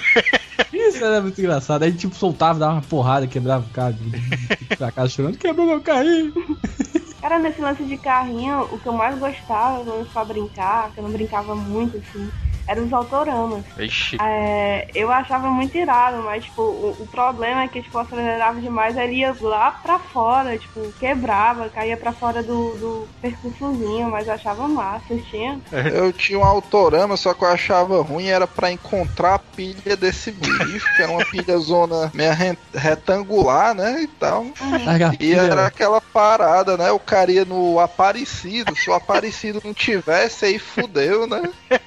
Era 1.03 1.21
muito 1.21 1.39
engraçado. 1.39 1.83
Aí, 1.83 1.93
tipo, 1.93 2.15
soltava, 2.15 2.59
dava 2.59 2.73
uma 2.73 2.81
porrada, 2.81 3.27
quebrava 3.27 3.65
o 3.67 3.71
carro. 3.71 3.97
Pra 4.77 4.91
casa 4.91 5.09
chorando, 5.09 5.37
quebrou 5.37 5.65
meu 5.65 5.81
carrinho. 5.81 6.33
Cara, 7.21 7.39
nesse 7.39 7.59
lance 7.59 7.83
de 7.85 7.97
carrinho, 7.97 8.61
o 8.71 8.79
que 8.79 8.87
eu 8.87 8.93
mais 8.93 9.17
gostava, 9.19 9.83
quando 9.83 10.05
pra 10.05 10.23
brincar, 10.23 10.93
que 10.93 10.99
eu 10.99 11.03
não 11.03 11.11
brincava 11.11 11.55
muito 11.55 11.97
assim, 11.97 12.31
eram 12.67 12.83
os 12.85 12.93
autoramas. 12.93 13.63
Ixi. 13.77 14.17
É, 14.21 14.87
eu 14.93 15.11
achava 15.11 15.47
muito 15.49 15.77
irado, 15.77 16.21
mas 16.23 16.43
tipo, 16.43 16.61
o, 16.61 16.95
o 16.99 17.07
problema 17.07 17.63
é 17.63 17.67
que 17.67 17.81
tipo, 17.81 17.97
acelerava 17.97 18.59
demais, 18.59 18.97
ele 18.97 19.13
ia 19.15 19.35
lá 19.41 19.71
pra 19.71 19.97
fora, 19.99 20.57
tipo, 20.57 20.91
quebrava, 20.99 21.69
caía 21.69 21.95
pra 21.97 22.11
fora 22.11 22.43
do, 22.43 22.71
do 22.77 23.07
percursozinho, 23.21 24.09
mas 24.09 24.27
eu 24.27 24.33
achava 24.33 24.67
massa, 24.67 25.05
vocês 25.07 25.25
tinham? 25.25 25.61
Eu 25.93 26.11
tinha 26.11 26.37
um 26.39 26.43
autorama, 26.43 27.15
só 27.17 27.33
que 27.33 27.43
eu 27.43 27.47
achava 27.49 28.01
ruim, 28.01 28.27
era 28.27 28.45
pra 28.47 28.71
encontrar 28.71 29.35
a 29.35 29.39
pilha 29.39 29.95
desse 29.95 30.31
bicho, 30.31 30.85
que 30.95 31.01
era 31.01 31.11
uma 31.11 31.25
pilha 31.25 31.57
zona 31.59 32.11
meio 32.13 32.33
re- 32.33 32.57
retangular, 32.73 33.73
né, 33.73 34.01
e 34.01 34.07
tal. 34.07 34.45
A 34.59 35.15
E 35.23 35.33
era 35.33 35.65
aquela 35.67 36.01
parada, 36.01 36.75
né, 36.77 36.91
o 36.91 36.99
cara 36.99 37.31
ia 37.31 37.45
no 37.45 37.79
Aparecido, 37.79 38.75
se 38.75 38.89
o 38.89 38.93
Aparecido 38.93 39.61
não 39.63 39.73
tivesse, 39.73 40.45
aí 40.45 40.59
fudeu, 40.59 41.25
né? 41.27 41.41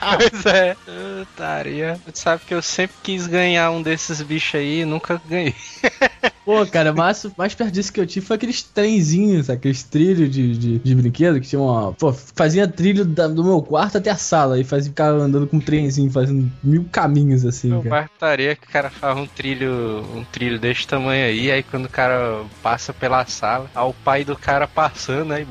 Pois 0.00 0.46
é. 0.46 0.76
Otaria. 1.22 2.00
Tu 2.04 2.18
sabe 2.18 2.44
que 2.44 2.54
eu 2.54 2.62
sempre 2.62 2.96
quis 3.02 3.26
ganhar 3.26 3.70
um 3.70 3.82
desses 3.82 4.20
bichos 4.22 4.56
aí 4.60 4.80
e 4.80 4.84
nunca 4.84 5.20
ganhei. 5.24 5.54
Pô, 6.44 6.66
cara, 6.66 6.92
mais, 6.92 7.24
mais 7.36 7.54
perto 7.54 7.72
disso 7.72 7.92
que 7.92 8.00
eu 8.00 8.06
tive 8.06 8.26
foi 8.26 8.34
aqueles 8.36 8.62
trenzinhos, 8.62 9.48
aqueles 9.48 9.84
trilhos 9.84 10.28
de, 10.28 10.58
de, 10.58 10.78
de 10.80 10.94
brinquedo 10.94 11.40
que 11.40 11.46
tinha 11.46 11.60
uma. 11.60 11.92
Pô, 11.92 12.12
fazia 12.12 12.66
trilho 12.66 13.04
da- 13.04 13.28
do 13.28 13.44
meu 13.44 13.62
quarto 13.62 13.98
até 13.98 14.10
a 14.10 14.16
sala 14.16 14.58
e 14.58 14.64
fazia 14.64 14.90
ficar 14.90 15.10
andando 15.10 15.46
com 15.46 15.58
um 15.58 15.60
trenzinho, 15.60 16.10
fazendo 16.10 16.50
mil 16.62 16.84
caminhos 16.90 17.44
assim, 17.44 17.70
Eu 17.70 17.78
cara. 17.82 17.90
bartaria 17.90 18.56
que 18.56 18.66
o 18.66 18.70
cara 18.70 18.90
faz 18.90 19.16
um 19.16 19.26
trilho, 19.26 20.02
um 20.16 20.24
trilho 20.24 20.58
desse 20.58 20.84
tamanho 20.86 21.26
aí, 21.26 21.50
aí 21.50 21.62
quando 21.62 21.86
o 21.86 21.90
cara 21.90 22.44
passa 22.60 22.92
pela 22.92 23.24
sala, 23.26 23.70
aí 23.74 23.84
o 23.88 23.94
pai 23.94 24.24
do 24.24 24.36
cara 24.36 24.66
passando, 24.66 25.32
aí 25.32 25.46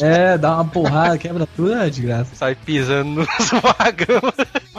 É, 0.00 0.36
dá 0.36 0.54
uma 0.56 0.64
porrada, 0.64 1.16
quebra 1.16 1.46
tudo, 1.46 1.74
é 1.74 1.88
de 1.88 2.02
graça. 2.02 2.34
sai 2.34 2.54
pisando 2.54 3.10
nos 3.10 3.26
vagão. 3.62 4.32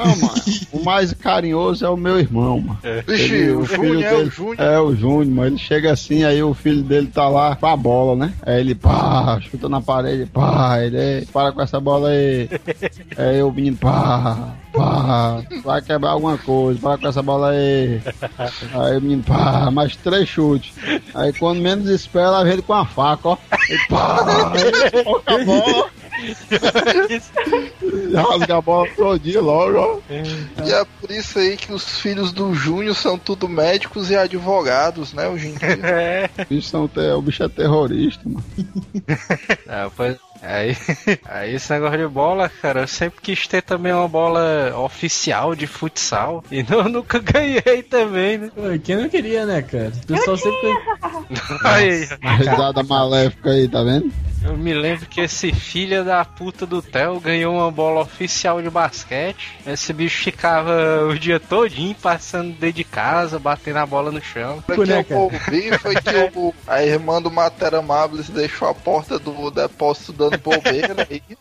Não, 0.06 0.16
mano. 0.18 0.34
O 0.72 0.84
mais 0.84 1.14
carinhoso 1.14 1.86
é 1.86 1.90
o 1.90 1.96
meu 1.98 2.20
irmão, 2.20 2.60
mano. 2.60 2.80
Vixe, 3.08 3.34
Ele- 3.36 3.52
o 3.52 3.60
o 3.62 3.66
Júnior 3.66 3.86
filho 3.96 4.06
é 4.06 4.14
o 4.16 4.30
Júnior. 4.30 4.60
É, 4.60 4.80
o 4.80 4.96
Júnior, 4.96 5.26
mas 5.28 5.48
ele 5.48 5.58
chega 5.58 5.92
assim, 5.94 6.24
aí 6.24 6.42
o 6.44 6.54
filho 6.54 6.84
dele 6.84 7.08
tá 7.08 7.28
lá 7.30 7.56
com 7.56 7.68
a 7.68 7.76
bola, 7.78 8.16
né? 8.16 8.34
Aí 8.46 8.60
ele, 8.60 8.76
pá, 8.76 9.40
chuta 9.42 9.68
na 9.70 9.82
parede, 9.82 10.26
pá, 10.26 10.80
ele, 10.82 10.98
"Ei, 10.98 11.26
para 11.32 11.52
com 11.52 11.62
essa 11.62 11.80
bola 11.80 12.10
aí. 12.10 12.50
Aí 13.18 13.42
o 13.44 13.52
menino, 13.52 13.78
pá, 13.78 14.56
pá, 14.74 15.42
vai 15.64 15.82
quebrar 15.82 16.12
alguma 16.12 16.38
coisa, 16.38 16.80
para 16.80 16.98
com 16.98 17.08
essa 17.08 17.22
bola 17.22 17.50
aí. 17.52 18.02
Aí 18.74 18.98
o 18.98 19.02
menino, 19.02 19.24
pá, 19.24 19.70
mais 19.72 19.96
três 19.96 20.28
chutes. 20.28 20.74
Aí 21.14 21.32
quando 21.34 21.62
menos 21.62 21.88
espera, 21.90 22.26
ela 22.28 22.44
vem 22.44 22.54
ele 22.54 22.62
com 22.64 22.74
a 22.74 22.86
faca, 22.86 23.30
ó. 23.30 23.38
E 23.70 23.78
pá, 23.90 24.52
aí 24.54 25.04
toca 25.04 25.36
a 25.36 25.46
bola, 25.46 25.90
rasga 28.16 28.58
a 28.58 28.62
bola 28.62 28.88
todo 28.96 29.20
dia 29.20 29.42
logo, 29.42 29.78
ó. 29.78 30.00
E 30.66 30.72
é 30.72 30.86
por 31.00 31.12
isso 31.12 31.40
aí 31.40 31.58
que 31.58 31.72
os 31.74 32.00
filhos 32.00 32.32
do 32.32 32.54
Júnior 32.54 32.96
são 32.96 33.18
tudo 33.18 33.48
médicos 33.50 34.10
e 34.10 34.16
advogados, 34.16 35.14
né, 35.14 35.28
hoje 35.28 35.48
em 35.50 35.54
dia. 35.56 35.80
É. 35.84 36.30
O 36.42 36.46
bicho, 36.46 36.68
são 36.70 36.88
te- 36.88 37.00
o 37.00 37.22
bicho 37.22 37.44
é 37.44 37.50
terrorista, 37.50 38.22
mano. 38.26 38.44
Ah, 39.68 39.90
pois- 39.96 40.18
Aí, 40.44 40.76
aí 41.26 41.56
esse 41.56 41.72
negócio 41.72 41.98
de 41.98 42.08
bola, 42.08 42.50
cara, 42.50 42.82
eu 42.82 42.88
sempre 42.88 43.22
quis 43.22 43.48
ter 43.48 43.62
também 43.62 43.94
uma 43.94 44.08
bola 44.08 44.78
oficial 44.78 45.56
de 45.56 45.66
futsal. 45.66 46.44
E 46.52 46.62
não, 46.70 46.84
nunca 46.90 47.18
ganhei 47.20 47.82
também, 47.82 48.38
né? 48.38 48.52
Pô, 48.54 48.62
quem 48.84 48.98
não 48.98 49.10
queria, 49.10 49.46
né, 49.46 49.62
cara? 49.62 49.92
O 50.04 50.08
pessoal 50.08 50.38
sempre. 50.38 50.74
Aí, 51.64 52.08
risada 52.38 52.84
maléfica 52.84 53.52
aí, 53.52 53.68
tá 53.68 53.82
vendo? 53.84 54.12
eu 54.44 54.58
me 54.58 54.74
lembro 54.74 55.06
que 55.06 55.22
esse 55.22 55.54
filho 55.54 56.04
da 56.04 56.24
puta 56.26 56.66
do 56.66 56.82
Theo 56.82 57.18
ganhou 57.20 57.56
uma 57.56 57.72
bola 57.72 58.02
oficial 58.02 58.62
de 58.62 58.70
basquete. 58.70 59.52
Esse 59.66 59.94
bicho 59.94 60.22
ficava 60.24 61.06
o 61.08 61.18
dia 61.18 61.40
todinho 61.40 61.96
passando 61.96 62.52
dentro 62.52 62.74
de 62.76 62.84
casa, 62.84 63.40
batendo 63.40 63.78
a 63.78 63.86
bola 63.86 64.12
no 64.12 64.22
chão. 64.22 64.58
O 64.68 64.84
que 64.84 65.14
eu 65.14 65.18
ouvi 65.18 65.78
foi 65.80 65.96
que 65.96 66.32
o- 66.38 66.54
a 66.68 66.84
irmã 66.84 67.22
do 67.22 67.32
Mater 67.32 67.74
Amables 67.76 68.30
deixou 68.30 68.68
a 68.68 68.74
porta 68.74 69.18
do 69.18 69.50
depósito 69.50 70.12
dando 70.12 70.33
bobeira 70.38 70.96
aí. 71.10 71.22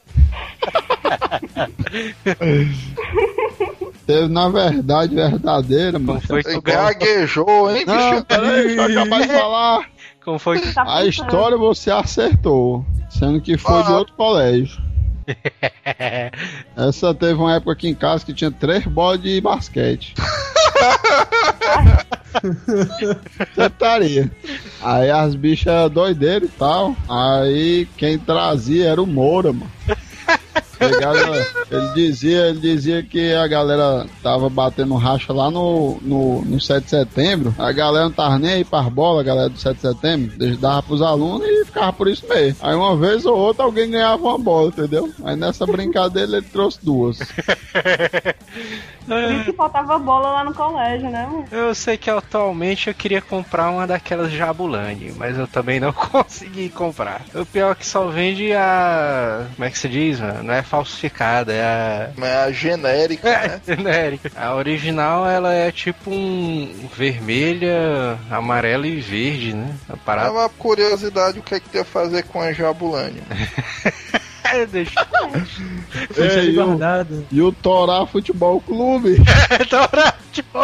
Teve, 4.07 4.29
na 4.29 4.49
verdade, 4.49 5.15
verdadeira, 5.15 5.99
mano. 5.99 6.21
Foi 6.21 6.43
tu? 6.43 6.61
Gaguejou, 6.61 7.71
hein, 7.75 7.85
Não, 7.87 8.11
bicho? 8.13 8.25
peraí, 8.25 8.77
deixa 8.77 8.93
eu 8.93 9.01
acabar 9.03 9.21
de 9.23 9.29
falar. 9.29 9.87
Como 10.25 10.39
foi 10.39 10.61
que 10.61 10.73
Tá 10.73 10.85
A 10.87 11.05
história 11.05 11.57
você 11.57 11.91
acertou, 11.91 12.85
sendo 13.11 13.41
que 13.41 13.57
foi 13.57 13.83
de 13.85 13.93
Ah. 13.93 13.99
outro 13.99 14.15
colégio. 14.15 14.83
Essa 16.77 17.15
teve 17.15 17.35
uma 17.35 17.55
época 17.55 17.73
aqui 17.73 17.89
em 17.89 17.95
casa 17.95 18.25
que 18.27 18.35
tinha 18.35 18.51
três 18.51 18.85
bolas 18.87 19.21
de 19.23 19.41
basquete. 19.41 20.15
Tentaria. 23.55 24.31
Aí 24.83 25.11
as 25.11 25.35
bichas 25.35 25.91
doideiras 25.91 26.49
e 26.49 26.53
tal. 26.53 26.97
Aí 27.09 27.89
quem 27.97 28.19
trazia 28.19 28.89
era 28.89 29.03
o 29.03 29.07
Moura, 29.07 29.53
mano. 29.53 29.71
Pegava- 30.91 31.47
ele 31.71 31.89
dizia, 31.95 32.49
ele 32.49 32.61
dizia 32.61 33.03
que 33.03 33.33
a 33.35 33.47
galera 33.47 34.07
tava 34.23 34.49
batendo 34.49 34.95
racha 34.95 35.33
lá 35.33 35.51
no, 35.51 35.99
no, 36.03 36.43
no 36.45 36.61
7 36.61 36.85
de 36.85 36.91
setembro. 36.91 37.55
A 37.59 37.73
galera 37.73 38.05
não 38.07 38.13
tava 38.13 38.39
nem 38.39 38.53
aí 38.55 38.65
pras 38.65 38.87
bolas, 38.89 39.21
a 39.21 39.25
galera 39.25 39.49
do 39.49 39.59
7 39.59 39.75
de 39.77 39.81
setembro. 39.83 40.33
Eles 40.41 40.59
dava 40.59 40.83
pros 40.83 41.03
alunos 41.03 41.47
e 41.47 41.65
ficava 41.65 41.93
por 41.93 42.09
isso 42.09 42.27
mesmo. 42.29 42.57
Aí 42.63 42.75
uma 42.75 42.97
vez 42.97 43.25
ou 43.27 43.37
outra 43.37 43.65
alguém 43.65 43.91
ganhava 43.91 44.23
uma 44.23 44.39
bola, 44.39 44.69
entendeu? 44.69 45.11
Aí 45.25 45.37
nessa 45.37 45.67
brincadeira 45.67 46.37
ele 46.39 46.43
trouxe 46.47 46.79
duas. 46.83 47.19
Por 49.07 49.23
isso 49.33 49.45
que 49.45 49.53
faltava 49.53 49.99
bola 49.99 50.31
lá 50.31 50.45
no 50.45 50.55
colégio, 50.55 51.11
né, 51.11 51.27
mano? 51.31 51.45
Eu 51.51 51.75
sei 51.75 51.97
que 51.97 52.09
atualmente 52.09 52.89
eu 52.89 52.95
queria 52.95 53.21
comprar 53.21 53.71
uma 53.71 53.87
daquelas 53.87 54.31
Jabulani, 54.31 55.13
mas 55.17 55.37
eu 55.39 55.47
também 55.47 55.81
não 55.81 55.93
consegui 55.93 56.69
comprar. 56.69 57.23
O 57.35 57.45
pior 57.45 57.73
é 57.73 57.75
que 57.75 57.87
só 57.87 58.07
vende 58.09 58.53
a. 58.53 59.47
Como 59.55 59.65
é 59.65 59.71
que 59.71 59.79
se 59.79 59.89
diz, 59.89 60.21
mano? 60.21 60.43
Não 60.45 60.55
é 60.55 60.63
falsificada, 60.73 61.53
é 61.53 61.63
a. 61.63 62.11
É 62.27 62.37
a 62.45 62.51
genérica, 62.51 63.29
né? 63.29 63.61
Genérica. 63.67 64.33
A 64.35 64.55
original 64.55 65.29
ela 65.29 65.53
é 65.53 65.71
tipo 65.71 66.11
um 66.11 66.89
vermelha, 66.97 68.19
amarela 68.31 68.87
e 68.87 68.99
verde, 68.99 69.53
né? 69.55 69.75
A 69.87 69.93
É 69.93 69.97
parada. 69.97 70.33
uma 70.33 70.49
curiosidade 70.49 71.39
o 71.39 71.43
que 71.43 71.55
é 71.57 71.61
que 71.61 71.69
tem 71.69 71.83
a 71.83 71.85
fazer 71.85 72.23
com 72.25 72.41
a 72.41 72.53
Jabulani. 74.85 75.47
É, 76.17 76.45
e 76.45 76.59
o-. 76.59 76.79
E 77.31 77.43
o 77.43 77.53
Torá 77.53 78.07
Futebol 78.07 78.61
Clube. 78.61 79.17
Tá 79.69 80.15
tipo. 80.33 80.59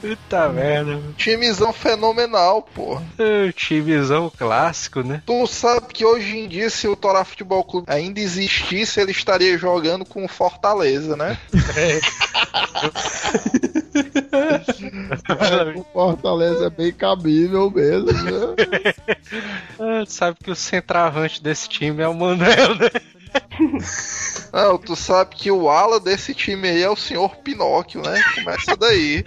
Puta 0.00 0.48
merda, 0.48 0.92
mano. 0.92 1.14
Timezão 1.16 1.72
fenomenal, 1.72 2.62
pô. 2.62 3.00
É, 3.18 3.50
Timezão 3.52 4.30
clássico, 4.36 5.02
né? 5.02 5.22
Tu 5.26 5.46
sabe 5.46 5.86
que 5.92 6.04
hoje 6.04 6.38
em 6.38 6.46
dia, 6.46 6.70
se 6.70 6.86
o 6.86 6.94
Torá 6.94 7.24
Futebol 7.24 7.64
Clube 7.64 7.86
ainda 7.88 8.20
existisse, 8.20 9.00
ele 9.00 9.10
estaria 9.10 9.58
jogando 9.58 10.04
com 10.04 10.24
o 10.24 10.28
Fortaleza, 10.28 11.16
né? 11.16 11.36
o 15.76 15.84
Fortaleza 15.92 16.66
é 16.66 16.70
bem 16.70 16.92
cabível 16.92 17.70
mesmo, 17.70 18.12
né? 18.12 18.94
Ah, 19.78 20.04
sabe 20.06 20.38
que 20.42 20.50
o 20.50 20.54
centroavante 20.54 21.42
desse 21.42 21.68
time 21.68 22.02
é 22.02 22.08
o 22.08 22.14
Manuel, 22.14 22.76
né? 22.76 22.88
Não, 24.52 24.78
tu 24.78 24.96
sabe 24.96 25.34
que 25.34 25.50
o 25.50 25.68
ala 25.68 26.00
desse 26.00 26.34
time 26.34 26.68
aí 26.68 26.82
é 26.82 26.88
o 26.88 26.96
senhor 26.96 27.36
Pinóquio, 27.36 28.00
né? 28.02 28.22
Começa 28.34 28.76
daí. 28.76 29.24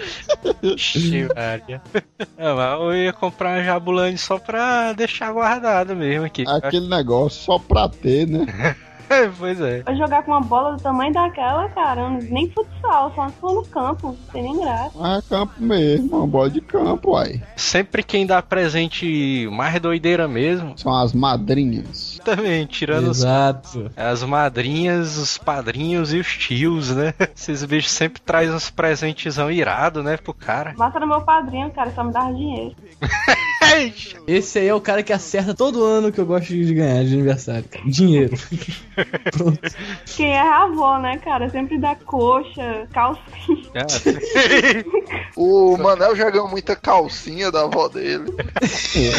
Não, 2.38 2.56
mas 2.56 2.82
eu 2.82 2.96
ia 2.96 3.14
comprar 3.14 3.58
uma 3.58 3.64
Jabulani 3.64 4.18
só 4.18 4.40
pra 4.40 4.94
deixar 4.94 5.32
guardado 5.32 5.96
mesmo 5.96 6.26
aqui. 6.26 6.44
Aquele 6.48 6.88
negócio 6.88 7.44
só 7.44 7.60
pra 7.60 7.88
ter, 7.90 8.28
né? 8.28 8.76
pois 9.38 9.60
é. 9.62 9.82
Pra 9.84 9.96
jogar 9.96 10.24
com 10.24 10.32
uma 10.32 10.42
bola 10.42 10.76
do 10.76 10.82
tamanho 10.82 11.12
daquela, 11.14 11.68
cara, 11.70 12.10
nem 12.10 12.50
futsal, 12.50 13.12
só 13.16 13.28
se 13.30 13.36
for 13.36 13.54
no 13.56 13.66
campo, 13.66 14.08
não 14.08 14.16
tem 14.32 14.44
nem 14.44 14.60
graça. 14.60 14.92
Ah, 15.00 15.18
é 15.18 15.22
campo 15.30 15.54
mesmo, 15.58 16.18
uma 16.18 16.28
bola 16.28 16.50
de 16.50 16.62
campo, 16.62 17.12
uai. 17.12 17.42
Sempre 17.56 18.04
quem 18.04 18.26
dá 18.26 18.42
presente 18.42 19.48
mais 19.52 19.80
doideira 19.80 20.28
mesmo, 20.28 20.78
São 20.78 20.94
as 20.96 21.14
madrinhas. 21.14 22.20
também, 22.24 22.66
tirando 22.66 23.10
os- 23.10 23.20
Exato. 23.20 23.92
as 23.98 24.24
madrinhas, 24.24 25.18
os 25.18 25.38
padrinhos 25.38 26.14
e 26.14 26.18
os 26.20 26.28
tios, 26.38 26.96
né? 26.96 27.14
Esses 27.36 27.64
bichos 27.66 27.92
sempre 27.92 28.22
trazem 28.22 28.54
uns 28.54 28.70
presentezão 28.70 29.50
irado, 29.52 30.04
né, 30.04 30.18
pro 30.18 30.34
cara. 30.34 30.74
Massa 30.78 30.98
era 30.98 31.06
meu 31.06 31.22
padrinho, 31.22 31.70
cara, 31.72 31.92
só 31.92 32.04
me 32.04 32.12
dava 32.14 32.34
dinheiro. 32.34 32.76
Esse 34.28 34.60
aí 34.60 34.68
é 34.68 34.74
o 34.74 34.82
cara 34.82 35.04
que 35.04 35.14
acerta 35.14 35.54
todo 35.54 35.84
ano 35.84 36.12
que 36.12 36.20
eu 36.20 36.26
gosto 36.26 36.48
de 36.48 36.74
ganhar 36.74 37.04
de 37.04 37.14
aniversário, 37.14 37.66
cara. 37.70 37.86
Dinheiro. 37.88 38.36
Pronto. 39.32 39.60
Quem 40.16 40.34
é 40.34 40.42
avó, 40.42 41.00
né, 41.00 41.18
cara? 41.18 41.50
Sempre 41.50 41.78
dá 41.78 41.96
coxa, 41.96 42.88
calcinha. 42.92 43.70
O 45.36 45.78
Manel 45.78 46.16
já 46.16 46.30
ganhou 46.30 46.50
muita 46.50 46.76
calcinha 46.76 47.52
da 47.52 47.62
avó 47.62 47.88
dele. 47.88 48.26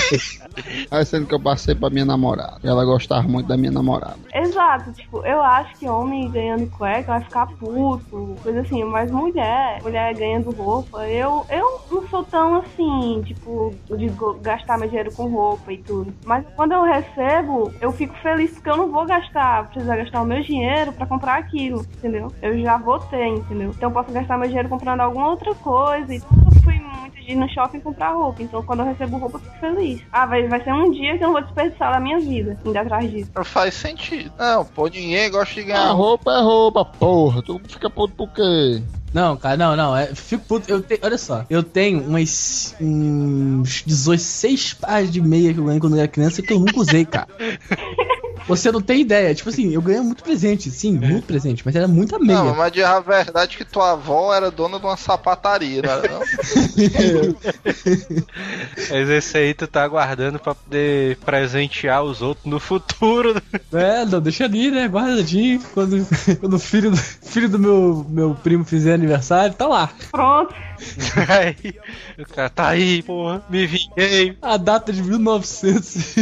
Aí 0.90 1.04
sendo 1.06 1.26
que 1.26 1.34
eu 1.34 1.40
passei 1.40 1.74
pra 1.74 1.88
minha 1.88 2.04
namorada. 2.04 2.58
Ela 2.62 2.84
gostava 2.84 3.26
muito 3.26 3.46
da 3.46 3.56
minha 3.56 3.70
namorada. 3.70 4.18
Exato, 4.34 4.92
tipo, 4.92 5.24
eu 5.24 5.40
acho 5.42 5.78
que 5.78 5.88
homem 5.88 6.30
ganhando 6.30 6.68
cueca 6.70 7.12
vai 7.12 7.22
ficar 7.22 7.46
puto, 7.46 8.36
coisa 8.42 8.60
assim, 8.60 8.84
mas 8.84 9.10
mulher, 9.10 9.80
mulher 9.82 10.14
ganhando 10.14 10.50
roupa, 10.50 11.08
eu, 11.08 11.44
eu 11.48 11.80
não 11.90 12.06
sou 12.08 12.22
tão 12.24 12.56
assim, 12.56 13.22
tipo, 13.24 13.74
de 13.88 14.10
gastar 14.42 14.78
meu 14.78 14.88
dinheiro 14.88 15.12
com 15.12 15.28
roupa 15.28 15.72
e 15.72 15.78
tudo. 15.78 16.12
Mas 16.24 16.44
quando 16.54 16.72
eu 16.72 16.82
recebo, 16.82 17.72
eu 17.80 17.92
fico 17.92 18.14
feliz 18.22 18.52
porque 18.52 18.70
eu 18.70 18.76
não 18.76 18.90
vou 18.90 19.06
gastar, 19.06 19.69
precisar 19.70 19.96
gastar 19.96 20.22
o 20.22 20.26
meu 20.26 20.42
dinheiro 20.42 20.92
pra 20.92 21.06
comprar 21.06 21.38
aquilo, 21.38 21.86
entendeu? 21.98 22.32
Eu 22.42 22.60
já 22.60 22.76
vou 22.76 22.98
ter, 22.98 23.26
entendeu? 23.26 23.70
Então 23.76 23.88
eu 23.88 23.92
posso 23.94 24.12
gastar 24.12 24.36
meu 24.38 24.48
dinheiro 24.48 24.68
comprando 24.68 25.00
alguma 25.00 25.28
outra 25.30 25.54
coisa 25.54 26.14
e 26.14 26.20
tudo. 26.20 26.40
Eu 26.54 26.62
fui 26.62 26.74
muito 26.74 27.16
de 27.16 27.32
ir 27.32 27.36
no 27.36 27.48
shopping 27.48 27.80
comprar 27.80 28.12
roupa, 28.12 28.42
então 28.42 28.62
quando 28.62 28.80
eu 28.80 28.86
recebo 28.86 29.18
roupa 29.18 29.36
eu 29.38 29.40
fico 29.40 29.58
feliz. 29.60 30.00
Ah, 30.12 30.26
vai, 30.26 30.46
vai 30.48 30.62
ser 30.62 30.72
um 30.72 30.90
dia 30.90 31.16
que 31.16 31.24
eu 31.24 31.28
não 31.28 31.32
vou 31.34 31.42
desperdiçar 31.42 31.92
da 31.92 32.00
minha 32.00 32.18
vida, 32.20 32.58
indo 32.64 32.76
atrás 32.78 33.10
disso. 33.10 33.30
Faz 33.44 33.74
sentido. 33.74 34.30
Não, 34.38 34.64
pô, 34.64 34.86
ninguém 34.88 35.30
gosta 35.30 35.54
de 35.54 35.60
A 35.60 35.64
ganhar 35.64 35.92
roupa. 35.92 36.32
roupa 36.32 36.32
é 36.32 36.42
roupa, 36.42 36.84
porra. 36.84 37.42
Tu 37.42 37.60
fica 37.68 37.88
puto 37.90 38.14
por 38.14 38.28
quê? 38.32 38.82
Não, 39.12 39.36
cara, 39.36 39.56
não, 39.56 39.74
não. 39.74 39.96
É, 39.96 40.14
fico 40.14 40.44
puto. 40.44 40.70
Eu 40.70 40.80
tenho, 40.82 41.00
olha 41.02 41.18
só, 41.18 41.44
eu 41.50 41.64
tenho 41.64 42.00
umas. 42.00 42.76
uns 42.80 43.82
16 43.82 44.74
pares 44.74 45.10
de 45.10 45.20
meia 45.20 45.52
que 45.52 45.58
eu 45.58 45.64
ganhei 45.64 45.80
quando 45.80 45.94
eu 45.96 45.98
era 45.98 46.08
criança 46.08 46.40
que 46.42 46.52
eu 46.52 46.60
nunca 46.60 46.78
usei, 46.78 47.04
cara. 47.04 47.26
Você 48.50 48.70
não 48.70 48.80
tem 48.80 49.00
ideia. 49.00 49.34
Tipo 49.34 49.48
assim, 49.48 49.72
eu 49.72 49.80
ganhei 49.80 50.00
muito 50.00 50.22
presente, 50.22 50.70
sim, 50.70 50.98
muito 50.98 51.26
presente, 51.26 51.62
mas 51.64 51.74
era 51.74 51.88
muita 51.88 52.18
meia. 52.18 52.42
Não, 52.42 52.54
mas 52.54 52.72
de 52.72 52.82
a 52.82 53.00
verdade 53.00 53.54
é 53.54 53.58
que 53.58 53.64
tua 53.64 53.92
avó 53.92 54.34
era 54.34 54.50
dona 54.50 54.78
de 54.78 54.84
uma 54.84 54.96
sapataria, 54.96 55.82
não 55.82 55.90
era 55.90 56.08
não? 56.08 56.20
Mas 58.90 59.08
esse 59.08 59.38
aí 59.38 59.54
tu 59.54 59.66
tá 59.66 59.82
aguardando 59.82 60.38
pra 60.38 60.54
poder 60.54 61.16
presentear 61.18 62.02
os 62.02 62.22
outros 62.22 62.46
no 62.46 62.60
futuro. 62.60 63.40
É, 63.72 64.04
não, 64.04 64.20
deixa 64.20 64.44
ali, 64.44 64.70
né? 64.70 64.86
Guardadinho. 64.86 65.60
Quando, 65.72 66.06
quando 66.40 66.54
o 66.54 66.58
filho 66.58 66.90
do, 66.90 66.96
filho 66.96 67.48
do 67.48 67.58
meu, 67.58 68.06
meu 68.08 68.34
primo 68.34 68.64
fizer 68.64 68.94
aniversário, 68.94 69.54
tá 69.54 69.66
lá. 69.66 69.90
Pronto. 70.10 70.54
Aí, 71.28 71.74
o 72.18 72.26
cara 72.26 72.50
tá 72.50 72.68
aí, 72.68 73.02
porra, 73.02 73.44
me 73.48 73.66
vinguei. 73.66 74.36
A 74.40 74.56
data 74.56 74.92
de 74.92 75.02
1900. 75.02 76.14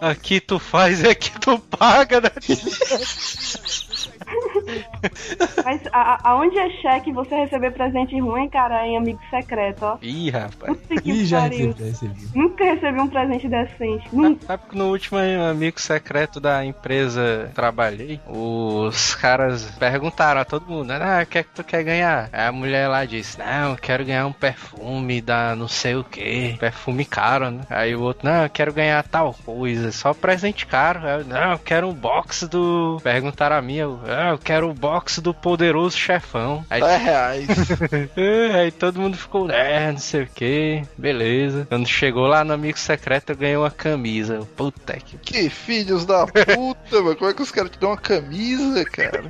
Aqui 0.00 0.40
tu 0.40 0.58
faz 0.58 1.02
é 1.02 1.14
que 1.14 1.38
tu 1.40 1.58
paga, 1.58 2.20
né? 2.20 2.30
Mas 5.64 5.80
a- 5.92 6.14
a- 6.14 6.20
aonde 6.30 6.58
é 6.58 6.70
cheque 6.70 7.12
você 7.12 7.34
receber 7.34 7.72
presente 7.72 8.18
ruim, 8.18 8.48
cara, 8.48 8.86
em 8.86 8.96
amigo 8.96 9.20
secreto, 9.30 9.82
ó. 9.84 9.98
Ih, 10.02 10.30
rapaz. 10.30 10.76
Puta 10.76 11.00
que 11.00 11.10
Ih, 11.10 11.24
já 11.26 11.40
recebi, 11.40 11.82
recebi. 11.82 12.28
Nunca 12.34 12.64
recebi 12.64 13.00
um 13.00 13.08
presente 13.08 13.48
decente. 13.48 14.08
Nunca. 14.12 14.46
Sabe 14.46 14.62
que 14.70 14.76
no 14.78 14.90
último 14.90 15.18
amigo 15.18 15.80
secreto 15.80 16.40
da 16.40 16.64
empresa 16.64 17.46
que 17.48 17.54
trabalhei, 17.54 18.20
os 18.26 19.14
caras 19.14 19.70
perguntaram 19.78 20.40
a 20.40 20.44
todo 20.44 20.66
mundo, 20.66 20.90
ah, 20.92 21.20
o 21.22 21.26
que 21.26 21.38
é 21.38 21.42
que 21.42 21.50
tu 21.50 21.64
quer 21.64 21.82
ganhar? 21.82 22.28
Aí 22.32 22.46
a 22.46 22.52
mulher 22.52 22.88
lá 22.88 23.04
disse, 23.04 23.38
não, 23.38 23.70
eu 23.72 23.76
quero 23.76 24.04
ganhar 24.04 24.26
um 24.26 24.32
perfume 24.32 25.20
da 25.20 25.54
não 25.54 25.68
sei 25.68 25.94
o 25.96 26.04
que, 26.04 26.56
perfume 26.58 27.04
caro, 27.04 27.50
né? 27.50 27.62
Aí 27.70 27.94
o 27.94 28.02
outro, 28.02 28.26
não, 28.28 28.42
eu 28.44 28.50
quero 28.50 28.72
ganhar 28.72 29.02
tal 29.04 29.34
coisa, 29.44 29.92
só 29.92 30.12
presente 30.14 30.66
caro. 30.66 31.00
Aí 31.06 31.20
eu, 31.20 31.24
não, 31.24 31.52
eu 31.52 31.58
quero 31.58 31.88
um 31.88 31.94
box 31.94 32.48
do... 32.48 32.98
Perguntaram 33.02 33.56
a 33.56 33.62
mim, 33.62 33.76
eu, 33.76 34.00
ah, 34.06 34.23
eu 34.30 34.38
quero 34.38 34.70
o 34.70 34.74
box 34.74 35.20
do 35.20 35.34
poderoso 35.34 35.96
chefão. 35.96 36.64
Aí 36.70 36.80
10 36.82 37.02
reais. 37.02 37.48
é, 38.16 38.60
aí 38.60 38.70
todo 38.70 39.00
mundo 39.00 39.16
ficou, 39.16 39.50
é, 39.50 39.90
não 39.90 39.98
sei 39.98 40.22
o 40.22 40.26
que, 40.26 40.82
beleza. 40.96 41.66
Quando 41.68 41.86
chegou 41.86 42.26
lá 42.26 42.44
no 42.44 42.52
Amigo 42.52 42.78
Secreto, 42.78 43.30
eu 43.30 43.36
ganhei 43.36 43.56
uma 43.56 43.70
camisa. 43.70 44.40
Puta 44.56 44.94
que. 44.94 45.18
Que 45.18 45.48
filhos 45.48 46.04
da 46.04 46.26
puta, 46.26 47.02
mano. 47.02 47.16
Como 47.16 47.30
é 47.30 47.34
que 47.34 47.42
os 47.42 47.50
caras 47.50 47.70
te 47.70 47.78
dão 47.78 47.90
uma 47.90 47.96
camisa, 47.96 48.84
cara? 48.84 49.24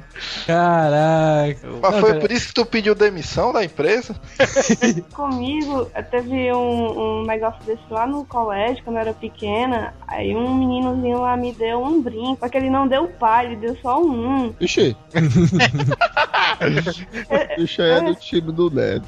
Caraca. 0.46 1.68
Mas 1.82 1.92
Não, 1.92 2.00
foi 2.00 2.10
cara, 2.10 2.20
por 2.20 2.32
isso 2.32 2.48
que 2.48 2.54
tu 2.54 2.66
pediu 2.66 2.94
demissão 2.94 3.52
da 3.52 3.64
empresa? 3.64 4.14
Comigo, 5.12 5.90
teve 6.10 6.52
um, 6.52 7.20
um 7.20 7.24
negócio 7.24 7.62
desse 7.64 7.82
lá 7.90 8.06
no 8.06 8.24
colégio, 8.24 8.82
quando 8.84 8.96
eu 8.96 9.02
era 9.02 9.12
pequena. 9.12 9.94
Aí 10.06 10.34
um 10.34 10.54
meninozinho 10.54 11.20
lá 11.20 11.36
me 11.36 11.52
deu 11.52 11.82
um 11.82 12.00
brinco. 12.00 12.38
Só 12.40 12.48
que 12.48 12.56
ele 12.56 12.70
não 12.70 12.86
deu 12.86 13.08
pai, 13.08 13.46
ele 13.46 13.56
deu 13.56 13.76
só 13.76 14.00
um. 14.00 14.54
Ixi. 14.60 14.73
Ixi, 14.80 14.96
aí 17.82 17.90
é 17.90 18.00
do 18.00 18.14
time 18.16 18.52
do 18.52 18.70
Neto. 18.70 19.06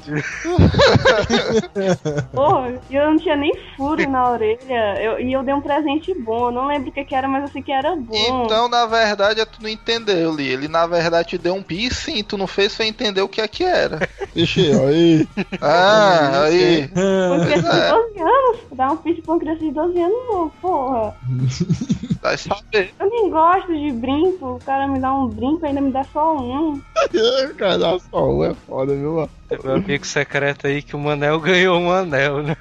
Porra, 2.31 2.73
e 2.89 2.95
eu 2.95 3.09
não 3.11 3.17
tinha 3.17 3.35
nem 3.35 3.53
furo 3.75 4.09
na 4.09 4.31
orelha. 4.31 5.01
Eu- 5.01 5.19
e 5.19 5.33
eu 5.33 5.43
dei 5.43 5.53
um 5.53 5.61
presente 5.61 6.13
bom. 6.13 6.47
Eu 6.47 6.51
não 6.51 6.67
lembro 6.67 6.89
o 6.89 6.91
que, 6.91 7.03
que 7.03 7.15
era, 7.15 7.27
mas 7.27 7.43
eu 7.43 7.47
sei 7.49 7.61
que 7.61 7.71
era 7.71 7.95
bom. 7.95 8.43
Então, 8.45 8.67
na 8.69 8.85
verdade, 8.85 9.41
é 9.41 9.45
tu 9.45 9.61
não 9.61 9.69
entendeu, 9.69 10.33
Li. 10.35 10.47
Ele, 10.47 10.67
na 10.67 10.85
verdade, 10.87 11.29
te 11.29 11.37
deu 11.37 11.53
um 11.55 11.63
piercing 11.63 12.15
e 12.17 12.23
tu 12.23 12.37
não 12.37 12.47
fez 12.47 12.75
foi 12.75 12.87
entender 12.87 13.21
o 13.21 13.29
que 13.29 13.41
é 13.41 13.47
que 13.47 13.63
era. 13.63 14.07
Ixi, 14.35 14.71
aí. 14.71 15.27
Ah, 15.61 16.43
aí. 16.43 16.89
Uma 16.95 17.45
criança 17.45 17.67
É. 17.69 17.89
de 17.89 17.91
12 17.91 18.19
anos? 18.21 18.57
Dar 18.75 18.91
um 18.91 18.97
piercing 18.97 19.21
pra 19.21 19.33
uma 19.33 19.39
criança 19.39 19.59
de 19.59 19.71
12 19.71 19.99
anos, 19.99 20.17
não, 20.29 20.49
porra. 20.61 21.15
Vai 22.27 22.37
saber. 22.37 22.93
Eu 22.99 23.09
nem 23.09 23.29
gosto 23.29 23.73
de 23.73 23.89
brinco. 23.93 24.55
O 24.55 24.59
cara 24.59 24.85
me 24.85 24.99
dá 24.99 25.13
um 25.13 25.29
brinco 25.29 25.65
e 25.65 25.69
ainda 25.69 25.79
me 25.79 25.91
dá 25.93 26.03
só 26.03 26.35
um. 26.35 26.81
Cara, 27.57 27.77
dá 27.77 27.97
só 27.99 28.29
um 28.29 28.43
é 28.43 28.53
foda, 28.53 28.93
viu, 28.93 29.13
mano? 29.13 29.29
Um 29.63 29.75
amigo 29.75 30.05
secreto 30.05 30.67
aí 30.67 30.81
que 30.81 30.93
o 30.93 30.99
Manel 30.99 31.39
ganhou 31.39 31.79
um 31.79 31.89
anel, 31.89 32.43
né? 32.43 32.53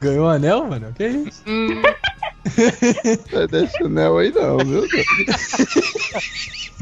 Ganhou 0.00 0.26
um 0.26 0.28
anel, 0.28 0.66
mano? 0.66 0.92
Que 0.94 1.06
isso? 1.06 1.44
Não 3.32 3.40
é 3.42 3.46
desse 3.46 3.82
anel 3.82 4.18
aí 4.18 4.30
não, 4.32 4.58
viu? 4.58 4.86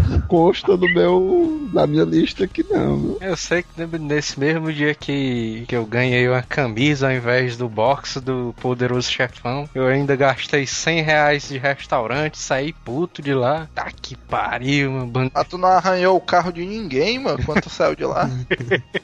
Não 0.09 0.21
consta 0.23 0.77
do 0.77 0.89
meu. 0.89 1.69
da 1.73 1.87
minha 1.87 2.05
lista 2.05 2.45
aqui 2.45 2.65
não, 2.69 2.97
viu? 2.99 3.19
Eu 3.21 3.37
sei 3.37 3.63
que 3.63 3.99
nesse 3.99 4.39
mesmo 4.39 4.73
dia 4.73 4.95
que, 4.95 5.65
que 5.69 5.77
eu 5.77 5.87
ganhei 5.87 6.29
uma 6.29 6.43
camisa 6.43 7.09
ao 7.09 7.13
invés 7.13 7.57
do 7.57 7.69
box 7.69 8.21
do 8.21 8.55
poderoso 8.61 9.11
chefão, 9.11 9.69
eu 9.75 9.87
ainda 9.87 10.17
gastei 10.17 10.67
100 10.67 11.03
reais 11.03 11.49
de 11.49 11.59
restaurante, 11.59 12.39
saí 12.39 12.73
puto 12.73 13.23
de 13.23 13.35
lá. 13.35 13.69
Tá 13.75 13.91
que 13.91 14.17
pariu, 14.17 14.91
mano. 14.91 15.31
Mas 15.33 15.49
tu 15.49 15.59
não 15.59 15.69
arranhou 15.69 16.17
o 16.17 16.21
carro 16.21 16.53
de 16.53 16.65
ninguém, 16.65 17.19
mano, 17.19 17.43
quando 17.45 17.63
tu 17.63 17.71
saiu 17.71 17.95
de 17.95 18.05
lá. 18.05 18.29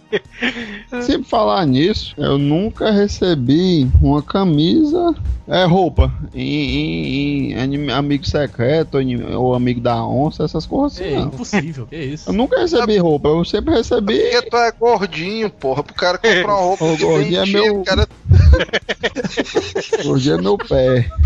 Se 1.02 1.22
falar 1.24 1.66
nisso, 1.66 2.14
eu 2.16 2.38
nunca 2.38 2.90
recebi 2.90 3.88
uma 4.00 4.22
camisa, 4.22 5.14
é 5.46 5.64
roupa, 5.64 6.12
em, 6.34 6.47
em- 6.48 7.50
em 7.52 7.58
anime- 7.60 7.92
amigo 7.92 8.26
secreto 8.26 8.98
ou 9.36 9.54
amigo 9.54 9.80
da 9.80 10.04
onça, 10.04 10.44
essas 10.44 10.66
coisas 10.66 10.98
assim, 10.98 11.12
É 11.12 11.16
não. 11.16 11.26
impossível, 11.26 11.86
que 11.86 11.96
isso? 11.96 12.30
Eu 12.30 12.34
nunca 12.34 12.58
recebi 12.60 12.98
roupa, 12.98 13.28
eu 13.28 13.44
sempre 13.44 13.74
recebi. 13.74 14.18
Porque 14.18 14.42
tu 14.50 14.56
é 14.56 14.72
gordinho, 14.72 15.50
porra. 15.50 15.82
Pro 15.82 15.94
cara 15.94 16.18
comprar 16.18 16.46
uma 16.46 16.54
roupa 16.60 16.84
Ô, 16.86 16.96
de 16.96 17.04
gordinho 17.04 17.40
é 17.42 17.46
meu- 17.46 17.80
o 17.80 17.84
cara 17.84 18.08
Hoje 20.06 20.32
é 20.32 20.36
meu 20.36 20.56
pé. 20.58 21.08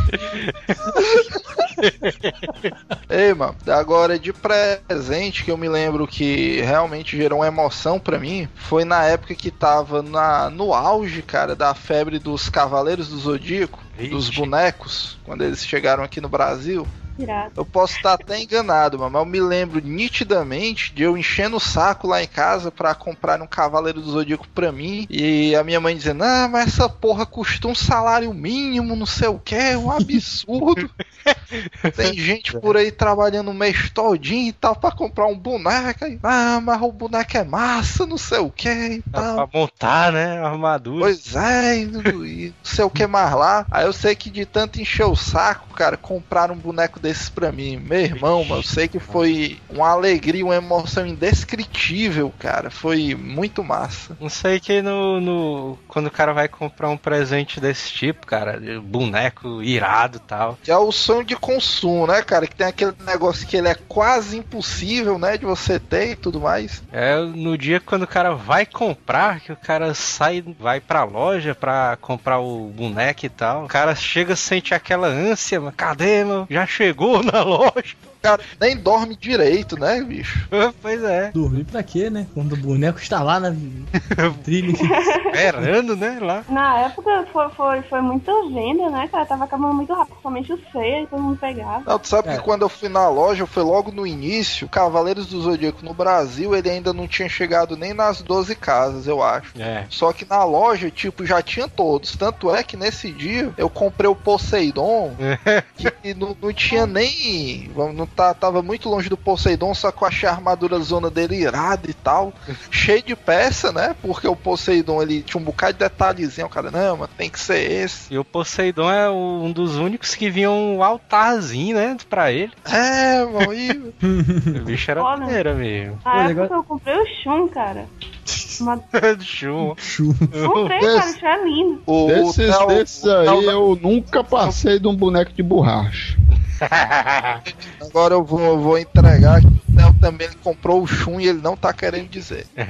Ei, 3.09 3.35
mano, 3.35 3.55
agora 3.67 4.19
de 4.19 4.33
presente 4.33 5.45
que 5.45 5.51
eu 5.51 5.57
me 5.57 5.69
lembro 5.69 6.07
que 6.07 6.61
realmente 6.61 7.17
gerou 7.17 7.41
uma 7.41 7.47
emoção 7.47 7.99
pra 7.99 8.19
mim 8.19 8.49
foi 8.55 8.85
na 8.85 9.05
época 9.05 9.35
que 9.35 9.51
tava 9.51 10.03
na, 10.03 10.49
no 10.51 10.73
auge, 10.75 11.23
cara, 11.23 11.55
da 11.57 11.75
febre 11.75 12.19
dos 12.19 12.49
Cavaleiros 12.49 13.09
do 13.09 13.19
Zodíaco, 13.19 13.79
dos 14.09 14.31
bonecos, 14.31 15.19
quando 15.25 15.43
eles 15.43 15.65
chegaram 15.67 16.03
aqui 16.03 16.21
no 16.21 16.29
Brasil. 16.29 16.87
Irado. 17.23 17.53
Eu 17.57 17.65
posso 17.65 17.97
estar 17.97 18.15
até 18.15 18.41
enganado, 18.41 18.99
mano, 18.99 19.11
mas 19.11 19.23
eu 19.23 19.27
me 19.27 19.41
lembro 19.41 19.81
nitidamente 19.81 20.93
de 20.95 21.03
eu 21.03 21.17
enchendo 21.17 21.57
o 21.57 21.61
saco 21.61 22.07
lá 22.07 22.23
em 22.23 22.27
casa 22.27 22.71
pra 22.71 22.95
comprar 22.95 23.41
um 23.41 23.47
Cavaleiro 23.47 24.01
do 24.01 24.11
Zodíaco 24.11 24.49
pra 24.49 24.73
mim 24.73 25.07
e 25.09 25.55
a 25.55 25.63
minha 25.63 25.81
mãe 25.81 25.97
dizendo: 25.97 26.25
Ah, 26.25 26.49
mas 26.51 26.69
essa 26.69 26.89
porra 26.89 27.27
custa 27.27 27.69
um 27.69 27.75
salário 27.75 28.33
mínimo, 28.33 28.97
não 28.97 29.07
sei 29.07 29.29
o 29.29 29.39
que, 29.39 29.77
um 29.77 29.91
absurdo. 29.91 30.91
Tem 31.95 32.15
gente 32.15 32.59
por 32.59 32.77
aí 32.77 32.91
trabalhando 32.91 33.51
o 33.51 33.55
mês 33.55 33.91
todinho 33.91 34.49
e 34.49 34.53
tal 34.53 34.75
pra 34.75 34.91
comprar 34.91 35.27
um 35.27 35.39
boneco. 35.39 36.05
Aí, 36.05 36.19
ah, 36.23 36.61
mas 36.63 36.81
o 36.81 36.91
boneco 36.91 37.37
é 37.37 37.45
massa, 37.45 38.07
não 38.07 38.19
sei 38.19 38.39
o 38.39 38.51
que 38.51 38.69
e 38.69 39.03
tal. 39.11 39.47
pra 39.47 39.61
montar, 39.61 40.13
né? 40.13 40.39
A 40.39 40.49
armadura. 40.49 41.01
Pois 41.01 41.35
é, 41.37 41.81
e 41.81 41.87
não 41.87 42.25
e 42.25 42.55
sei 42.63 42.85
o 42.85 42.91
que 42.91 43.07
mais 43.07 43.33
lá. 43.35 43.67
Aí 43.71 43.87
eu 43.87 43.93
sei 43.93 44.15
que 44.15 44.31
de 44.31 44.45
tanto 44.45 44.81
encher 44.81 45.05
o 45.05 45.17
saco, 45.17 45.75
cara, 45.75 45.97
compraram 45.97 46.55
um 46.55 46.59
boneco 46.59 46.99
desses 47.13 47.29
pra 47.29 47.53
mim. 47.53 47.77
Meu 47.77 48.01
irmão, 48.01 48.47
eu 48.49 48.63
sei 48.63 48.89
que 48.89 48.99
foi 48.99 49.59
uma 49.69 49.91
alegria, 49.91 50.45
uma 50.45 50.57
emoção 50.57 51.07
indescritível, 51.07 52.33
cara. 52.39 52.71
Foi 52.71 53.15
muito 53.15 53.63
massa. 53.63 54.17
Não 54.19 54.31
sei 54.31 54.59
que 54.59 54.81
no, 54.81 55.21
no. 55.21 55.79
Quando 55.87 56.07
o 56.07 56.11
cara 56.11 56.33
vai 56.33 56.49
comprar 56.49 56.89
um 56.89 56.97
presente 56.97 57.61
desse 57.61 57.93
tipo, 57.93 58.27
cara, 58.27 58.59
de 58.59 58.79
boneco 58.79 59.63
irado 59.63 60.17
e 60.17 60.21
tal. 60.21 60.59
É 60.67 60.77
o 60.77 60.91
sonho 60.91 61.25
de 61.25 61.37
consumo, 61.37 62.07
né, 62.07 62.23
cara? 62.23 62.47
Que 62.47 62.57
tem 62.57 62.67
aquele 62.67 62.95
negócio 63.05 63.47
que 63.47 63.57
ele 63.57 63.69
é 63.69 63.75
quase 63.75 64.39
impossível, 64.39 65.19
né, 65.19 65.37
de 65.37 65.45
você 65.45 65.79
ter 65.79 66.13
e 66.13 66.17
tudo 66.17 66.41
mais. 66.41 66.83
É 66.91 67.19
no 67.19 67.59
dia 67.59 67.81
quando 67.81 68.03
o 68.03 68.09
cara 68.09 68.35
vai 68.35 68.65
comprar, 68.65 69.41
que 69.41 69.53
o 69.53 69.57
cara 69.57 69.93
sai, 69.95 70.43
vai 70.59 70.81
pra 70.81 71.05
loja 71.05 71.55
pra 71.55 71.99
comprar 72.01 72.39
o 72.39 72.69
boneco 72.69 73.27
e 73.27 73.29
tal. 73.29 73.65
O 73.65 73.69
cara 73.69 73.95
chega, 73.95 74.35
sente 74.35 74.75
aquela 74.75 75.09
ânsia, 75.09 75.61
mas 75.61 75.75
cadê, 75.75 76.25
meu? 76.25 76.47
Já 76.49 76.67
chegou 76.67 76.92
na 77.23 77.43
loja. 77.45 78.12
O 78.23 78.29
cara 78.33 78.41
nem 78.61 78.77
dorme 78.77 79.17
direito, 79.17 79.77
né, 79.77 80.01
bicho? 80.01 80.49
pois 80.81 81.03
é. 81.03 81.33
Dormir 81.33 81.65
pra 81.65 81.83
quê, 81.83 82.09
né? 82.09 82.25
Quando 82.33 82.53
o 82.53 82.57
boneco 82.57 83.01
está 83.01 83.21
lá 83.21 83.41
na 83.41 83.53
trilha. 84.45 84.73
Esperando, 84.73 85.97
né? 85.97 86.19
Lá. 86.21 86.45
Na 86.49 86.79
época 86.83 87.27
foi, 87.33 87.49
foi, 87.51 87.83
foi 87.83 88.01
muita 88.01 88.31
venda, 88.49 88.89
né, 88.91 89.09
cara? 89.11 89.27
Tava 89.27 89.43
acabando 89.43 89.75
muito 89.75 89.93
rápido, 89.93 90.17
somente 90.23 90.53
o 90.53 90.59
feio, 90.71 91.07
todo 91.09 91.21
mundo 91.21 91.37
pegava. 91.37 91.83
Não, 91.85 91.99
tu 91.99 92.07
sabe 92.07 92.29
É. 92.29 92.37
que 92.37 92.43
quando 92.45 92.63
eu 92.63 92.69
fui 92.69 92.89
na 92.89 93.09
loja, 93.09 93.45
foi 93.45 93.65
logo 93.65 93.91
no 93.91 94.07
início, 94.07 94.69
Cavaleiros 94.69 95.27
do 95.27 95.41
Zodíaco 95.43 95.85
no 95.85 95.93
Brasil, 95.93 96.55
ele 96.55 96.71
ainda 96.71 96.93
não 96.93 97.09
tinha 97.09 97.29
chegado 97.29 97.77
nem 97.77 97.93
nas 97.93 98.23
12 98.23 98.55
casas, 98.55 99.09
eu 99.09 99.21
acho. 99.21 99.53
É. 99.61 99.85
Só 99.91 100.13
que 100.13 100.25
na 100.25 100.45
loja, 100.45 100.93
tipo, 100.93 101.27
já 101.27 101.43
tinha 101.43 101.67
todos. 101.67 102.15
Tanto 102.17 102.55
é 102.55 102.63
que 102.63 102.77
nesse 102.77 103.11
dia 103.11 103.53
eu 103.57 103.69
comprei 103.69 104.09
o 104.09 104.15
Poseidon, 104.15 105.17
que 105.77 106.15
não, 106.15 106.37
não 106.41 106.53
tinha 106.53 106.87
nem. 106.87 107.69
Não 107.95 108.07
tá, 108.13 108.33
tava 108.35 108.63
muito 108.63 108.89
longe 108.89 109.09
do 109.09 109.17
Poseidon, 109.17 109.75
só 109.75 109.91
que 109.91 110.03
eu 110.03 110.09
achei 110.09 110.29
a 110.29 110.33
armadura 110.33 110.79
zona 110.81 111.11
dele 111.11 111.37
irada 111.37 111.91
e 111.91 111.95
tal. 111.95 112.33
cheio 112.71 113.03
de 113.03 113.17
peça, 113.17 113.73
né? 113.73 113.95
Porque 114.01 114.29
o 114.29 114.37
Poseidon 114.37 115.03
ele 115.03 115.23
tinha 115.23 115.41
um 115.41 115.45
bocado 115.45 115.73
de 115.73 115.79
detalhezinho. 115.81 116.47
O 116.47 116.51
cara, 116.51 116.71
não, 116.71 116.99
mas 116.99 117.11
tem 117.17 117.31
que 117.31 117.41
ser 117.41 117.71
esse. 117.71 118.13
E 118.15 118.19
o 118.19 118.25
Poseidon 118.25 118.91
é 118.91 119.11
um 119.11 119.51
dos 119.53 119.77
únicos 119.77 120.15
que 120.15 120.31
vinha 120.31 120.51
um 120.51 120.83
altarzinho, 120.83 121.77
né? 121.77 121.97
Pra 122.09 122.31
ele. 122.31 122.53
É, 122.65 123.25
mano, 123.25 123.53
e 123.55 123.71
O 124.61 124.65
bicho 124.65 124.91
era 124.91 125.03
maneiro 125.03 125.55
mesmo. 125.55 125.99
Negócio- 126.27 126.55
eu 126.57 126.65
comprei 126.65 126.95
o 126.95 127.07
Shun, 127.23 127.49
cara. 127.49 127.87
Uma... 128.61 128.81
Chum. 129.21 129.75
Chu. 129.77 130.15
Comprei, 130.15 130.81
cara, 130.81 131.11
isso 131.11 131.27
é 131.27 131.45
lindo. 131.45 131.83
o, 131.87 132.07
Desses, 132.09 133.05
o 133.05 133.11
aí 133.11 133.47
da- 133.47 133.53
eu 133.53 133.79
nunca 133.81 134.23
passei 134.25 134.79
de 134.79 134.87
um 134.87 134.95
boneco 134.97 135.33
de 135.33 135.43
borracha. 135.43 136.17
Agora 137.81 138.15
eu 138.15 138.25
vou, 138.25 138.59
vou 138.59 138.79
entregar 138.79 139.41
que 139.41 139.47
o 139.47 139.77
Theo 139.77 139.95
também 140.01 140.27
ele 140.29 140.37
comprou 140.45 140.83
o 140.83 140.87
Shun 140.87 141.21
e 141.21 141.27
ele 141.29 141.41
não 141.43 141.57
tá 141.57 141.73
querendo 141.73 142.09
dizer. 142.09 142.47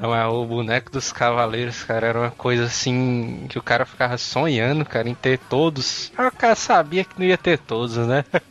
Não, 0.00 0.14
é 0.14 0.26
o 0.26 0.44
boneco 0.44 0.90
dos 0.90 1.12
cavaleiros, 1.12 1.82
cara, 1.84 2.06
era 2.08 2.18
uma 2.20 2.30
coisa 2.30 2.64
assim 2.64 3.46
que 3.48 3.58
o 3.58 3.62
cara 3.62 3.86
ficava 3.86 4.16
sonhando, 4.18 4.84
cara, 4.84 5.08
em 5.08 5.14
ter 5.14 5.38
todos. 5.38 6.12
Aí 6.16 6.26
o 6.26 6.32
cara 6.32 6.54
sabia 6.54 7.04
que 7.04 7.18
não 7.18 7.26
ia 7.26 7.38
ter 7.38 7.58
todos, 7.58 7.96
né? 7.96 8.24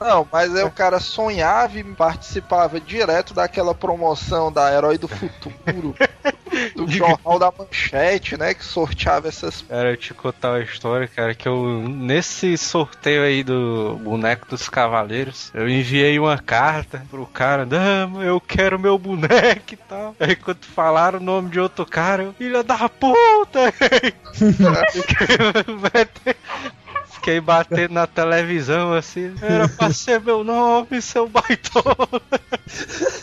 Não, 0.00 0.26
mas 0.32 0.56
aí 0.56 0.64
o 0.64 0.70
cara 0.70 0.98
sonhava 0.98 1.78
e 1.78 1.84
participava 1.84 2.80
direto 2.80 3.34
daquela 3.34 3.74
promoção 3.74 4.50
da 4.50 4.72
Herói 4.72 4.96
do 4.96 5.06
Futuro, 5.06 5.94
do 6.74 6.88
Jornal 6.88 7.38
da 7.38 7.52
Manchete, 7.56 8.38
né? 8.38 8.54
Que 8.54 8.64
sorteava 8.64 9.28
essas. 9.28 9.60
Cara, 9.60 9.90
eu 9.90 9.96
te 9.98 10.14
contar 10.14 10.52
uma 10.52 10.62
história, 10.62 11.06
cara, 11.06 11.34
que 11.34 11.46
eu, 11.46 11.86
nesse 11.86 12.56
sorteio 12.56 13.22
aí 13.22 13.44
do 13.44 14.00
boneco 14.02 14.48
dos 14.48 14.70
cavaleiros, 14.70 15.50
eu 15.52 15.68
enviei 15.68 16.18
uma 16.18 16.38
carta 16.38 17.04
pro 17.10 17.26
cara, 17.26 17.66
não, 17.66 18.22
eu 18.22 18.40
quero 18.40 18.78
meu 18.78 18.96
boneco 18.96 19.74
e 19.74 19.76
tal. 19.76 20.16
Aí 20.18 20.34
quando 20.34 20.64
falaram 20.64 21.18
o 21.18 21.22
nome 21.22 21.50
de 21.50 21.60
outro 21.60 21.84
cara, 21.84 22.22
eu, 22.22 22.32
filha 22.32 22.62
da 22.62 22.88
puta! 22.88 23.70
Fiquei 27.20 27.38
batendo 27.38 27.92
na 27.92 28.06
televisão 28.06 28.94
assim, 28.94 29.34
era 29.42 29.68
pra 29.68 29.92
ser 29.94 30.20
meu 30.22 30.42
nome, 30.42 31.02
seu 31.02 31.28
baitola. 31.28 31.94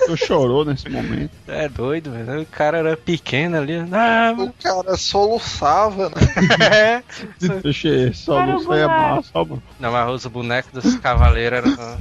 Tu 0.06 0.16
chorou 0.18 0.64
nesse 0.64 0.88
momento. 0.88 1.32
É 1.48 1.68
doido, 1.68 2.12
velho. 2.12 2.42
O 2.42 2.46
cara 2.46 2.78
era 2.78 2.96
pequeno 2.96 3.58
ali. 3.58 3.74
Ah, 3.92 4.36
O 4.38 4.54
cara 4.62 4.96
soluçava, 4.96 6.10
né? 6.10 6.16
é. 6.72 7.04
Deixa 7.64 7.90
não 8.28 8.38
é 8.52 8.56
o 8.56 8.64
boneco. 8.64 8.90
massa, 8.90 9.32
mano. 9.34 9.64
Não, 9.80 9.92
mas 9.92 10.10
os 10.14 10.26
bonecos 10.28 10.72
dos 10.72 10.96
cavaleiros 10.98 11.58
eram. 11.58 11.98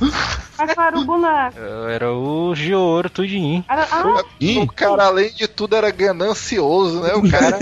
Mas 0.00 0.74
qual 0.74 0.86
era 0.86 0.98
o 0.98 1.04
boneco? 1.04 1.58
Era 1.88 2.12
o 2.12 2.54
de 2.54 2.74
ouro, 2.74 3.08
tudinho. 3.08 3.64
Era, 3.68 3.86
ah, 3.90 4.22
O 4.62 4.66
cara, 4.66 5.06
além 5.06 5.32
de 5.32 5.46
tudo, 5.48 5.76
era 5.76 5.90
ganancioso, 5.90 7.00
né? 7.00 7.14
O 7.14 7.30
cara 7.30 7.58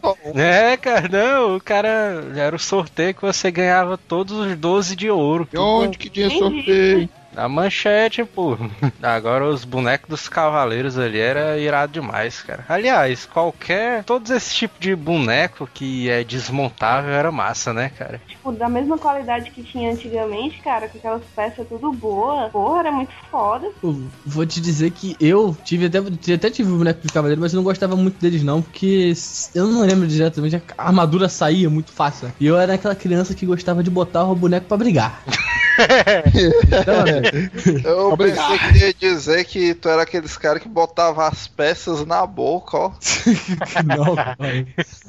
só. 0.00 0.16
É, 0.34 0.76
cara, 0.76 1.08
não, 1.08 1.56
o 1.56 1.60
cara 1.60 1.88
era 2.34 2.54
o 2.56 2.58
sorteio 2.58 3.14
que 3.14 3.22
você 3.22 3.50
ganhava 3.50 3.96
todos 3.98 4.36
os 4.38 4.56
12 4.56 4.96
de 4.96 5.10
ouro. 5.10 5.48
E 5.52 5.58
onde 5.58 5.98
que 5.98 6.10
tinha 6.10 6.26
Entendi. 6.26 7.10
Na 7.34 7.48
manchete, 7.48 8.24
pô. 8.24 8.56
Agora 9.02 9.48
os 9.48 9.64
bonecos 9.64 10.08
dos 10.08 10.28
cavaleiros 10.28 10.98
ali 10.98 11.18
era 11.18 11.58
irado 11.58 11.92
demais, 11.92 12.42
cara. 12.42 12.64
Aliás, 12.68 13.26
qualquer. 13.26 14.04
Todos 14.04 14.30
esse 14.30 14.54
tipo 14.54 14.78
de 14.78 14.94
boneco 14.94 15.68
que 15.72 16.08
é 16.10 16.22
desmontável 16.24 17.12
era 17.12 17.32
massa, 17.32 17.72
né, 17.72 17.90
cara? 17.96 18.20
tipo, 18.42 18.52
da 18.52 18.68
mesma 18.68 18.98
qualidade 18.98 19.50
que 19.50 19.62
tinha 19.62 19.92
antigamente, 19.92 20.60
cara, 20.60 20.88
com 20.88 20.98
aquelas 20.98 21.22
peças 21.34 21.66
tudo 21.68 21.92
boa. 21.92 22.50
Porra, 22.50 22.80
era 22.80 22.92
muito 22.92 23.12
foda. 23.30 23.70
Pô, 23.80 23.94
Vou 24.26 24.44
te 24.44 24.60
dizer 24.60 24.90
que 24.90 25.16
eu 25.20 25.56
tive 25.64 25.86
até, 25.86 25.98
até 26.34 26.50
tive 26.50 26.70
o 26.72 26.78
boneco 26.78 27.00
de 27.06 27.12
cavaleiro, 27.12 27.40
mas 27.40 27.52
eu 27.52 27.58
não 27.58 27.64
gostava 27.64 27.96
muito 27.96 28.20
deles 28.20 28.42
não, 28.42 28.60
porque 28.60 29.12
eu 29.54 29.66
não 29.68 29.82
lembro 29.82 30.06
diretamente, 30.06 30.56
a 30.56 30.86
armadura 30.86 31.28
saía 31.28 31.70
muito 31.70 31.92
fácil. 31.92 32.28
né? 32.28 32.34
E 32.40 32.46
eu 32.46 32.58
era 32.58 32.74
aquela 32.74 32.94
criança 32.94 33.34
que 33.34 33.46
gostava 33.46 33.82
de 33.82 33.90
botar 33.90 34.24
o 34.24 34.34
boneco 34.34 34.66
pra 34.66 34.76
brigar. 34.76 35.22
Então, 36.66 37.04
assim, 37.04 37.82
Eu 37.84 38.12
Obrigado. 38.12 38.58
pensei 38.58 38.92
que 38.92 39.06
ia 39.06 39.14
dizer 39.14 39.44
que 39.44 39.74
tu 39.74 39.88
era 39.88 40.02
aqueles 40.02 40.36
caras 40.36 40.62
que 40.62 40.68
botava 40.68 41.26
as 41.26 41.46
peças 41.46 42.04
na 42.06 42.26
boca, 42.26 42.76
ó. 42.76 42.92
não, 43.84 44.14
cara. 44.14 44.66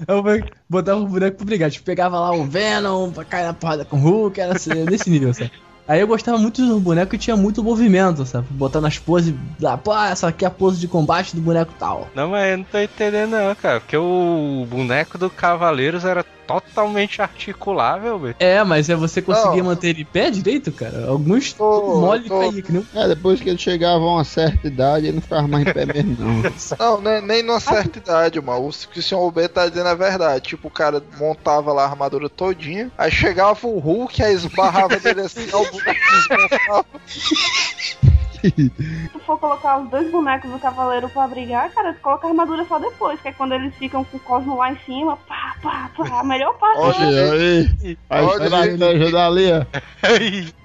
Eu 0.08 0.24
botava 0.70 1.00
o 1.00 1.08
boneco 1.08 1.38
pra 1.38 1.46
brigar, 1.46 1.72
tipo, 1.72 1.86
pegava 1.86 2.20
lá 2.20 2.32
o 2.32 2.44
Venom 2.46 3.12
pra 3.12 3.26
cair 3.26 3.46
na 3.46 3.54
porrada 3.54 3.86
com 3.86 3.98
o 3.98 4.00
Hulk, 4.00 4.40
era 4.40 4.56
assim, 4.56 4.84
nesse 4.86 5.10
nível, 5.10 5.34
sabe? 5.34 5.52
Aí 5.86 6.00
eu 6.00 6.08
gostava 6.08 6.38
muito 6.38 6.66
dos 6.66 6.82
bonecos 6.82 7.12
que 7.12 7.18
tinha 7.18 7.36
muito 7.36 7.62
movimento, 7.62 8.26
sabe? 8.26 8.48
Botando 8.52 8.86
as 8.86 8.98
poses 8.98 9.34
lá, 9.60 9.78
pô, 9.78 9.94
essa 9.94 10.30
aqui 10.30 10.46
é 10.46 10.48
a 10.48 10.52
pose 10.52 10.80
de 10.80 10.88
combate 10.88 11.36
do 11.36 11.42
boneco 11.42 11.74
tal. 11.78 12.08
Não, 12.16 12.30
mas 12.30 12.52
eu 12.52 12.58
não 12.60 12.64
tô 12.64 12.80
entendendo, 12.80 13.32
não, 13.32 13.54
cara. 13.54 13.82
Porque 13.82 13.98
o 13.98 14.66
boneco 14.70 15.18
do 15.18 15.30
Cavaleiros 15.30 16.06
era 16.06 16.24
totalmente 16.48 17.22
articulável, 17.22 18.20
velho. 18.20 18.36
É, 18.40 18.64
mas 18.64 18.90
é 18.90 18.96
você 18.96 19.22
conseguia 19.22 19.62
Não. 19.64 19.70
manter 19.70 19.90
ele 19.90 20.02
em 20.02 20.06
pé 20.06 20.30
direito, 20.30 20.72
cara? 20.72 21.08
Alguns 21.08 21.54
Tô- 21.54 22.00
mole 22.00 22.30
que 22.62 22.72
um 22.72 22.86
É, 22.94 23.08
depois 23.08 23.40
que 23.42 23.50
ele 23.50 23.58
chegava 23.58 24.04
a 24.04 24.14
uma 24.16 24.24
certa 24.24 24.68
idade, 24.68 25.08
ele 25.08 25.16
não 25.16 25.22
ficava 25.22 25.48
mais 25.48 25.66
em 25.68 25.74
pé 25.74 25.86
mesmo, 25.86 26.16
não. 26.20 26.44
Não, 26.80 27.02
nem, 27.02 27.22
nem 27.22 27.44
numa 27.44 27.60
certa 27.60 27.98
idade, 28.00 28.40
mano. 28.42 28.68
O 28.68 28.72
que 28.88 29.00
o 29.00 29.04
senhor 29.04 29.32
B 29.32 29.48
tá 29.48 29.68
dizendo 29.68 29.88
é 29.90 29.96
verdade. 29.96 30.50
Tipo, 30.50 30.68
o 30.68 30.72
cara 30.72 31.02
montava 31.18 31.72
lá 31.72 31.84
a 31.84 31.90
armadura 31.90 32.30
todinha, 32.30 32.92
aí 32.98 33.12
chegava 33.12 33.66
o 33.68 33.80
Hulk, 33.80 34.22
aí 34.24 34.34
esbarrava 34.34 35.00
dele 35.00 35.22
assim, 35.22 35.48
ó, 35.54 35.62
o 35.62 35.66
desmontava. 35.66 36.86
Se 38.52 39.10
tu 39.14 39.20
for 39.20 39.40
colocar 39.40 39.80
os 39.80 39.90
dois 39.90 40.12
bonecos 40.12 40.52
do 40.52 40.60
cavaleiro 40.60 41.08
pra 41.10 41.28
brigar, 41.28 41.72
cara, 41.72 41.94
tu 41.94 42.02
coloca 42.02 42.28
a 42.28 42.30
armadura 42.30 42.66
só 42.66 42.78
depois, 42.78 43.20
que 43.22 43.30
é 43.30 43.32
quando 43.32 43.54
eles 43.54 43.74
ficam 43.76 44.04
com 44.04 44.18
o 44.18 44.20
cosmo 44.20 44.58
lá 44.58 44.72
em 44.72 44.78
cima, 44.86 45.18
pá, 45.28 45.56
pá, 45.62 45.90
pá, 45.96 46.20
a 46.20 46.24
melhor 46.24 46.54
parte. 46.58 46.80
Olha 46.80 47.32
aí, 47.34 47.98
a 48.10 48.24
estratégia 48.24 49.12
da 49.12 49.30
Lia. 49.30 49.68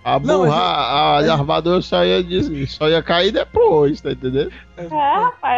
A 0.04 0.18
burra, 0.18 0.48
mas- 0.48 1.28
a 1.28 1.32
armadura 1.34 1.80
só 1.82 2.04
ia, 2.04 2.24
só 2.66 2.88
ia 2.88 3.02
cair 3.02 3.30
depois, 3.32 4.00
tá 4.00 4.10
entendendo? 4.12 4.50
É, 4.84 5.24
rapaz, 5.24 5.54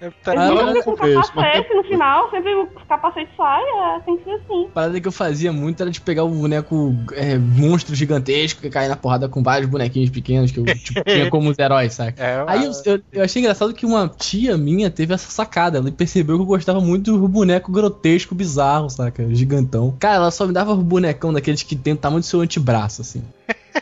é. 0.00 0.06
É, 0.06 0.10
tá- 0.24 0.32
ficam 0.32 0.74
no 0.74 0.82
com 0.82 0.96
capacete 0.96 1.74
no 1.74 1.84
final, 1.84 2.30
sempre 2.30 2.54
o 2.54 2.66
capacete 2.88 3.30
sai, 3.36 3.62
é, 3.62 4.00
tem 4.00 4.16
que 4.16 4.24
ser 4.24 4.30
assim. 4.30 4.66
A 4.66 4.72
parada 4.72 5.00
que 5.00 5.06
eu 5.08 5.12
fazia 5.12 5.52
muito 5.52 5.82
era 5.82 5.90
de 5.90 6.00
pegar 6.00 6.24
o 6.24 6.28
boneco 6.30 6.94
é, 7.12 7.36
monstro 7.38 7.94
gigantesco 7.94 8.60
que 8.60 8.70
caía 8.70 8.88
na 8.88 8.96
porrada 8.96 9.28
com 9.28 9.42
vários 9.42 9.68
bonequinhos 9.70 10.10
pequenos 10.10 10.50
que 10.50 10.58
eu 10.60 10.64
tipo, 10.64 11.02
tinha 11.06 11.28
como 11.30 11.50
os 11.50 11.58
heróis, 11.58 11.92
saca? 11.94 12.22
É, 12.22 12.44
Aí 12.46 12.64
eu, 12.64 12.72
eu, 12.86 13.02
eu 13.12 13.22
achei 13.24 13.40
engraçado 13.40 13.74
que 13.74 13.84
uma 13.86 14.08
tia 14.08 14.56
minha 14.56 14.90
teve 14.90 15.12
essa 15.14 15.30
sacada. 15.30 15.78
Ela 15.78 15.90
percebeu 15.92 16.36
que 16.36 16.42
eu 16.42 16.46
gostava 16.46 16.80
muito 16.80 17.16
do 17.18 17.28
boneco 17.28 17.70
grotesco, 17.70 18.34
bizarro, 18.34 18.88
saca? 18.88 19.26
Gigantão. 19.34 19.94
Cara, 20.00 20.16
ela 20.16 20.30
só 20.30 20.46
me 20.46 20.52
dava 20.52 20.72
um 20.72 20.82
bonecão 20.82 21.32
daqueles 21.32 21.62
que 21.62 21.76
tem 21.76 21.92
o 21.92 21.96
tamanho 21.96 22.20
do 22.20 22.26
seu 22.26 22.40
antebraço, 22.40 23.02
assim. 23.02 23.22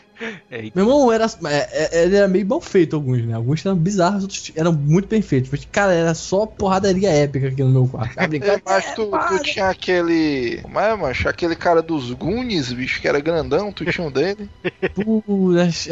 Eita. 0.51 0.77
Meu 0.77 0.85
irmão 0.85 1.09
era, 1.09 1.25
é, 1.45 1.69
é, 1.71 2.03
ele 2.03 2.15
era 2.17 2.27
meio 2.27 2.45
mal 2.45 2.59
feito, 2.59 2.97
alguns, 2.97 3.23
né? 3.23 3.33
Alguns 3.33 3.65
eram 3.65 3.77
bizarros, 3.77 4.23
outros 4.23 4.51
eram 4.53 4.73
muito 4.73 5.07
perfeitos. 5.07 5.49
Mas, 5.49 5.65
cara, 5.71 5.93
era 5.93 6.13
só 6.13 6.45
porradaria 6.45 7.09
épica 7.09 7.47
aqui 7.47 7.63
no 7.63 7.69
meu 7.69 7.87
quarto. 7.87 8.11
É, 8.21 8.27
brincadeira. 8.27 8.61
mas 8.65 8.93
tu, 8.93 9.09
tu 9.09 9.43
tinha 9.43 9.69
aquele. 9.69 10.59
Como 10.61 10.79
é, 10.79 10.95
macho? 10.95 11.29
Aquele 11.29 11.55
cara 11.55 11.81
dos 11.81 12.11
Goonies, 12.11 12.73
bicho, 12.73 12.99
que 12.99 13.07
era 13.07 13.21
grandão, 13.21 13.71
tu 13.71 13.85
tinha 13.85 14.05
um 14.05 14.11
dele. 14.11 14.49
Pô, 14.93 15.23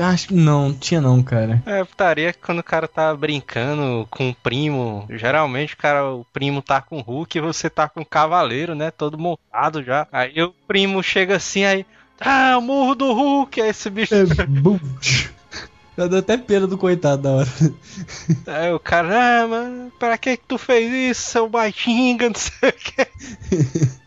acho, 0.04 0.28
que 0.28 0.34
não, 0.34 0.74
tinha 0.74 1.00
não, 1.00 1.24
cara. 1.24 1.64
É, 1.66 1.84
putaria 1.84 2.34
que 2.34 2.40
quando 2.40 2.60
o 2.60 2.64
cara 2.64 2.88
tá 2.88 3.16
brincando 3.16 4.06
com 4.12 4.30
o 4.30 4.36
primo, 4.36 5.06
geralmente 5.10 5.74
o 5.74 5.78
cara, 5.78 6.06
o 6.14 6.26
primo 6.26 6.62
tá 6.62 6.82
com 6.82 6.98
o 6.98 7.02
Hulk 7.02 7.38
e 7.38 7.42
você 7.42 7.70
tá 7.70 7.88
com 7.88 8.02
o 8.02 8.06
cavaleiro, 8.06 8.76
né? 8.76 8.92
Todo 8.92 9.18
montado 9.18 9.82
já. 9.82 10.08
Aí 10.12 10.42
o 10.42 10.54
primo 10.68 11.02
chega 11.02 11.38
assim, 11.38 11.64
aí. 11.64 11.86
Ah, 12.20 12.58
o 12.58 12.62
murro 12.62 12.96
do 12.96 13.14
Hulk! 13.14 13.62
Aí 13.62 13.70
esse 13.70 13.90
bicho. 13.90 14.14
É, 14.14 14.26
bum. 14.46 14.80
Tá 15.96 16.08
dando 16.08 16.18
até 16.18 16.38
pena 16.38 16.66
do 16.66 16.78
coitado 16.78 17.22
da 17.24 17.32
hora. 17.32 17.50
Aí 18.48 18.72
o 18.72 18.80
cara, 18.80 19.44
ah, 19.44 19.90
pra 20.00 20.18
que 20.18 20.38
que 20.38 20.46
tu 20.48 20.58
fez 20.58 20.92
isso, 21.12 21.32
seu 21.32 21.50
baitinga, 21.50 22.30
não 22.30 22.36
sei 22.36 22.70
o 22.70 22.74
que. 22.74 23.99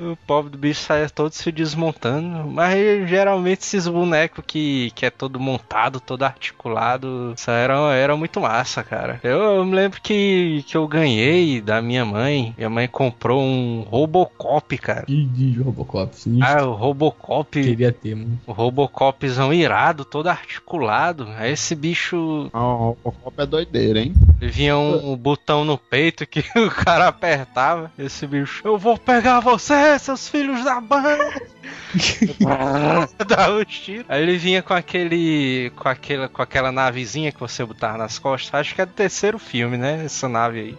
O 0.00 0.16
pobre 0.26 0.50
do 0.50 0.58
bicho 0.58 0.80
sai 0.80 1.08
todo 1.08 1.32
se 1.32 1.50
desmontando. 1.52 2.48
Mas 2.48 3.08
geralmente 3.08 3.62
esses 3.62 3.86
bonecos 3.86 4.44
que, 4.46 4.90
que 4.94 5.06
é 5.06 5.10
todo 5.10 5.38
montado, 5.38 6.00
todo 6.00 6.22
articulado, 6.22 7.32
isso 7.36 7.50
era, 7.50 7.94
era 7.94 8.16
muito 8.16 8.40
massa, 8.40 8.82
cara. 8.82 9.20
Eu, 9.22 9.38
eu 9.38 9.64
me 9.64 9.74
lembro 9.74 10.00
que, 10.00 10.64
que 10.66 10.76
eu 10.76 10.86
ganhei 10.86 11.60
da 11.60 11.80
minha 11.80 12.04
mãe. 12.04 12.54
Minha 12.56 12.70
mãe 12.70 12.88
comprou 12.88 13.42
um 13.42 13.82
Robocop, 13.88 14.76
cara. 14.78 15.04
Ih, 15.08 15.24
de 15.24 15.60
Robocop, 15.60 16.16
sinistro. 16.16 16.58
Ah, 16.58 16.64
o 16.66 16.74
Robocop. 16.74 17.62
Queria 17.62 17.92
ter, 17.92 18.14
mano. 18.14 18.40
O 18.46 18.52
Robocopzão 18.52 19.52
irado, 19.52 20.04
todo 20.04 20.28
articulado. 20.28 21.28
Aí 21.36 21.52
esse 21.52 21.74
bicho 21.74 22.48
Ó, 22.52 22.94
o 23.04 23.12
copo 23.12 23.42
é 23.42 23.46
doideira, 23.46 24.00
hein? 24.00 24.14
Vinha 24.40 24.76
um 24.76 25.16
botão 25.16 25.64
no 25.64 25.76
peito 25.76 26.26
que 26.26 26.40
o 26.58 26.70
cara 26.70 27.08
apertava. 27.08 27.90
Esse 27.98 28.26
bicho, 28.26 28.62
eu 28.64 28.78
vou 28.78 28.96
pegar 28.96 29.27
você, 29.40 29.98
seus 29.98 30.28
filhos 30.28 30.64
da 30.64 30.80
banda. 30.80 31.32
Dá 33.26 33.50
os 33.54 33.66
tiros. 33.66 34.06
Aí 34.08 34.22
ele 34.22 34.36
vinha 34.36 34.62
com 34.62 34.74
aquele. 34.74 35.72
com 35.76 35.88
aquela, 35.88 36.28
com 36.28 36.42
aquela 36.42 36.72
navezinha 36.72 37.32
que 37.32 37.40
você 37.40 37.64
botava 37.64 37.98
nas 37.98 38.18
costas. 38.18 38.60
Acho 38.60 38.74
que 38.74 38.80
é 38.80 38.86
do 38.86 38.92
terceiro 38.92 39.38
filme, 39.38 39.76
né? 39.76 40.04
Essa 40.04 40.28
nave 40.28 40.60
aí. 40.60 40.78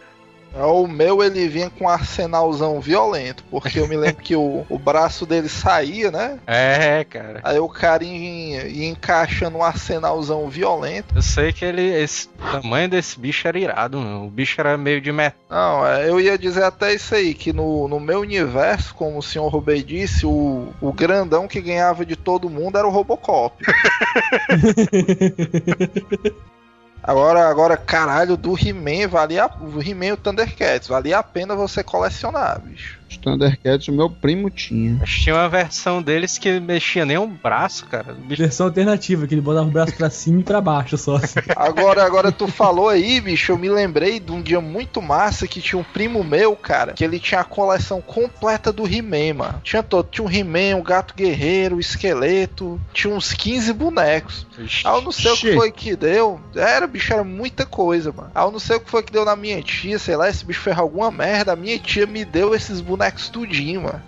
É, 0.54 0.64
O 0.64 0.88
meu 0.88 1.24
ele 1.24 1.48
vinha 1.48 1.70
com 1.70 1.86
um 1.86 1.90
arsenalzão 1.90 2.80
violento, 2.80 3.44
porque 3.50 3.80
eu 3.80 3.88
me 3.88 3.96
lembro 3.96 4.24
que 4.24 4.36
o, 4.36 4.66
o 4.70 4.80
braço 4.80 5.26
dele 5.26 5.50
saía, 5.50 6.12
né? 6.12 6.40
É, 6.48 7.04
cara. 7.04 7.42
Aí 7.44 7.60
o 7.60 7.70
cara 7.70 8.04
ia, 8.04 8.68
ia 8.68 8.88
encaixando 8.88 9.58
um 9.58 9.64
arsenalzão 9.64 10.50
violento. 10.50 11.16
Eu 11.16 11.22
sei 11.22 11.54
que 11.54 11.66
ele. 11.66 11.82
Esse 11.82 12.30
o 12.40 12.62
tamanho 12.62 12.90
desse 12.90 13.20
bicho 13.20 13.48
era 13.48 13.60
irado, 13.60 14.00
meu. 14.00 14.26
O 14.26 14.30
bicho 14.30 14.60
era 14.60 14.78
meio 14.78 15.02
de 15.02 15.12
metal. 15.12 15.40
Não, 15.50 15.88
é, 15.88 16.10
eu 16.10 16.20
ia 16.20 16.38
dizer 16.38 16.64
até 16.64 16.94
isso 16.94 17.16
aí, 17.16 17.34
que 17.34 17.54
no, 17.54 17.88
no 17.88 18.00
meu 18.00 18.22
universo, 18.22 18.94
como 18.96 19.20
o 19.20 19.24
senhor 19.24 19.48
Rubei 19.48 19.84
disse, 19.84 20.26
o, 20.26 20.70
o 20.82 20.94
grandão 20.94 21.48
que 21.48 21.62
ganhava 21.62 22.06
de 22.06 22.16
todo 22.16 22.50
mundo 22.50 22.78
era 22.78 22.88
o 22.88 22.92
Robocop. 22.92 23.56
Agora, 27.04 27.50
agora, 27.50 27.78
caralho, 27.78 28.38
do 28.38 28.54
He-Man 28.54 29.08
valia. 29.08 29.50
O 29.60 29.82
He-Man 29.82 30.08
e 30.08 30.12
o 30.14 30.18
Thundercats, 30.18 30.88
valia 30.88 31.20
a 31.20 31.24
pena 31.24 31.56
você 31.56 31.84
colecionar, 31.84 32.62
bicho. 32.62 32.99
Os 33.10 33.18
Thundercats 33.18 33.88
o 33.88 33.92
meu 33.92 34.10
primo 34.10 34.50
tinha. 34.50 35.00
Tinha 35.06 35.36
uma 35.36 35.50
versão 35.50 36.02
deles 36.02 36.38
que 36.38 36.60
mexia 36.60 37.06
nem 37.06 37.18
um 37.18 37.28
braço, 37.28 37.86
cara. 37.88 38.14
Bicho 38.14 38.42
Versão 38.42 38.68
alternativa, 38.68 39.26
que 39.28 39.34
ele 39.34 39.42
botava 39.42 39.68
o 39.68 39.72
braço 39.72 39.96
pra 39.96 40.10
cima 40.10 40.42
e 40.42 40.44
pra 40.44 40.62
baixo 40.62 40.98
só. 40.98 41.16
assim. 41.16 41.40
Agora, 41.56 42.04
agora 42.06 42.32
tu 42.32 42.48
falou 42.48 42.90
aí, 42.90 43.20
bicho, 43.20 43.52
eu 43.52 43.58
me 43.58 43.70
lembrei 43.70 44.20
de 44.20 44.32
um 44.32 44.42
dia 44.42 44.62
muito 44.62 45.02
massa 45.02 45.48
que 45.48 45.62
tinha 45.62 45.80
um 45.80 45.84
primo 45.84 46.24
meu, 46.24 46.56
cara, 46.56 46.94
que 46.94 47.04
ele 47.04 47.20
tinha 47.20 47.42
a 47.42 47.44
coleção 47.44 48.02
completa 48.02 48.72
do 48.72 48.86
He-Man, 48.88 49.34
mano. 49.36 49.62
Tinha 49.64 49.82
todo, 49.82 50.08
tinha 50.10 50.26
um 50.26 50.32
He-Man, 50.32 50.78
um 50.78 50.84
gato 50.84 51.14
guerreiro, 51.16 51.76
um 51.78 51.80
esqueleto, 51.80 52.80
tinha 52.94 53.14
uns 53.14 53.34
15 53.34 53.74
bonecos. 53.74 54.46
Ah, 54.84 54.96
eu 54.96 55.02
não 55.02 55.12
sei 55.12 55.32
o 55.32 55.36
que 55.36 55.50
Xê. 55.52 55.56
foi 55.56 55.72
que 55.72 55.96
deu. 55.96 56.40
Era, 56.56 56.86
bicho, 56.88 57.12
era 57.14 57.24
muita 57.24 57.66
coisa, 57.66 58.12
mano. 58.12 58.32
Ah, 58.36 58.44
eu 58.44 58.52
não 58.52 58.60
sei 58.60 58.78
o 58.78 58.80
que 58.80 58.90
foi 58.90 59.02
que 59.04 59.12
deu 59.12 59.26
na 59.26 59.36
minha 59.36 59.62
tia, 59.62 59.98
sei 59.98 60.16
lá, 60.16 60.30
esse 60.30 60.46
bicho 60.46 60.62
fez 60.62 60.78
alguma 60.78 61.10
merda. 61.12 61.54
A 61.54 61.56
minha 61.56 61.78
tia 61.80 62.06
me 62.06 62.24
deu 62.24 62.54
esses 62.54 62.80
bonecos 62.82 62.99
tudinho, 63.32 63.84
mano. 63.84 64.02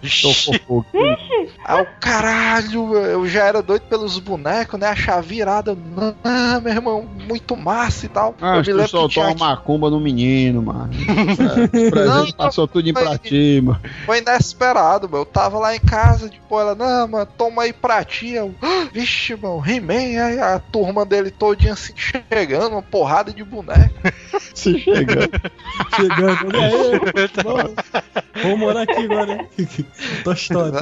Ah, 1.66 1.82
o 1.82 1.86
caralho, 2.00 2.96
eu 2.96 3.28
já 3.28 3.46
era 3.46 3.62
doido 3.62 3.84
pelos 3.84 4.20
bonecos, 4.20 4.80
né? 4.80 4.88
Achar 4.88 5.22
virada. 5.22 5.78
Ah, 6.24 6.60
meu 6.62 6.74
irmão, 6.74 7.08
muito 7.28 7.56
massa 7.56 8.06
e 8.06 8.10
tal. 8.10 8.36
Ah, 8.42 8.58
eu 8.58 8.64
tu 8.64 8.88
soltou 8.90 9.24
uma 9.24 9.36
macumba 9.36 9.90
no 9.90 10.00
menino, 10.00 10.62
mano. 10.62 10.90
É, 11.42 11.88
o 11.88 11.92
presente 11.92 12.32
Não, 12.32 12.32
passou 12.46 12.68
tudo 12.68 12.88
em 12.90 12.94
foi- 12.94 13.04
pra 13.04 13.18
ti, 13.18 13.62
mano. 13.64 13.80
Foi 14.06 14.18
inesperado, 14.20 15.08
meu. 15.10 15.20
Eu 15.20 15.26
tava 15.26 15.58
lá 15.60 15.76
em 15.76 15.80
casa, 15.80 16.30
tipo, 16.30 16.60
ela, 16.60 16.76
não, 16.76 17.08
mano, 17.08 17.28
toma 17.38 17.64
aí 17.64 17.74
pra 17.74 18.04
ti. 18.04 18.32
Eu, 18.32 18.54
"Ah, 18.62 18.88
vixe, 18.92 19.36
mano, 19.36 19.64
He-Man, 19.66 20.22
aí 20.24 20.40
a 20.40 20.60
turma 20.60 21.06
dele 21.06 21.32
todinha 21.32 21.74
assim 21.74 21.94
chegando, 21.96 22.74
uma 22.74 22.82
porrada 22.82 23.32
de 23.32 23.44
boneco. 23.44 23.94
Se 24.54 24.78
chegando. 24.80 25.30
Chegando? 25.96 26.38
Vamos, 27.44 27.76
vamos 28.42 28.60
morar 28.60 28.81
aqui 28.82 29.06
agora? 29.06 29.48
Tô 30.24 30.32
história, 30.32 30.80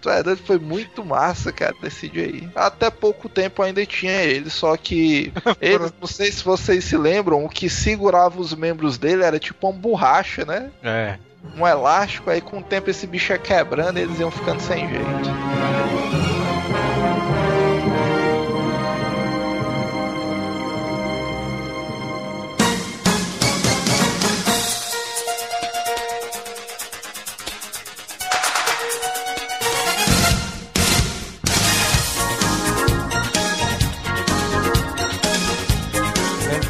tô 0.00 0.10
É, 0.10 0.22
doido, 0.22 0.36
foi 0.44 0.58
muito 0.58 1.04
massa, 1.04 1.52
cara, 1.52 1.74
desse 1.80 2.08
dia 2.08 2.24
aí. 2.24 2.48
Até 2.54 2.90
pouco 2.90 3.28
tempo 3.28 3.62
ainda 3.62 3.84
tinha 3.86 4.22
ele, 4.22 4.50
só 4.50 4.76
que 4.76 5.32
eles, 5.60 5.92
não 6.00 6.06
sei 6.06 6.30
se 6.32 6.44
vocês 6.44 6.84
se 6.84 6.96
lembram, 6.96 7.44
o 7.44 7.48
que 7.48 7.68
segurava 7.68 8.40
os 8.40 8.54
membros 8.54 8.98
dele 8.98 9.22
era 9.22 9.38
tipo 9.38 9.66
uma 9.68 9.72
borracha, 9.78 10.44
né? 10.44 10.70
É. 10.82 11.18
Um 11.56 11.66
elástico, 11.66 12.30
aí 12.30 12.40
com 12.40 12.58
o 12.58 12.62
tempo 12.62 12.88
esse 12.90 13.06
bicho 13.06 13.32
ia 13.32 13.38
quebrando 13.38 13.98
e 13.98 14.02
eles 14.02 14.18
iam 14.18 14.30
ficando 14.30 14.60
sem 14.60 14.88
jeito. 14.88 16.33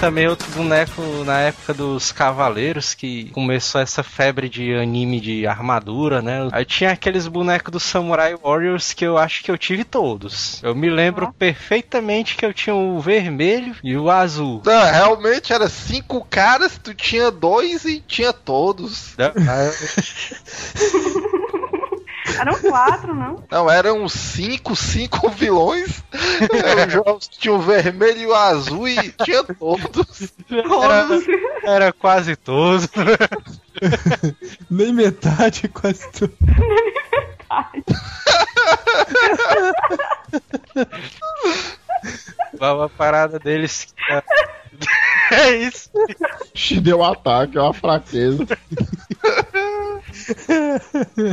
Também 0.04 0.28
outro 0.28 0.52
boneco 0.52 1.00
na 1.24 1.40
época 1.40 1.72
dos 1.72 2.12
Cavaleiros, 2.12 2.92
que 2.92 3.30
começou 3.30 3.80
essa 3.80 4.02
febre 4.02 4.50
de 4.50 4.74
anime 4.74 5.18
de 5.18 5.46
armadura, 5.46 6.20
né? 6.20 6.46
Aí 6.52 6.66
tinha 6.66 6.90
aqueles 6.90 7.26
bonecos 7.26 7.72
do 7.72 7.80
Samurai 7.80 8.36
Warriors 8.36 8.92
que 8.92 9.06
eu 9.06 9.16
acho 9.16 9.42
que 9.42 9.50
eu 9.50 9.56
tive 9.56 9.82
todos. 9.82 10.62
Eu 10.62 10.74
me 10.74 10.90
lembro 10.90 11.32
perfeitamente 11.32 12.36
que 12.36 12.44
eu 12.44 12.52
tinha 12.52 12.76
o 12.76 13.00
vermelho 13.00 13.74
e 13.82 13.96
o 13.96 14.10
azul. 14.10 14.60
Não, 14.66 14.92
realmente 14.92 15.54
era 15.54 15.70
cinco 15.70 16.22
caras, 16.28 16.76
tu 16.76 16.92
tinha 16.92 17.30
dois 17.30 17.86
e 17.86 18.04
tinha 18.06 18.34
todos. 18.34 19.16
Né? 19.16 19.32
Eram 22.38 22.58
quatro, 22.60 23.14
não? 23.14 23.44
Não, 23.50 23.70
eram 23.70 24.08
cinco, 24.08 24.74
cinco 24.74 25.28
vilões. 25.28 26.02
Tinha 27.38 27.52
o 27.54 27.60
vermelho 27.60 28.20
e 28.20 28.26
o 28.26 28.34
azul 28.34 28.88
e 28.88 29.12
tinha 29.24 29.44
todos. 29.44 30.32
Era, 30.50 31.06
era 31.64 31.92
quase 31.92 32.34
todos. 32.36 32.88
Nem 34.70 34.92
metade, 34.92 35.68
quase 35.68 36.10
tudo. 36.12 36.34
Uma 42.58 42.88
parada 42.88 43.38
deles. 43.38 43.94
É 45.30 45.56
isso. 45.56 45.90
Te 46.52 46.80
deu 46.80 46.98
um 46.98 47.04
ataque, 47.04 47.56
é 47.56 47.62
uma 47.62 47.72
fraqueza. 47.72 48.46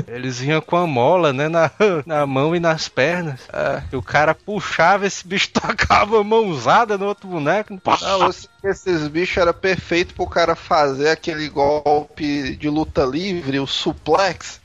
Eles 0.07 0.39
vinham 0.39 0.61
com 0.61 0.75
a 0.77 0.87
mola, 0.87 1.31
né, 1.33 1.47
na, 1.47 1.71
na 2.05 2.25
mão 2.25 2.55
e 2.55 2.59
nas 2.59 2.87
pernas. 2.87 3.41
É, 3.51 3.83
e 3.91 3.95
o 3.95 4.01
cara 4.01 4.33
puxava, 4.33 5.05
esse 5.05 5.25
bicho 5.27 5.49
tocava 5.53 6.19
a 6.19 6.23
mãozada 6.23 6.97
no 6.97 7.05
outro 7.05 7.27
boneco. 7.27 7.79
Não, 8.01 8.29
esse- 8.29 8.49
esses 8.63 9.07
bichos 9.07 9.37
era 9.37 9.53
perfeito 9.53 10.13
pro 10.13 10.27
cara 10.27 10.55
fazer 10.55 11.09
aquele 11.09 11.49
golpe 11.49 12.55
de 12.55 12.69
luta 12.69 13.03
livre, 13.03 13.59
o 13.59 13.67
suplex, 13.67 14.61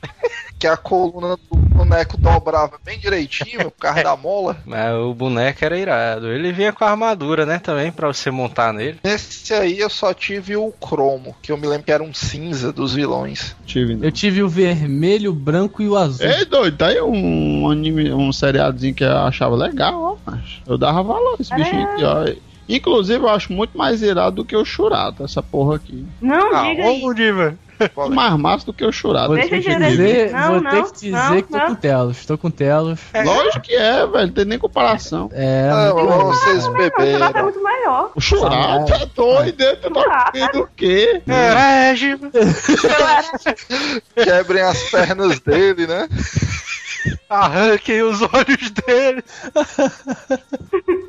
que 0.59 0.67
a 0.67 0.75
coluna 0.75 1.37
do 1.49 1.55
boneco 1.57 2.17
dobrava 2.17 2.79
bem 2.83 2.97
direitinho 2.99 3.65
por 3.71 3.79
causa 3.79 4.03
da 4.03 4.15
mola. 4.15 4.57
Mas 4.65 4.93
o 4.95 5.13
boneco 5.13 5.63
era 5.63 5.77
irado. 5.77 6.27
Ele 6.27 6.51
vinha 6.51 6.73
com 6.73 6.83
a 6.83 6.89
armadura, 6.91 7.45
né, 7.45 7.59
também, 7.59 7.91
pra 7.91 8.07
você 8.07 8.31
montar 8.31 8.73
nele. 8.73 8.99
Nesse 9.03 9.53
aí 9.53 9.79
eu 9.79 9.89
só 9.89 10.13
tive 10.13 10.55
o 10.55 10.71
cromo, 10.71 11.35
que 11.41 11.51
eu 11.51 11.57
me 11.57 11.67
lembro 11.67 11.83
que 11.85 11.91
era 11.91 12.03
um 12.03 12.13
cinza 12.13 12.73
dos 12.73 12.93
vilões. 12.93 13.55
Tive. 13.65 13.95
né? 13.95 14.07
Eu 14.07 14.11
tive 14.11 14.41
o 14.41 14.49
vermelho, 14.49 15.31
o 15.31 15.35
branco 15.35 15.81
e 15.81 15.87
o 15.87 15.95
azul. 15.95 16.25
Ei, 16.27 16.45
doido, 16.45 16.77
tá 16.77 16.87
aí 16.87 17.01
um 17.01 17.69
anime, 17.69 18.11
um 18.13 18.31
seriadozinho 18.31 18.93
que 18.93 19.03
eu 19.03 19.17
achava 19.17 19.55
legal, 19.55 20.01
ó, 20.01 20.17
mas 20.25 20.61
eu 20.65 20.77
dava 20.77 21.03
valor 21.03 21.37
esse 21.39 21.53
bichinho 21.53 21.83
aqui, 21.83 22.03
ó. 22.03 22.46
Inclusive, 22.69 23.23
eu 23.23 23.29
acho 23.29 23.51
muito 23.53 23.77
mais 23.77 24.01
irado 24.01 24.37
do 24.37 24.45
que 24.45 24.55
o 24.55 24.65
Churato, 24.65 25.23
essa 25.23 25.41
porra 25.41 25.75
aqui. 25.77 26.05
Não, 26.21 26.53
Ah, 26.53 26.63
diga 26.69 26.83
aí. 26.83 27.13
Diva. 27.15 27.55
Mais 28.09 28.33
massa 28.39 28.65
do 28.65 28.73
que 28.73 28.83
o 28.83 28.91
Churato. 28.91 29.27
Vou 29.27 29.35
ter 29.37 29.49
que 29.49 29.59
dizer- 29.59 30.31
Não, 30.31 30.47
vou 30.53 30.61
não, 30.61 30.71
ter 30.71 30.83
que 30.85 30.91
dizer 30.93 31.11
não, 31.11 31.35
que 31.35 31.43
tô 31.43 31.57
não. 31.59 31.67
com 31.67 31.75
telos. 31.75 32.25
Tô 32.25 32.37
com 32.39 32.49
telos. 32.49 32.99
Lógico 33.23 33.61
que 33.61 33.75
é, 33.75 34.07
velho, 34.07 34.25
não 34.27 34.33
tem 34.33 34.45
nem 34.45 34.57
comparação. 34.57 35.29
É, 35.31 35.69
Ah, 35.71 35.93
mas 35.93 36.03
legal. 36.03 36.25
vocês 36.25 36.57
O 36.57 36.71
Churato 36.71 36.81
é 36.81 36.89
beberam. 37.05 37.43
muito 37.43 37.63
melhor. 37.63 38.11
O 38.15 38.19
Churato 38.19 38.93
é 38.93 39.05
doido, 39.15 39.61
eu 39.61 39.89
não 39.91 40.01
Churato. 40.01 40.37
sei 40.39 40.47
do 40.49 40.69
quê? 40.75 41.21
É, 41.27 41.93
Diva. 41.93 42.31
Quebrem 44.15 44.61
as 44.63 44.83
pernas 44.89 45.39
dele, 45.39 45.85
né? 45.87 46.07
Arranquem 47.29 48.01
os 48.03 48.21
olhos 48.21 48.71
dele. 48.71 49.23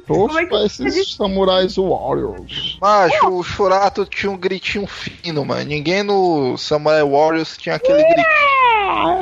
Como 0.07 0.39
é 0.39 0.47
que 0.47 0.55
esses 0.65 1.15
samurais 1.15 1.77
warriors. 1.77 2.79
Macho, 2.81 3.29
o 3.29 3.43
Churato 3.43 4.05
tinha 4.07 4.31
um 4.33 4.37
gritinho 4.37 4.87
fino, 4.87 5.45
mano. 5.45 5.65
Ninguém 5.65 6.03
no 6.03 6.57
Samurai 6.57 7.03
Warriors 7.03 7.57
tinha 7.57 7.75
aquele 7.77 8.03
gritinho. 8.03 8.27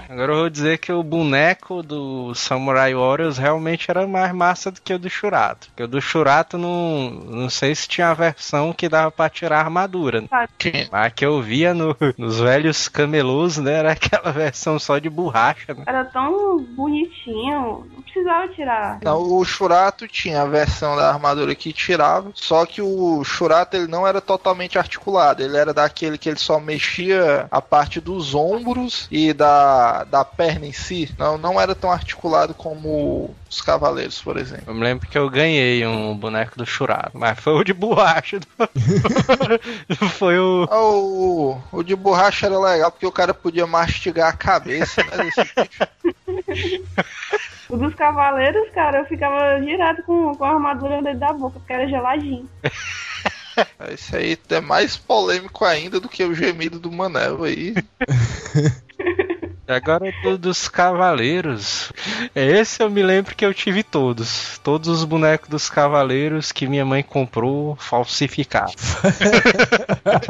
Agora 0.08 0.32
eu 0.32 0.36
vou 0.38 0.48
dizer 0.50 0.78
que 0.78 0.92
o 0.92 1.02
boneco 1.02 1.82
do 1.82 2.32
Samurai 2.34 2.94
Warriors 2.94 3.36
realmente 3.36 3.90
era 3.90 4.06
mais 4.06 4.32
massa 4.32 4.70
do 4.70 4.80
que 4.80 4.94
o 4.94 4.98
do 4.98 5.10
Churato. 5.10 5.66
Porque 5.68 5.82
o 5.82 5.88
do 5.88 6.00
Churato 6.00 6.56
não, 6.56 7.10
não 7.10 7.50
sei 7.50 7.74
se 7.74 7.88
tinha 7.88 8.08
a 8.10 8.14
versão 8.14 8.72
que 8.72 8.88
dava 8.88 9.10
pra 9.10 9.28
tirar 9.28 9.56
a 9.58 9.60
armadura. 9.64 10.20
né? 10.20 10.28
Tinha. 10.56 10.88
Mas 10.90 11.06
a 11.06 11.10
que 11.10 11.26
eu 11.26 11.42
via 11.42 11.74
no- 11.74 11.96
nos 12.16 12.38
velhos 12.38 12.88
camelôs, 12.88 13.58
né? 13.58 13.72
Era 13.74 13.92
aquela 13.92 14.30
versão 14.32 14.78
só 14.78 14.98
de 14.98 15.10
borracha, 15.10 15.74
né? 15.74 15.82
Era 15.86 16.04
tão 16.04 16.65
bonitinho. 16.74 17.95
Não 18.16 18.24
precisava 18.24 18.48
tirar. 18.48 18.98
Não, 19.02 19.20
o 19.20 19.44
Churato 19.44 20.08
tinha 20.08 20.42
a 20.42 20.46
versão 20.46 20.96
da 20.96 21.08
armadura 21.08 21.54
que 21.54 21.72
tirava, 21.72 22.30
só 22.34 22.64
que 22.64 22.80
o 22.80 23.22
Churato 23.24 23.76
ele 23.76 23.86
não 23.86 24.06
era 24.06 24.20
totalmente 24.20 24.78
articulado, 24.78 25.42
ele 25.42 25.56
era 25.56 25.74
daquele 25.74 26.16
que 26.16 26.28
ele 26.28 26.38
só 26.38 26.58
mexia 26.58 27.46
a 27.50 27.60
parte 27.60 28.00
dos 28.00 28.34
ombros 28.34 29.06
e 29.10 29.32
da, 29.32 30.04
da 30.04 30.24
perna 30.24 30.66
em 30.66 30.72
si. 30.72 31.14
Não, 31.18 31.36
não 31.36 31.60
era 31.60 31.74
tão 31.74 31.90
articulado 31.90 32.54
como 32.54 33.34
os 33.48 33.60
cavaleiros, 33.60 34.20
por 34.20 34.36
exemplo. 34.36 34.64
Eu 34.66 34.74
me 34.74 34.82
lembro 34.82 35.08
que 35.08 35.18
eu 35.18 35.28
ganhei 35.28 35.86
um 35.86 36.16
boneco 36.16 36.56
do 36.56 36.66
Churato, 36.66 37.12
mas 37.14 37.38
foi 37.38 37.52
o 37.54 37.64
de 37.64 37.72
borracha. 37.72 38.40
Foi 40.18 40.38
o. 40.38 40.66
Ah, 40.70 40.80
O, 40.80 41.60
o 41.72 41.82
de 41.82 41.94
borracha 41.94 42.46
era 42.46 42.58
legal 42.58 42.90
porque 42.90 43.06
o 43.06 43.12
cara 43.12 43.32
podia 43.32 43.66
mastigar 43.66 44.28
a 44.28 44.36
cabeça 44.36 45.02
né, 45.04 45.24
desse 45.24 45.42
bicho. 45.42 46.80
O 47.68 47.76
dos 47.76 47.94
cavaleiros, 47.94 48.70
cara, 48.70 48.98
eu 48.98 49.06
ficava 49.06 49.60
direto 49.60 50.02
com, 50.04 50.34
com 50.34 50.44
a 50.44 50.50
armadura 50.50 51.02
dentro 51.02 51.18
da 51.18 51.32
boca, 51.32 51.58
porque 51.58 51.72
era 51.72 51.88
geladinho. 51.88 52.48
Esse 53.90 54.16
aí 54.16 54.38
é 54.50 54.60
mais 54.60 54.96
polêmico 54.96 55.64
ainda 55.64 55.98
do 55.98 56.08
que 56.08 56.22
o 56.22 56.34
gemido 56.34 56.78
do 56.78 56.92
Manel 56.92 57.42
aí. 57.42 57.74
Agora 59.68 60.12
do, 60.22 60.38
dos 60.38 60.68
cavaleiros. 60.68 61.92
Esse 62.34 62.82
eu 62.82 62.88
me 62.88 63.02
lembro 63.02 63.34
que 63.34 63.44
eu 63.44 63.52
tive 63.52 63.82
todos. 63.82 64.60
Todos 64.62 64.88
os 64.88 65.04
bonecos 65.04 65.48
dos 65.48 65.68
cavaleiros 65.68 66.52
que 66.52 66.68
minha 66.68 66.84
mãe 66.84 67.02
comprou 67.02 67.74
falsificados. 67.76 68.96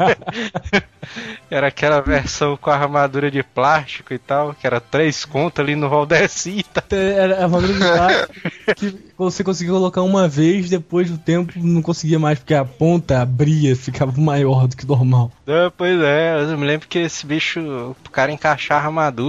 era 1.49 1.67
aquela 1.67 2.01
versão 2.01 2.57
com 2.57 2.69
a 2.69 2.75
armadura 2.75 3.29
de 3.29 3.43
plástico 3.43 4.13
e 4.13 4.17
tal, 4.17 4.53
que 4.53 4.65
era 4.65 4.79
três 4.79 5.23
contas 5.23 5.63
ali 5.63 5.75
no 5.75 5.87
Valdecita. 5.87 6.83
Era 6.89 7.45
a 7.45 7.47
maneira 7.47 7.73
de 7.73 7.79
plástico 7.79 8.75
que 8.75 8.97
você 9.17 9.43
conseguia 9.43 9.73
colocar 9.73 10.01
uma 10.01 10.27
vez, 10.27 10.69
depois 10.69 11.09
do 11.09 11.17
tempo 11.17 11.53
não 11.57 11.81
conseguia 11.81 12.19
mais, 12.19 12.39
porque 12.39 12.53
a 12.53 12.65
ponta 12.65 13.21
abria, 13.21 13.75
ficava 13.75 14.19
maior 14.19 14.67
do 14.67 14.75
que 14.75 14.85
normal. 14.85 15.31
Ah, 15.47 15.71
pois 15.75 15.99
é, 16.01 16.41
eu 16.41 16.57
me 16.57 16.65
lembro 16.65 16.87
que 16.87 16.99
esse 16.99 17.25
bicho, 17.25 17.59
o 18.05 18.09
cara 18.09 18.31
encaixar 18.31 18.83
a 18.83 18.85
armadura, 18.87 19.26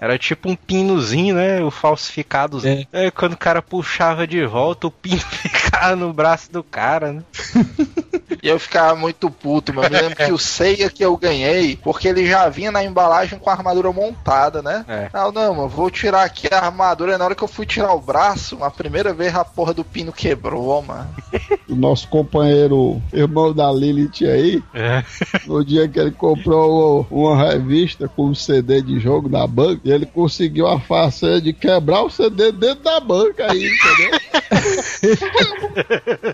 era 0.00 0.18
tipo 0.18 0.50
um 0.50 0.56
pinozinho, 0.56 1.34
né? 1.34 1.62
O 1.62 1.70
falsificado. 1.70 2.60
É. 2.66 2.86
Aí 2.92 3.10
quando 3.10 3.34
o 3.34 3.38
cara 3.38 3.62
puxava 3.62 4.26
de 4.26 4.44
volta, 4.44 4.86
o 4.86 4.90
pino 4.90 5.20
ficava 5.30 5.96
no 5.96 6.12
braço 6.12 6.52
do 6.52 6.62
cara, 6.62 7.12
né? 7.12 7.22
E 8.42 8.48
eu 8.48 8.58
ficava 8.58 8.94
muito 8.96 9.30
puto, 9.30 9.72
mano. 9.74 9.88
Eu 9.88 9.90
me 9.90 10.00
lembro 10.08 10.16
que 10.16 10.32
o 10.32 10.38
Seiya 10.38 10.88
que 10.90 11.04
eu 11.04 11.16
ganhei, 11.16 11.76
porque 11.76 12.08
ele 12.08 12.26
já 12.26 12.48
vinha 12.48 12.70
na 12.72 12.82
embalagem 12.84 13.38
com 13.38 13.50
a 13.50 13.52
armadura 13.52 13.92
montada, 13.92 14.62
né? 14.62 14.84
É. 14.88 15.10
Não, 15.12 15.30
não, 15.32 15.54
mano, 15.54 15.68
vou 15.68 15.90
tirar 15.90 16.22
aqui 16.24 16.48
a 16.52 16.58
armadura. 16.66 17.14
E 17.14 17.18
na 17.18 17.24
hora 17.24 17.34
que 17.34 17.42
eu 17.42 17.48
fui 17.48 17.66
tirar 17.66 17.92
o 17.92 18.00
braço, 18.00 18.62
a 18.62 18.70
primeira 18.70 19.12
vez 19.12 19.34
a 19.34 19.44
porra 19.44 19.74
do 19.74 19.84
pino 19.84 20.12
quebrou, 20.12 20.82
mano. 20.82 21.08
O 21.70 21.74
nosso 21.76 22.08
companheiro, 22.08 23.00
irmão 23.12 23.52
da 23.54 23.70
Lilith 23.70 24.24
aí, 24.24 24.60
É. 24.74 25.04
no 25.46 25.64
dia 25.64 25.86
que 25.88 26.00
ele 26.00 26.10
comprou 26.10 27.06
uma 27.08 27.36
revista 27.36 28.08
com 28.08 28.26
um 28.26 28.34
CD 28.34 28.82
de 28.82 28.98
jogo 28.98 29.28
da 29.28 29.46
banca, 29.46 29.80
e 29.84 29.92
ele 29.92 30.04
conseguiu 30.04 30.66
a 30.66 30.80
façanha 30.80 31.40
de 31.40 31.52
quebrar 31.52 32.02
o 32.02 32.10
CD 32.10 32.50
dentro 32.50 32.82
da 32.82 32.98
banca 32.98 33.52
aí, 33.52 33.70
entendeu? 33.70 34.20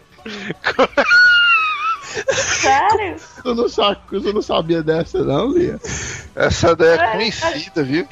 Sério? 2.33 3.17
Tu 3.43 3.55
não, 3.55 3.69
sabe, 3.69 4.01
tu 4.09 4.33
não 4.33 4.43
sabia 4.43 4.83
dessa 4.83 5.23
não, 5.23 5.53
Lia? 5.53 5.81
Essa 6.35 6.75
daí 6.75 6.99
é 6.99 7.13
conhecida, 7.13 7.83
viu? 7.83 8.07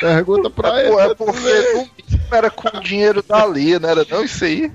Pergunta 0.00 0.50
pra 0.50 0.80
ele. 0.80 0.90
Pô, 0.90 1.00
é 1.00 1.14
porque 1.14 1.72
no 1.74 1.80
mínimo 1.80 1.90
era 2.32 2.50
com 2.50 2.76
o 2.76 2.80
dinheiro 2.80 3.22
da 3.22 3.46
Lia, 3.46 3.78
não 3.78 3.88
era 3.88 4.06
não 4.08 4.24
isso 4.24 4.44
aí? 4.44 4.72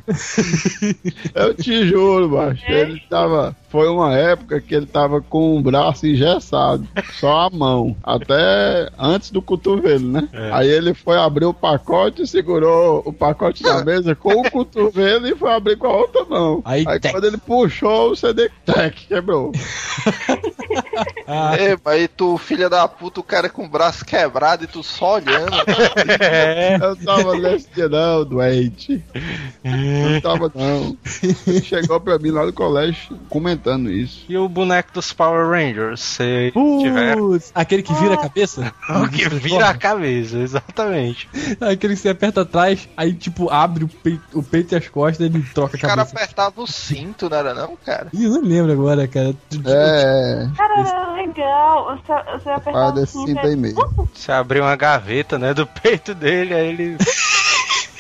Eu 1.34 1.54
te 1.54 1.88
juro, 1.88 2.30
macho. 2.30 2.64
Ele 2.68 3.02
tava. 3.10 3.56
Foi 3.70 3.90
uma 3.90 4.16
época 4.16 4.62
que 4.62 4.74
ele 4.74 4.86
tava 4.86 5.20
com 5.22 5.58
o 5.58 5.62
braço 5.62 6.08
engessado, 6.08 6.88
só 7.20 7.42
a 7.42 7.50
mão, 7.50 7.94
até 8.02 8.90
antes 8.98 9.32
do 9.32 9.42
cotovelo, 9.42 10.08
né? 10.08 10.30
Aí 10.54 10.70
ele 10.70 10.94
foi 10.94 11.18
abrir 11.18 11.44
o 11.44 11.54
pacote, 11.54 12.26
segurou 12.26 13.04
o 13.06 13.12
pacote 13.12 13.64
na 13.64 13.84
mesa 13.84 14.16
com 14.16 14.34
o 14.34 14.50
cotovelo 14.50 15.28
e 15.28 15.36
foi 15.36 15.52
abrir 15.52 15.78
com 15.78 15.88
a 15.88 15.98
outra 15.98 16.24
mão. 16.24 16.62
Aí, 16.64 16.86
tec. 16.86 17.12
quando 17.12 17.26
ele 17.26 17.38
puxou, 17.38 18.12
o 18.12 18.16
CD 18.16 18.50
tec, 18.66 18.96
quebrou. 19.08 19.52
Ah, 21.28 21.56
É, 21.58 21.78
mas 21.84 22.10
tu, 22.16 22.38
filha 22.38 22.70
da 22.70 22.88
puta, 22.88 23.20
o 23.20 23.24
cara 23.24 23.50
com 23.50 23.66
o 23.66 23.70
braço 23.70 24.06
quebrado 24.06 24.64
e 24.64 24.68
tu 24.68 24.84
só 24.84 25.15
olhando. 25.16 25.52
Eu 26.82 26.96
tava 26.98 27.38
nesse 27.38 27.68
dia, 27.74 27.90
não, 27.90 28.24
doente. 28.26 29.04
Não 29.64 30.22
tava, 30.22 30.52
não. 30.54 30.98
Ele 31.48 31.62
chegou 31.64 32.00
pra 32.00 32.18
mim 32.20 32.32
lá 32.32 32.46
no 32.46 32.54
colégio 32.54 33.18
comentando 33.30 33.92
isso. 33.92 34.26
E 34.30 34.38
o 34.38 34.48
boneco 34.48 34.92
dos 34.94 35.12
Power 35.14 35.50
Rangers? 35.50 36.00
Você 36.02 36.52
tiver. 36.82 37.18
putz, 37.18 37.52
aquele 37.56 37.84
que 37.84 37.94
vira 37.94 38.14
a 38.16 38.18
cabeça? 38.18 38.72
O 39.06 39.10
que 39.10 39.28
vira 39.30 39.70
a 39.70 39.74
cabeça, 39.74 40.38
exatamente. 40.38 41.28
Aquele 41.60 41.96
que 41.96 42.00
você 42.02 42.10
aperta 42.10 42.42
atrás, 42.42 42.88
aí 42.96 43.14
tipo 43.14 43.50
abre 43.50 43.84
o 43.84 43.88
peito, 43.88 44.22
o 44.34 44.44
peito 44.44 44.74
e 44.74 44.78
as 44.78 44.88
costas 44.88 45.26
ele 45.26 45.42
troca 45.54 45.76
a 45.76 45.78
O 45.78 45.82
cara 45.82 45.96
cabeça. 45.98 46.16
apertava 46.16 46.62
o 46.62 46.68
cinto, 46.68 47.30
não 47.30 47.38
era 47.38 47.54
não, 47.54 47.76
cara? 47.86 48.08
Ih, 48.14 48.24
eu 48.26 48.32
não 48.32 48.42
lembro 48.42 48.72
agora, 48.72 49.08
cara. 49.08 49.36
É, 49.66 50.48
Cara, 50.56 50.80
era 50.80 51.14
legal. 51.14 51.98
Você, 51.98 52.32
você 52.40 52.50
apertava 52.50 52.92
desse 52.94 53.14
cinto 53.14 53.40
aí 53.40 53.56
mesmo. 53.56 54.10
Você 54.14 54.32
abriu 54.32 54.64
uma 54.64 54.76
gaveta, 54.76 55.05
né, 55.38 55.54
do 55.54 55.68
peito 55.68 56.16
dele, 56.16 56.54
aí 56.54 56.68
ele. 56.68 56.98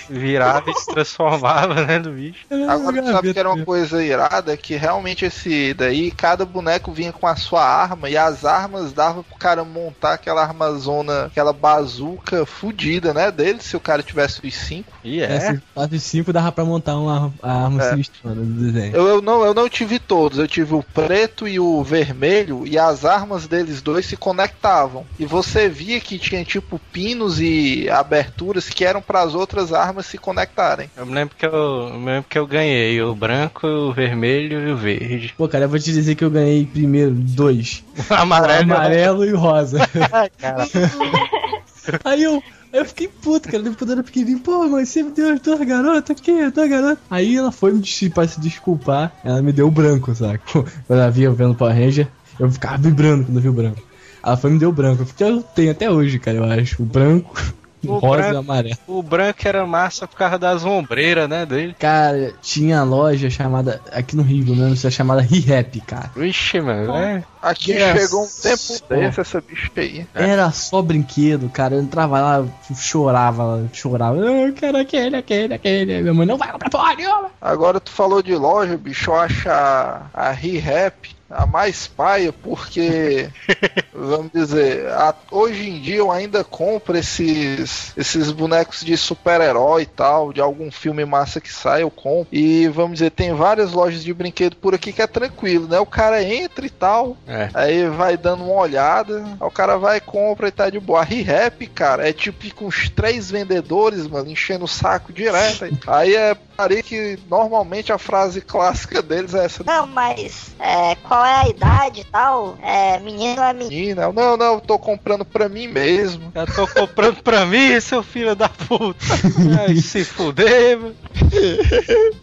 Virava 0.10 0.70
e 0.70 0.74
se 0.76 0.86
transformava, 0.88 1.74
né, 1.86 2.00
do 2.00 2.12
bicho. 2.12 2.46
Agora, 2.68 3.02
tu 3.02 3.12
sabe 3.12 3.34
que 3.34 3.40
era 3.40 3.52
uma 3.52 3.66
coisa 3.66 4.04
irada? 4.04 4.56
Que 4.58 4.76
realmente 4.76 5.26
esse 5.26 5.74
daí, 5.74 6.12
cada 6.12 6.46
boneco 6.46 6.92
vinha 6.92 7.12
com 7.12 7.28
a 7.28 7.36
sua 7.36 7.64
arma 7.64 8.10
e 8.10 8.18
as 8.18 8.46
armas 8.46 8.94
davam 8.94 9.24
pro 9.24 9.38
cara 9.38 9.64
montar 9.64 10.14
aquela 10.14 10.42
armazona, 10.42 11.26
aquela 11.26 11.54
bazuca 11.54 12.46
fudida, 12.46 13.14
né, 13.14 13.32
dele, 13.32 13.60
se 13.62 13.76
o 13.76 13.80
cara 13.80 14.04
tivesse 14.04 14.46
os 14.46 14.54
cinco. 14.56 14.92
E 15.04 15.22
É, 15.22 15.26
é. 15.26 15.40
se 15.40 15.62
fosse 15.74 16.00
cinco 16.00 16.34
dava 16.34 16.52
pra 16.52 16.66
montar 16.66 16.96
uma 16.98 17.34
arma 17.42 17.84
É. 17.84 17.90
sinistrona 17.92 18.36
do 18.36 18.46
desenho. 18.46 18.96
Eu, 18.96 19.08
eu 19.08 19.22
não, 19.22 19.44
eu 19.44 19.54
não 19.54 19.70
tive 19.70 20.00
todos, 20.00 20.38
eu 20.40 20.48
tive 20.48 20.74
o 20.74 20.84
preto 20.84 21.48
e 21.48 21.60
o 21.60 21.84
vermelho, 21.84 22.66
e 22.66 22.78
as 22.78 23.06
armas 23.06 23.48
deles 23.48 23.82
dois 23.82 24.06
se 24.06 24.18
conectavam. 24.18 25.06
E 25.20 25.26
você 25.26 25.68
via 25.70 26.00
que 26.00 26.18
tinha 26.18 26.44
tipo 26.44 26.80
pinos 26.92 27.40
e 27.40 27.90
aberturas 27.90 28.70
que 28.70 28.84
eram 28.86 29.02
para 29.02 29.22
as 29.22 29.34
outras 29.36 29.74
armas 29.74 29.95
se 30.04 30.18
conectarem. 30.18 30.90
Eu 30.96 31.06
me 31.06 31.14
lembro 31.14 31.36
que 31.36 31.46
eu, 31.46 31.52
eu 31.54 32.00
me 32.00 32.06
lembro 32.06 32.26
que 32.30 32.38
eu 32.38 32.46
ganhei 32.48 33.02
o 33.02 33.14
branco, 33.16 33.66
o 33.68 33.94
vermelho 33.94 34.68
e 34.68 34.72
o 34.72 34.78
verde. 34.78 35.34
Pô, 35.38 35.48
cara, 35.48 35.66
eu 35.66 35.70
vou 35.70 35.80
te 35.80 35.92
dizer 35.92 36.16
que 36.16 36.24
eu 36.24 36.30
ganhei 36.32 36.66
primeiro 36.66 37.12
dois. 37.12 37.84
Amarelo. 38.10 38.60
O 38.60 38.76
amarelo 38.76 39.26
e 39.26 39.32
rosa. 39.32 39.80
Cara, 40.40 40.68
Aí 42.04 42.24
eu, 42.24 42.42
eu 42.74 42.84
fiquei 42.86 43.08
puto, 43.08 43.48
cara. 43.50 43.64
Quando 43.64 43.90
eu 43.90 43.94
era 43.94 44.04
pequenininho, 44.04 44.40
pô, 44.40 44.68
mas 44.68 44.90
você 44.90 45.04
me 45.04 45.12
deu 45.12 45.32
as 45.34 45.40
duas 45.40 45.60
garotas 45.68 46.18
aqui, 46.18 46.50
duas 46.50 46.70
garotas. 46.70 46.98
Aí 47.10 47.36
ela 47.36 47.52
foi 47.52 47.74
me 47.74 47.80
des- 47.80 48.10
pra 48.14 48.28
se 48.28 48.40
desculpar, 48.40 49.12
ela 49.24 49.42
me 49.42 49.52
deu 49.52 49.68
o 49.68 49.72
branco, 49.72 50.14
saca? 50.16 50.42
Quando 50.52 50.70
ela 50.90 51.10
via 51.12 51.26
eu 51.26 51.34
vendo 51.34 51.54
Power 51.56 51.76
Ranger, 51.76 52.08
eu 52.40 52.52
ficava 52.52 52.78
vibrando 52.78 53.26
quando 53.26 53.38
eu 53.38 53.42
vi 53.44 53.50
o 53.50 53.54
branco. 53.54 53.82
Ela 54.24 54.36
foi 54.38 54.50
e 54.50 54.54
me 54.54 54.60
deu 54.60 54.70
o 54.70 54.74
branco. 54.74 55.06
Eu 55.20 55.44
tenho 55.44 55.72
até 55.72 55.90
hoje, 55.92 56.18
cara, 56.18 56.38
eu 56.38 56.44
acho. 56.44 56.82
O 56.82 56.86
branco, 56.86 57.40
o 57.88 57.98
rosa 57.98 58.20
e 58.20 58.22
branco. 58.22 58.36
o 58.36 58.40
amarelo. 58.40 58.78
o 58.88 59.04
branco 59.04 59.40
era 59.48 59.66
massa 59.66 60.08
por 60.08 60.18
causa 60.18 60.38
das 60.38 60.64
ombreiras, 60.66 61.28
né, 61.30 61.46
dele. 61.46 61.76
Cara, 61.80 62.34
tinha 62.42 62.84
loja 62.84 63.30
chamada, 63.30 63.82
aqui 63.92 64.16
no 64.16 64.24
Rio, 64.24 64.46
pelo 64.46 64.58
menos, 64.58 64.84
é 64.84 64.92
chamada 64.92 65.22
Re-Rap, 65.22 65.80
cara. 65.82 66.12
Vixe, 66.16 66.60
mano, 66.62 66.94
é. 66.96 67.24
Aqui 67.42 67.74
Yes. 67.74 68.02
chegou 68.02 68.24
um 68.24 68.28
tempo 68.28 68.58
Só. 68.58 68.86
desse, 68.90 69.22
essa 69.22 69.42
bicha 69.42 69.70
aí. 69.78 70.08
Era 70.16 70.50
só 70.52 70.82
brinquedo, 70.82 71.48
cara. 71.50 71.76
Eu 71.76 71.82
entrava 71.82 72.20
lá, 72.20 72.46
chorava, 72.76 73.70
chorava. 73.72 74.18
Eu 74.18 74.52
quero 74.54 74.78
aquele, 74.78 75.16
aquele, 75.16 75.54
aquele. 75.54 76.02
Minha 76.02 76.14
mãe 76.14 76.26
não 76.26 76.38
vai 76.38 76.52
comprar 76.52 76.70
porra 76.70 76.96
nenhuma. 76.96 77.30
Agora 77.40 77.80
tu 77.80 77.92
falou 77.92 78.24
de 78.24 78.34
loja, 78.36 78.76
bicho, 78.78 79.12
eu 79.12 79.16
acho 79.16 79.50
a, 79.50 80.08
a 80.14 80.32
Re-Rap 80.32 81.15
a 81.30 81.46
mais 81.46 81.88
paia, 81.88 82.32
porque, 82.32 83.30
vamos 83.94 84.32
dizer, 84.34 84.88
a- 84.90 85.16
hoje 85.32 85.70
em 85.70 85.82
dia 85.82 85.98
eu 85.98 86.12
ainda 86.12 86.44
compro 86.44 86.98
esses, 86.98 87.94
esses 87.98 88.32
bonecos 88.32 88.82
de 88.82 88.96
super-herói 88.96 89.84
e 89.84 89.86
tal, 89.88 90.32
de 90.32 90.40
algum 90.42 90.72
filme 90.72 91.04
massa 91.06 91.42
que 91.42 91.52
sai, 91.52 91.84
eu 91.84 91.90
compro. 91.90 92.28
E, 92.32 92.68
vamos 92.68 92.94
dizer, 93.00 93.12
tem 93.12 93.34
várias 93.34 93.72
lojas 93.72 94.04
de 94.04 94.14
brinquedo 94.14 94.56
por 94.56 94.76
aqui 94.76 94.94
que 94.94 95.02
é 95.02 95.08
tranquilo, 95.08 95.68
né? 95.68 95.80
O 95.80 95.86
cara 95.86 96.24
entra 96.24 96.66
e 96.66 96.70
tal, 96.70 97.18
É. 97.28 97.50
Aí 97.54 97.88
vai 97.90 98.18
dando 98.18 98.44
uma 98.44 98.62
olhada, 98.62 99.24
aí 99.24 99.48
o 99.48 99.52
cara 99.52 99.78
vai, 99.78 100.00
compra 100.00 100.48
e 100.48 100.52
tá 100.52 100.70
de 100.70 100.80
boa. 100.80 101.02
A 101.02 101.04
Re-Rap, 101.04 101.66
cara, 101.68 102.08
é 102.08 102.14
tipo 102.14 102.36
com 102.54 102.68
os 102.68 102.90
três 102.90 103.32
vendedores, 103.32 104.08
mano, 104.08 104.30
enchendo 104.30 104.66
o 104.66 104.68
saco 104.68 105.12
direto. 105.12 105.66
Aí 105.88 106.16
é 106.16 106.36
parei 106.56 106.82
que 106.84 107.18
normalmente 107.30 107.92
a 107.92 107.98
frase 107.98 108.42
clássica 108.42 109.02
deles 109.02 109.34
é 109.34 109.46
essa. 109.46 109.64
Não, 109.64 109.88
mas 109.88 110.56
é, 110.60 110.96
qual 110.96 111.26
é 111.26 111.42
a 111.42 111.48
idade 111.50 112.02
e 112.02 112.06
tal? 112.06 112.58
É, 112.62 113.00
menino 113.00 113.42
é. 113.42 113.54
Menina, 113.54 114.12
não, 114.12 114.38
não, 114.38 114.54
eu 114.56 114.62
tô 114.62 114.78
comprando 114.80 115.26
pra 115.26 115.48
mim 115.50 115.68
mesmo. 115.68 116.32
Eu 116.34 116.46
tô 116.48 116.68
comprando 116.68 117.22
pra 117.22 117.46
mim, 117.46 117.80
seu 117.80 118.02
filho 118.04 118.36
da 118.36 118.50
puta. 118.50 119.06
Ai, 119.68 119.76
se 119.78 120.04
fuder, 120.06 120.80
mano. 120.80 120.96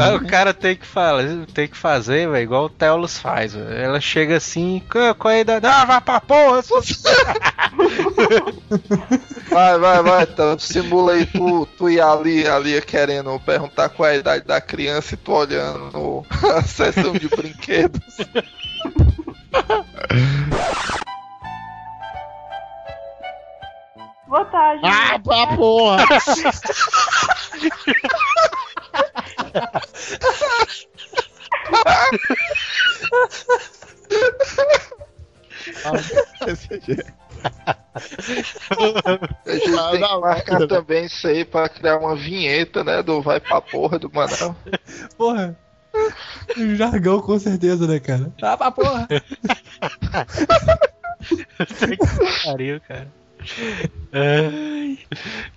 Aí 0.00 0.16
o 0.16 0.26
cara 0.26 0.52
tem 0.52 0.74
que, 0.74 0.84
falar, 0.86 1.22
tem 1.54 1.68
que 1.68 1.76
fazer, 1.76 2.28
velho, 2.28 2.42
igual 2.42 2.64
o 2.64 2.68
Teolos 2.70 3.18
faz. 3.18 3.54
véio. 3.54 3.68
Ela 3.70 4.00
chega 4.00 4.36
assim, 4.36 4.82
"Qual- 4.90 5.14
qual 5.14 5.32
é 5.32 5.36
a 5.36 5.40
idade? 5.40 5.66
Ah, 5.66 5.84
vai 5.84 6.00
pra 6.00 6.20
porra! 6.20 6.62
sua- 6.62 6.82
Vai, 9.50 9.78
vai, 9.78 10.02
vai, 10.02 10.22
então, 10.24 10.58
simula 10.58 11.12
aí 11.12 11.24
tu, 11.26 11.66
tu 11.78 11.88
ir 11.88 12.00
ali, 12.00 12.46
ali 12.46 12.80
querendo 12.82 13.17
perguntar 13.44 13.88
qual 13.88 14.08
é 14.08 14.12
a 14.12 14.16
idade 14.16 14.44
da 14.44 14.60
criança 14.60 15.14
e 15.14 15.16
tu 15.16 15.32
olhando 15.32 16.24
a 16.56 16.62
sessão 16.62 17.12
de 17.12 17.28
brinquedos. 17.28 18.16
Boa 24.26 24.44
tarde. 24.46 24.82
Ah, 24.84 25.18
pra 25.18 25.56
porra! 25.56 26.04
A 37.94 39.50
gente 39.50 39.78
Ah, 39.78 39.90
tem 39.90 40.00
que 40.00 40.20
marcar 40.20 40.66
também 40.66 41.04
isso 41.06 41.26
aí 41.26 41.44
pra 41.44 41.68
criar 41.68 41.98
uma 41.98 42.14
vinheta, 42.14 42.84
né? 42.84 43.02
Do 43.02 43.22
vai 43.22 43.40
pra 43.40 43.60
porra 43.60 43.98
do 43.98 44.10
Manel. 44.12 44.54
Porra. 45.16 45.56
Um 46.56 46.76
jargão 46.76 47.20
com 47.20 47.38
certeza, 47.38 47.86
né, 47.86 47.98
cara? 47.98 48.30
Tá 48.38 48.56
pra 48.56 48.70
porra. 48.70 49.08
Que 51.18 51.96
pariu, 52.44 52.80
cara. 52.86 53.08
Ai. 54.12 54.98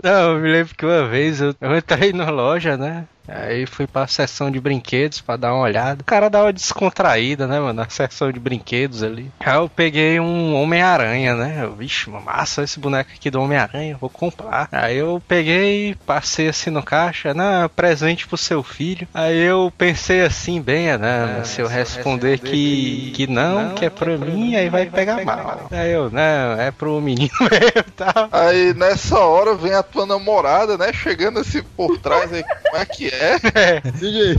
Não, 0.03 0.33
eu 0.33 0.39
me 0.39 0.51
lembro 0.51 0.75
que 0.75 0.85
uma 0.85 1.07
vez 1.07 1.41
eu, 1.41 1.55
eu 1.59 1.75
entrei 1.77 2.13
na 2.13 2.29
loja, 2.29 2.77
né? 2.77 3.07
Aí 3.27 3.65
fui 3.65 3.87
pra 3.87 4.07
seção 4.07 4.49
de 4.51 4.59
brinquedos 4.59 5.21
pra 5.21 5.37
dar 5.37 5.53
uma 5.53 5.63
olhada. 5.63 6.01
O 6.01 6.05
cara 6.05 6.29
dá 6.29 6.43
uma 6.43 6.53
descontraída, 6.53 7.47
né, 7.47 7.59
mano? 7.59 7.73
Na 7.73 7.89
seção 7.89 8.31
de 8.31 8.39
brinquedos 8.39 9.03
ali. 9.03 9.31
Aí 9.39 9.55
eu 9.55 9.69
peguei 9.69 10.19
um 10.19 10.55
Homem-Aranha, 10.55 11.35
né? 11.35 11.59
Eu, 11.63 11.73
Vixe, 11.73 12.09
massa 12.09 12.63
esse 12.63 12.79
boneco 12.79 13.11
aqui 13.13 13.29
do 13.29 13.41
Homem-Aranha, 13.41 13.97
vou 13.99 14.09
comprar. 14.09 14.67
Aí 14.71 14.97
eu 14.97 15.21
peguei, 15.27 15.95
passei 16.05 16.49
assim 16.49 16.69
no 16.69 16.83
caixa, 16.83 17.33
né? 17.33 17.69
Presente 17.75 18.27
pro 18.27 18.37
seu 18.37 18.63
filho. 18.63 19.07
Aí 19.13 19.39
eu 19.39 19.71
pensei 19.77 20.21
assim, 20.21 20.61
bem, 20.61 20.97
né? 20.97 21.41
se 21.43 21.61
eu 21.61 21.67
responder 21.67 22.39
que, 22.39 23.11
que 23.15 23.27
não, 23.27 23.75
que 23.75 23.85
é 23.85 23.89
pra 23.89 24.17
mim, 24.17 24.55
aí 24.55 24.69
vai 24.69 24.85
pegar 24.85 25.23
mal. 25.23 25.67
Aí 25.71 25.91
eu, 25.91 26.09
não, 26.09 26.59
é 26.59 26.71
pro 26.71 26.99
menino 27.01 27.31
mesmo 27.39 27.87
e 27.87 27.91
tal. 27.91 28.29
Aí 28.31 28.73
nessa 28.73 29.19
hora 29.19 29.55
vem 29.55 29.73
a 29.73 29.83
tua 29.83 30.05
namorada, 30.05 30.77
né? 30.77 30.91
Chegando 30.93 31.39
assim 31.39 31.63
por 31.75 31.97
trás 31.97 32.31
aí, 32.31 32.43
como 32.43 32.77
é 32.77 32.85
que 32.85 33.10
é? 33.11 33.81
DJ, 33.91 34.37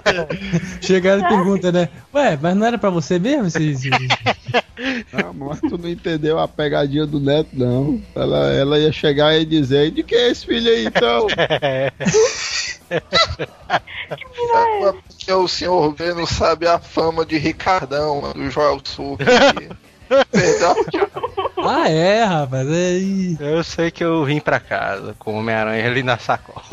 Chegaram 0.80 1.24
e 1.24 1.28
perguntam, 1.28 1.72
né? 1.72 1.88
Ué, 2.14 2.38
mas 2.40 2.56
não 2.56 2.66
era 2.66 2.78
pra 2.78 2.90
você 2.90 3.18
mesmo? 3.18 3.46
Esse, 3.46 3.70
esse- 3.70 3.90
não, 5.12 5.32
mas 5.34 5.60
tu 5.60 5.76
não 5.78 5.88
entendeu 5.88 6.38
a 6.38 6.48
pegadinha 6.48 7.06
do 7.06 7.20
neto, 7.20 7.50
não. 7.52 8.00
Ela, 8.14 8.52
ela 8.52 8.78
ia 8.78 8.92
chegar 8.92 9.36
e 9.36 9.44
dizer, 9.44 9.90
de 9.90 10.02
que 10.02 10.14
é 10.14 10.30
esse 10.30 10.46
filho 10.46 10.70
aí, 10.70 10.86
então? 10.86 11.26
É 12.90 13.00
porque 15.06 15.32
o 15.32 15.46
senhor 15.46 15.92
B 15.94 16.12
não 16.14 16.26
sabe 16.26 16.66
a 16.66 16.78
fama 16.80 17.24
de 17.24 17.38
Ricardão, 17.38 18.20
mano, 18.20 18.34
do 18.34 18.50
Joel 18.50 18.80
Sul. 18.84 19.16
Perdão. 20.32 20.74
Ah, 21.58 21.88
é, 21.88 22.24
rapaz. 22.24 22.66
É... 22.68 22.98
Eu 23.38 23.62
sei 23.62 23.90
que 23.92 24.02
eu 24.02 24.24
vim 24.24 24.40
pra 24.40 24.58
casa 24.58 25.14
com 25.18 25.34
o 25.34 25.38
Homem-Aranha 25.38 25.86
ali 25.86 26.02
na 26.02 26.18
sacola. 26.18 26.64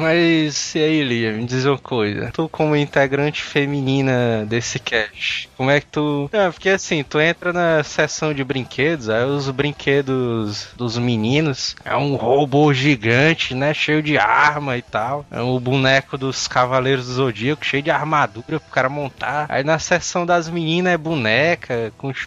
Mas 0.00 0.74
e 0.74 0.78
aí, 0.78 1.04
Lia, 1.04 1.32
me 1.32 1.44
diz 1.44 1.66
uma 1.66 1.76
coisa. 1.76 2.30
Tu, 2.32 2.48
como 2.48 2.74
integrante 2.74 3.42
feminina 3.42 4.46
desse 4.48 4.78
cast, 4.78 5.50
como 5.58 5.70
é 5.70 5.78
que 5.78 5.86
tu. 5.86 6.30
É, 6.32 6.50
porque 6.50 6.70
assim, 6.70 7.04
tu 7.04 7.20
entra 7.20 7.52
na 7.52 7.84
seção 7.84 8.32
de 8.32 8.42
brinquedos, 8.42 9.10
aí 9.10 9.24
os 9.26 9.50
brinquedos 9.50 10.68
dos 10.74 10.96
meninos 10.96 11.76
é 11.84 11.94
um 11.94 12.16
robô 12.16 12.72
gigante, 12.72 13.54
né? 13.54 13.74
Cheio 13.74 14.02
de 14.02 14.16
arma 14.16 14.78
e 14.78 14.82
tal. 14.82 15.26
É 15.30 15.42
o 15.42 15.60
boneco 15.60 16.16
dos 16.16 16.48
Cavaleiros 16.48 17.06
do 17.06 17.12
Zodíaco, 17.12 17.64
cheio 17.64 17.82
de 17.82 17.90
armadura 17.90 18.58
pro 18.58 18.70
cara 18.70 18.88
montar. 18.88 19.44
Aí 19.50 19.62
na 19.62 19.78
seção 19.78 20.24
das 20.24 20.48
meninas 20.48 20.94
é 20.94 20.96
boneca, 20.96 21.92
com. 21.98 22.10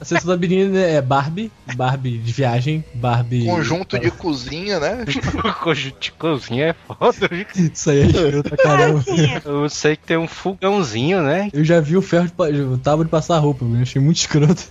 A 0.00 0.04
sessão 0.04 0.30
da 0.30 0.36
menina 0.36 0.80
é 0.80 1.00
Barbie, 1.00 1.52
Barbie 1.76 2.18
de 2.18 2.32
viagem, 2.32 2.84
Barbie. 2.94 3.46
Conjunto 3.46 3.98
de 3.98 4.10
cozinha, 4.10 4.80
né? 4.80 5.04
conjunto 5.62 6.00
de 6.00 6.12
cozinha 6.12 6.66
é 6.66 6.72
foda. 6.72 7.03
Rodrigo. 7.04 7.50
Isso 7.54 7.90
aí 7.90 8.02
é 8.02 8.42
pra 8.42 8.56
caramba. 8.56 9.04
Eu 9.44 9.68
sei 9.68 9.96
que 9.96 10.04
tem 10.04 10.16
um 10.16 10.26
fogãozinho, 10.26 11.22
né? 11.22 11.50
Eu 11.52 11.64
já 11.64 11.80
vi 11.80 11.96
o 11.96 12.02
ferro 12.02 12.26
de, 12.26 12.78
tábua 12.78 13.04
de 13.04 13.10
passar 13.10 13.38
roupa, 13.38 13.64
eu 13.64 13.82
achei 13.82 14.00
muito 14.00 14.16
escroto. 14.16 14.62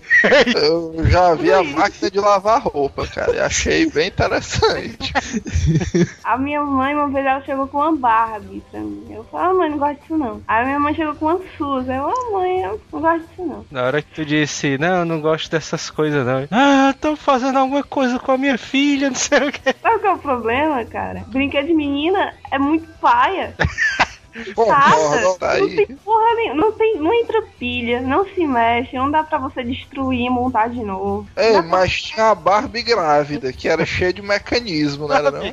Eu 0.55 1.05
já 1.05 1.35
vi 1.35 1.51
a 1.51 1.63
máquina 1.63 2.09
de 2.09 2.19
lavar 2.19 2.61
roupa, 2.61 3.05
cara. 3.07 3.35
E 3.35 3.39
achei 3.39 3.89
bem 3.89 4.07
interessante. 4.07 5.13
a 6.23 6.37
minha 6.37 6.63
mãe, 6.63 6.95
uma 6.95 7.07
vez, 7.09 7.25
ela 7.25 7.41
chegou 7.41 7.67
com 7.67 7.77
uma 7.77 7.95
Barbie 7.95 8.63
pra 8.71 8.79
mim. 8.79 9.05
Eu 9.09 9.23
falei, 9.25 9.47
ah, 9.47 9.53
mãe, 9.53 9.69
não 9.69 9.77
gosto 9.77 10.01
disso 10.01 10.17
não. 10.17 10.41
Aí 10.47 10.65
minha 10.65 10.79
mãe 10.79 10.95
chegou 10.95 11.15
com 11.15 11.25
uma 11.25 11.39
Suzy. 11.57 11.91
Eu, 11.91 12.09
ah, 12.09 12.31
mãe, 12.31 12.61
eu 12.61 12.81
não 12.91 13.01
gosto 13.01 13.27
disso 13.27 13.45
não. 13.45 13.65
Na 13.69 13.83
hora 13.83 14.01
que 14.01 14.13
tu 14.13 14.25
disse, 14.25 14.77
não, 14.77 14.99
eu 14.99 15.05
não 15.05 15.21
gosto 15.21 15.51
dessas 15.51 15.89
coisas, 15.89 16.25
não. 16.25 16.47
Ah, 16.51 16.93
tô 16.99 17.15
fazendo 17.15 17.59
alguma 17.59 17.83
coisa 17.83 18.17
com 18.17 18.31
a 18.31 18.37
minha 18.37 18.57
filha, 18.57 19.09
não 19.09 19.15
sei 19.15 19.47
o 19.47 19.51
que. 19.51 19.75
Sabe 19.81 19.99
qual 19.99 20.13
é 20.13 20.15
o 20.15 20.19
problema, 20.19 20.85
cara? 20.85 21.25
Brinquedo 21.27 21.67
de 21.67 21.73
menina 21.73 22.22
é 22.51 22.59
muito 22.59 22.87
paia. 22.99 23.53
Tá 24.55 25.59
Não 25.59 25.67
aí. 25.67 25.75
tem 25.75 25.95
porra 25.97 26.35
nenhuma. 26.37 26.55
Não, 26.63 26.71
tem, 26.71 26.97
não 26.97 27.13
entra 27.13 27.39
pilha, 27.59 28.01
não 28.01 28.25
se 28.33 28.47
mexe, 28.47 28.95
não 28.95 29.11
dá 29.11 29.23
pra 29.23 29.37
você 29.37 29.63
destruir 29.63 30.25
e 30.25 30.29
montar 30.29 30.69
de 30.69 30.81
novo. 30.81 31.27
É, 31.35 31.53
Dá 31.53 31.59
pra- 31.59 31.69
mas 31.69 32.01
tinha 32.01 32.31
a 32.31 32.33
Barbie 32.35 32.81
grávida, 32.81 33.53
que 33.53 33.69
era 33.69 33.85
cheia 33.85 34.11
de 34.11 34.23
mecanismo, 34.23 35.07
não 35.07 35.15
era 35.15 35.29
não? 35.29 35.43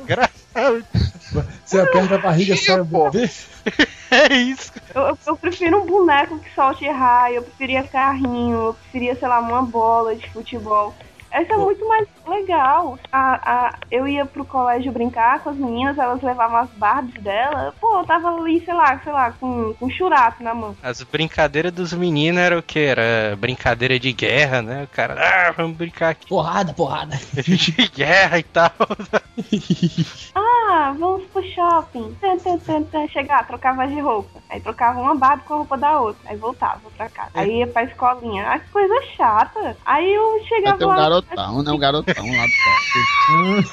Você 1.63 1.79
aperta 1.79 2.15
a 2.15 2.17
barriga, 2.17 2.55
Tinha, 2.55 2.83
sai. 2.83 3.29
É 4.11 4.33
isso. 4.35 4.73
Eu, 4.93 5.01
eu- 5.03 5.17
eu 5.27 5.37
prefiro 5.37 5.81
um 5.81 5.85
boneco 5.85 6.39
que 6.39 6.53
solte 6.55 6.85
raio, 6.89 7.35
eu 7.35 7.43
preferia 7.43 7.83
carrinho, 7.83 8.57
eu 8.57 8.73
preferia, 8.73 9.15
sei 9.15 9.27
lá, 9.27 9.39
uma 9.39 9.61
bola 9.61 10.15
de 10.15 10.27
futebol. 10.31 10.93
Essa 11.31 11.53
é 11.53 11.57
muito 11.57 11.87
mais 11.87 12.07
legal. 12.27 12.99
A, 13.11 13.67
a, 13.67 13.79
eu 13.89 14.07
ia 14.07 14.25
pro 14.25 14.45
colégio 14.45 14.91
brincar 14.91 15.39
com 15.39 15.49
as 15.49 15.55
meninas, 15.55 15.97
elas 15.97 16.21
levavam 16.21 16.57
as 16.57 16.69
Barbies 16.71 17.21
dela. 17.23 17.73
Pô, 17.79 17.99
eu 17.99 18.05
tava 18.05 18.35
ali, 18.35 18.63
sei 18.63 18.73
lá, 18.73 18.99
sei 18.99 19.11
lá, 19.11 19.31
com, 19.31 19.73
com 19.73 19.89
churato 19.89 20.43
na 20.43 20.53
mão. 20.53 20.75
As 20.83 21.01
brincadeiras 21.03 21.71
dos 21.71 21.93
meninos 21.93 22.41
eram 22.41 22.59
o 22.59 22.63
que? 22.63 22.79
Era 22.79 23.35
brincadeira 23.37 23.99
de 23.99 24.11
guerra, 24.11 24.61
né? 24.61 24.83
O 24.83 24.87
cara, 24.87 25.15
ah, 25.17 25.51
vamos 25.51 25.77
brincar 25.77 26.09
aqui 26.09 26.27
Porrada, 26.27 26.73
porrada. 26.73 27.19
de 27.43 27.87
guerra 27.89 28.39
e 28.39 28.43
tal. 28.43 28.71
Ah, 30.33 30.95
vamos 30.97 31.25
pro 31.27 31.43
shopping. 31.43 32.15
Tum, 32.21 32.37
tum, 32.37 32.57
tum, 32.59 32.83
tum. 32.83 33.07
Chegar, 33.09 33.45
trocava 33.45 33.85
de 33.87 33.99
roupa. 33.99 34.39
Aí 34.49 34.61
trocava 34.61 35.01
uma 35.01 35.15
Barbie 35.15 35.43
com 35.43 35.53
a 35.53 35.57
roupa 35.57 35.77
da 35.77 35.99
outra. 35.99 36.21
Aí 36.29 36.37
voltava 36.37 36.79
pra 36.95 37.09
casa. 37.09 37.31
Aí 37.33 37.59
ia 37.59 37.67
pra 37.67 37.83
escolinha. 37.83 38.47
Ah, 38.47 38.59
que 38.59 38.69
coisa 38.69 38.93
chata. 39.15 39.75
Aí 39.85 40.13
eu 40.13 40.43
chegava 40.47 40.83
um 40.85 40.87
lá. 40.87 41.20
Garotão, 41.21 41.63
né? 41.63 41.71
Um 41.71 41.77
garotão 41.77 42.25
lá 42.25 42.45
do 42.45 42.51
top. 42.63 43.69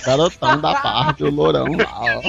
garotão 0.06 0.60
da 0.60 0.74
parte, 0.74 1.24
o 1.24 1.30
lourão 1.30 1.66
lá, 1.76 2.00
ó. 2.00 2.20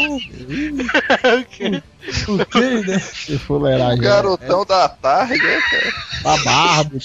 O 2.27 2.45
que, 2.45 2.59
né? 2.59 2.99
Que 3.25 3.37
fuleiragem. 3.39 3.97
O 3.97 4.01
garotão 4.03 4.63
da 4.63 4.87
tarde, 4.87 5.41
né, 5.41 5.59
cara? 5.61 5.91
Da 6.23 6.37
barba. 6.43 6.99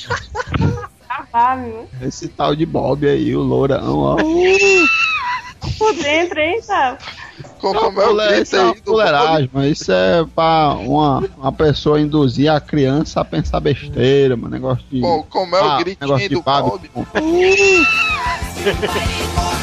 Ah, 1.09 1.25
Barbie, 1.33 1.71
né? 1.71 1.87
Esse 2.03 2.29
tal 2.29 2.55
de 2.55 2.65
Bob 2.65 3.05
aí, 3.09 3.35
o 3.35 3.41
lourão, 3.41 3.99
ó. 3.99 4.17
Por 5.79 5.93
dentro, 5.95 6.41
hein, 6.41 6.61
sabe? 6.63 6.99
Como 7.59 7.79
é 7.79 8.09
o 8.09 8.21
é 8.21 8.45
fuleiragem, 8.85 9.51
mas 9.53 9.81
isso 9.81 9.93
é 9.93 10.25
pra 10.35 10.77
uma, 10.81 11.23
uma 11.37 11.53
pessoa 11.53 12.01
induzir 12.01 12.51
a 12.51 12.61
criança 12.61 13.21
a 13.21 13.25
pensar 13.25 13.61
besteira, 13.61 14.37
mano. 14.37 14.51
Negócio 14.51 14.85
de. 14.91 15.01
Com- 15.01 15.23
Como 15.25 15.57
é 15.57 15.61
o 15.61 15.65
Ah, 15.65 15.79
gritinho 15.79 16.31
do 16.31 16.43
Bob. 16.43 16.91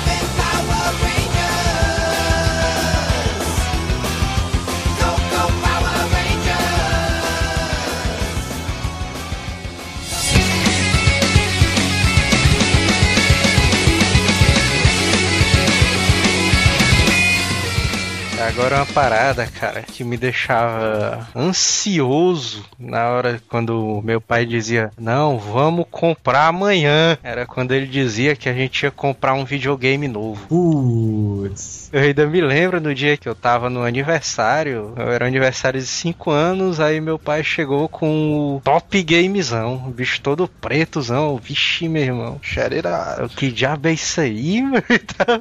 Agora 18.58 18.78
uma 18.78 18.86
parada, 18.88 19.46
cara, 19.46 19.84
que 19.84 20.04
me 20.04 20.18
deixava 20.18 21.28
ansioso 21.36 22.66
na 22.80 23.08
hora 23.10 23.40
quando 23.48 24.02
meu 24.04 24.20
pai 24.20 24.48
dizia: 24.48 24.92
Não, 25.00 25.38
vamos 25.38 25.86
comprar 25.92 26.48
amanhã. 26.48 27.20
Era 27.22 27.46
quando 27.46 27.72
ele 27.72 27.86
dizia 27.86 28.36
que 28.36 28.50
a 28.50 28.54
gente 28.54 28.82
ia 28.82 28.90
comprar 28.90 29.36
um 29.36 29.46
videogame 29.46 30.08
novo. 30.08 30.48
Putz. 30.48 31.92
Eu 31.94 32.02
ainda 32.02 32.26
me 32.26 32.42
lembro 32.42 32.82
no 32.82 32.94
dia 32.96 33.16
que 33.16 33.30
eu 33.30 33.36
tava 33.36 33.70
no 33.70 33.84
aniversário, 33.84 34.92
eu 34.98 35.12
era 35.12 35.28
aniversário 35.28 35.80
de 35.80 35.86
5 35.86 36.32
anos, 36.32 36.80
aí 36.80 37.00
meu 37.00 37.20
pai 37.20 37.44
chegou 37.44 37.88
com 37.88 38.56
o 38.56 38.62
top 38.62 39.04
gamezão, 39.04 39.84
o 39.88 39.92
bicho 39.92 40.20
todo 40.20 40.48
pretozão, 40.48 41.38
vixe, 41.38 41.88
meu 41.88 42.02
irmão. 42.02 42.40
Xerirado. 42.42 43.30
Que 43.30 43.52
diabo 43.52 43.88
é 43.88 43.94
isso 43.94 44.20
aí, 44.20 44.62
mano? 44.64 44.84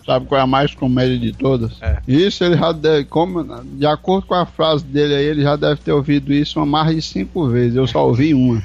Sabe 0.05 0.27
qual 0.27 0.39
é 0.39 0.45
a 0.45 0.47
mais 0.47 0.75
comédia 0.75 1.19
de 1.19 1.33
todas? 1.33 1.81
É. 1.81 1.99
Isso 2.07 2.45
ele 2.45 2.59
já 2.59 2.73
deve, 2.73 3.06
como, 3.07 3.45
de 3.65 3.87
acordo 3.87 4.27
com 4.27 4.35
a 4.35 4.45
frase 4.47 4.85
dele 4.85 5.15
aí, 5.15 5.25
ele 5.25 5.43
já 5.43 5.57
deve 5.57 5.81
ter 5.81 5.93
ouvido 5.93 6.33
isso 6.33 6.59
uma 6.59 6.67
mais 6.67 6.95
de 6.95 7.03
cinco 7.03 7.49
vezes. 7.49 7.77
Eu 7.77 7.87
só 7.87 8.07
ouvi 8.07 8.35
uma. 8.35 8.63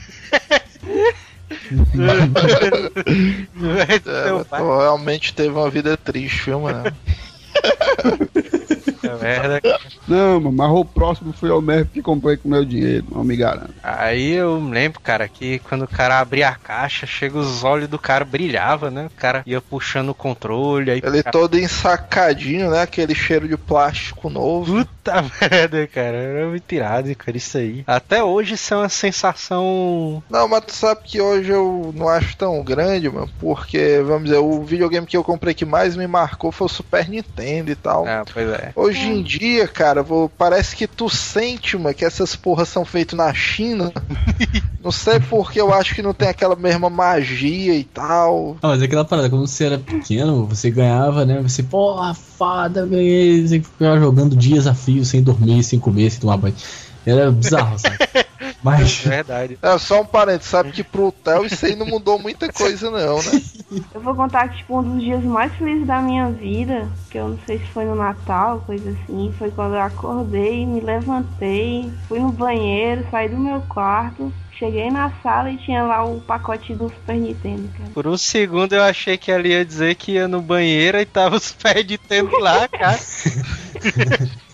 É, 4.06 4.80
realmente 4.82 5.34
teve 5.34 5.50
uma 5.50 5.70
vida 5.70 5.96
triste, 5.96 6.46
viu, 6.46 6.62
mano? 6.62 6.84
é 9.04 9.16
merda. 9.22 9.62
Não, 10.08 10.39
mas 10.39 10.72
o 10.72 10.86
próximo 10.86 11.34
fui 11.34 11.50
eu 11.50 11.62
mesmo 11.62 11.88
que 11.88 12.02
comprei 12.02 12.38
com 12.38 12.50
meu 12.50 12.66
dinheiro, 12.66 13.06
não 13.12 13.24
me 13.24 13.36
garanto. 13.36 13.74
Aí 14.02 14.32
eu 14.32 14.60
lembro, 14.60 14.99
cara, 14.99 15.28
que 15.28 15.60
quando 15.60 15.84
o 15.84 15.88
cara 15.88 16.20
abria 16.20 16.49
a 16.49 16.56
caixa, 16.56 17.06
chega 17.06 17.38
os 17.38 17.64
olhos 17.64 17.88
do 17.88 17.99
cara 17.99 18.26
brilhava, 18.26 18.89
né? 18.89 19.06
O 19.06 19.12
cara 19.12 19.43
ia 19.45 19.62
puxando 19.62 20.10
o 20.10 20.16
controle, 20.16 20.89
aí 20.89 21.02
Ele 21.04 21.22
todo 21.22 21.58
ensacadinho, 21.60 22.72
né? 22.72 22.82
Aquele 22.82 23.14
cheiro 23.14 23.47
de 23.47 23.56
plástico 23.56 24.28
novo. 24.28 24.84
Puta 24.84 25.22
merda, 25.39 25.88
cara, 25.88 26.18
era 26.18 26.47
muito 26.47 26.72
irado, 26.74 27.16
cara, 27.16 27.38
isso 27.38 27.58
aí. 27.58 27.84
Até 27.86 28.24
hoje 28.24 28.56
isso 28.56 28.74
é 28.74 28.78
uma 28.78 28.89
sensação. 28.89 30.24
Não, 30.30 30.47
mas 30.47 30.66
tu 30.66 30.74
sabe 30.74 31.02
que 31.04 31.22
hoje 31.22 31.52
eu 31.52 31.91
não 31.95 32.08
acho 32.10 32.36
tão 32.38 32.64
grande, 32.64 33.10
mano, 33.10 33.30
porque, 33.39 33.99
vamos 34.04 34.26
dizer, 34.26 34.38
o 34.38 34.64
videogame 34.64 35.06
que 35.06 35.18
eu 35.18 35.24
comprei 35.24 35.54
que 35.54 35.66
mais 35.66 35.95
me 35.95 36.08
marcou 36.08 36.52
foi 36.52 36.66
o 36.66 36.70
Super 36.70 37.08
Nintendo 37.08 37.72
e 37.72 37.76
tal. 37.76 38.08
Ah, 38.08 38.24
pois 38.32 38.49
é. 38.49 38.72
Hoje 38.76 39.08
em 39.08 39.22
dia, 39.22 39.68
cara, 39.68 40.02
vou- 40.02 40.30
parece 40.30 40.76
que 40.76 40.88
tu 40.88 41.10
sente, 41.10 41.78
mano, 41.78 41.93
que 41.95 42.06
essas 42.06 42.36
porras 42.36 42.70
são 42.70 42.86
feitas 42.86 43.18
na 43.18 43.34
China. 43.34 43.91
não 44.80 44.92
sei 44.92 45.20
porque 45.20 45.60
eu 45.60 45.74
acho 45.74 45.94
que 45.96 46.02
não 46.02 46.14
tem 46.14 46.28
aquela 46.28 46.56
mesma 46.56 46.89
magia 46.89 47.76
e 47.76 47.84
tal. 47.84 48.58
Ah, 48.62 48.70
mas 48.70 48.82
é 48.82 48.86
aquela 48.86 49.06
parada, 49.06 49.30
quando 49.30 49.48
você 49.48 49.66
era 49.66 49.78
pequeno, 49.78 50.46
você 50.46 50.70
ganhava, 50.70 51.26
né? 51.26 51.42
Você, 51.42 51.64
porra, 51.64 52.14
fada, 52.14 52.86
ganhei. 52.86 53.48
Você 53.48 53.62
ficava 53.62 54.00
jogando 54.00 54.36
dias 54.36 54.68
a 54.68 54.74
fio, 54.74 55.06
sem 55.06 55.22
dormir, 55.24 55.64
sem 55.64 55.80
comer, 55.80 56.10
sem 56.12 56.20
tomar 56.20 56.38
banho. 56.38 56.56
Era 57.06 57.32
bizarro, 57.32 57.78
sabe? 57.80 57.98
Mas. 58.64 59.05
É 59.05 59.09
verdade. 59.09 59.59
É, 59.62 59.78
só 59.78 60.01
um 60.01 60.05
parênteses, 60.05 60.49
sabe 60.49 60.72
que 60.72 60.84
pro 60.84 61.12
Theo 61.12 61.45
isso 61.45 61.66
aí 61.66 61.76
não 61.76 61.86
mudou 61.86 62.20
muita 62.20 62.51
coisa 62.51 62.89
não, 62.89 63.18
né? 63.18 63.41
Eu 63.93 64.01
vou 64.01 64.16
contar 64.16 64.49
que, 64.49 64.57
tipo, 64.57 64.80
um 64.80 64.84
dos 64.84 65.03
dias 65.03 65.24
mais 65.24 65.53
felizes 65.55 65.88
da 65.88 66.01
minha 66.01 66.30
vida, 66.30 66.89
que 67.09 67.18
eu 67.18 67.30
não 67.30 67.39
sei 67.45 67.59
se 67.59 67.66
foi 67.68 67.86
no 67.86 67.95
Natal, 67.95 68.62
coisa 68.66 68.89
assim, 68.91 69.34
foi 69.38 69.49
quando 69.51 69.76
eu 69.76 69.82
acordei, 69.82 70.66
me 70.66 70.80
levantei, 70.80 71.91
fui 72.07 72.20
no 72.20 72.32
banheiro, 72.32 73.05
saí 73.09 73.30
do 73.30 73.38
meu 73.38 73.62
quarto, 73.62 74.32
cheguei 74.62 74.91
na 74.91 75.12
sala 75.24 75.51
e 75.51 75.57
tinha 75.57 75.84
lá 75.84 76.03
o 76.03 76.22
pacote 76.22 76.76
do 76.76 76.89
Super 76.89 77.16
Nintendo, 77.16 77.68
cara. 77.78 77.89
Por 77.93 78.05
um 78.05 78.18
segundo 78.18 78.74
eu 78.74 78.84
achei 78.84 79.18
que 79.18 79.32
ela 79.32 79.47
ia 79.47 79.66
dizer 79.66 79.95
que 79.95 80.14
ia 80.14 80.28
no 80.28 80.41
banheiro 80.41 80.99
e 80.99 81.05
tava 81.05 81.36
os 81.36 81.51
pés 81.51 81.86
de 81.86 81.97
tempo 81.97 82.38
lá, 82.38 82.68
cara. 82.68 82.99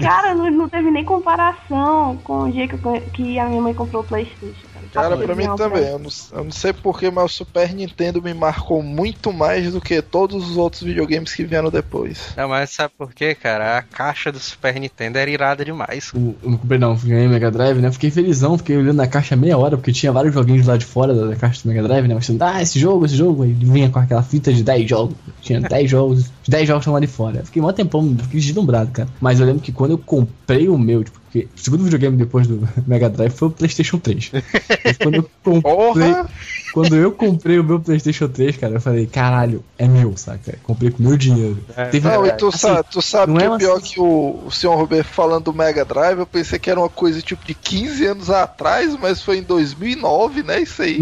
Cara, 0.00 0.34
não, 0.34 0.50
não 0.50 0.68
teve 0.68 0.90
nem 0.90 1.04
comparação 1.04 2.18
com 2.22 2.42
o 2.42 2.52
dia 2.52 2.68
que, 2.68 2.74
eu 2.74 3.10
que 3.12 3.38
a 3.38 3.48
minha 3.48 3.62
mãe 3.62 3.74
comprou 3.74 4.02
o 4.02 4.06
Playstation, 4.06 4.68
cara. 4.88 5.16
Pra 5.16 5.34
mim 5.34 5.48
também. 5.56 5.84
Eu 5.84 5.98
não, 5.98 6.10
eu 6.32 6.44
não 6.44 6.50
sei 6.50 6.72
porque, 6.72 7.10
mas 7.10 7.24
o 7.24 7.28
Super 7.28 7.72
Nintendo 7.74 8.22
me 8.22 8.34
marcou 8.34 8.82
muito 8.82 9.32
mais 9.32 9.72
do 9.72 9.80
que 9.80 10.00
todos 10.02 10.50
os 10.50 10.56
outros 10.56 10.82
videogames 10.82 11.34
que 11.34 11.44
vieram 11.44 11.70
depois. 11.70 12.32
Não, 12.36 12.48
mas 12.48 12.70
sabe 12.70 12.92
por 12.96 13.12
quê, 13.12 13.34
cara? 13.34 13.78
A 13.78 13.82
caixa 13.82 14.32
do 14.32 14.38
Super 14.38 14.78
Nintendo 14.78 15.18
era 15.18 15.30
irada 15.30 15.64
demais. 15.64 16.10
Eu 16.14 16.34
não 16.42 16.58
comprei 16.58 16.78
não, 16.78 16.96
ganhei 16.96 17.28
Mega 17.28 17.50
Drive, 17.50 17.78
né? 17.78 17.90
Fiquei 17.92 18.10
felizão, 18.10 18.58
fiquei 18.58 18.76
olhando 18.76 18.96
na 18.96 19.06
caixa 19.06 19.36
meia 19.36 19.56
hora, 19.56 19.76
porque 19.76 19.92
tinha 19.92 20.12
vários 20.12 20.34
joguinhos 20.34 20.66
lá 20.66 20.76
de 20.76 20.84
fora 20.84 21.14
da, 21.14 21.26
da 21.26 21.36
caixa 21.36 21.62
do 21.62 21.68
Mega 21.68 21.82
Drive, 21.82 22.08
né? 22.08 22.14
Mostrando, 22.14 22.42
ah, 22.42 22.62
esse 22.62 22.78
jogo, 22.78 23.06
esse 23.06 23.16
jogo. 23.16 23.42
Aí 23.42 23.52
vinha 23.52 23.90
com 23.90 23.98
aquela 23.98 24.22
fita 24.22 24.52
de 24.52 24.62
10 24.62 24.88
jogos. 24.88 25.14
Tinha 25.40 25.60
10 25.60 25.90
jogos, 25.90 26.18
os 26.20 26.48
10 26.48 26.68
jogos 26.68 26.82
estão 26.82 26.94
lá 26.94 27.00
de 27.00 27.06
fora. 27.06 27.38
Eu 27.38 27.44
Fiquei 27.46 27.62
mó 27.62 27.72
tempão, 27.72 28.16
fiquei 28.22 28.40
deslumbrado, 28.40 28.90
cara. 28.90 29.08
Mas 29.20 29.40
eu 29.40 29.46
lembro 29.46 29.62
que 29.62 29.72
quando 29.72 29.92
eu 29.92 29.98
comprei 29.98 30.68
o 30.68 30.78
meu, 30.78 31.04
tipo, 31.04 31.21
porque 31.32 31.48
o 31.56 31.58
segundo 31.60 31.84
videogame 31.84 32.16
depois 32.16 32.46
do 32.46 32.68
Mega 32.86 33.08
Drive 33.08 33.32
foi 33.32 33.48
o 33.48 33.50
PlayStation 33.50 33.98
3. 33.98 34.32
Mas 34.84 34.96
quando 34.98 35.14
eu 35.16 35.30
comprei. 35.42 36.12
Porra! 36.12 36.28
Quando 36.74 36.96
eu 36.96 37.12
comprei 37.12 37.58
o 37.58 37.64
meu 37.64 37.78
PlayStation 37.78 38.28
3, 38.28 38.56
cara, 38.56 38.72
eu 38.74 38.80
falei, 38.80 39.06
caralho, 39.06 39.62
é 39.78 39.86
meu, 39.86 40.16
saca? 40.16 40.58
Comprei 40.62 40.90
com 40.90 41.02
meu 41.02 41.18
dinheiro. 41.18 41.58
Teve- 41.90 42.08
Não, 42.08 42.24
e 42.26 42.32
tu, 42.32 42.48
assim, 42.48 42.58
sabe, 42.58 42.88
tu 42.90 43.02
sabe 43.02 43.30
não 43.32 43.38
que 43.38 43.44
é 43.44 43.48
o 43.48 43.52
uma- 43.52 43.58
pior 43.58 43.80
que 43.82 44.00
o, 44.00 44.42
o 44.46 44.50
senhor 44.50 44.74
Roberto 44.76 45.08
falando 45.08 45.44
do 45.44 45.52
Mega 45.52 45.84
Drive, 45.84 46.18
eu 46.20 46.26
pensei 46.26 46.58
que 46.58 46.70
era 46.70 46.80
uma 46.80 46.88
coisa 46.88 47.20
tipo 47.20 47.44
de 47.46 47.54
15 47.54 48.06
anos 48.06 48.30
atrás, 48.30 48.96
mas 48.98 49.20
foi 49.22 49.36
em 49.36 49.42
2009, 49.42 50.42
né? 50.42 50.62
Isso 50.62 50.80
aí. 50.80 50.98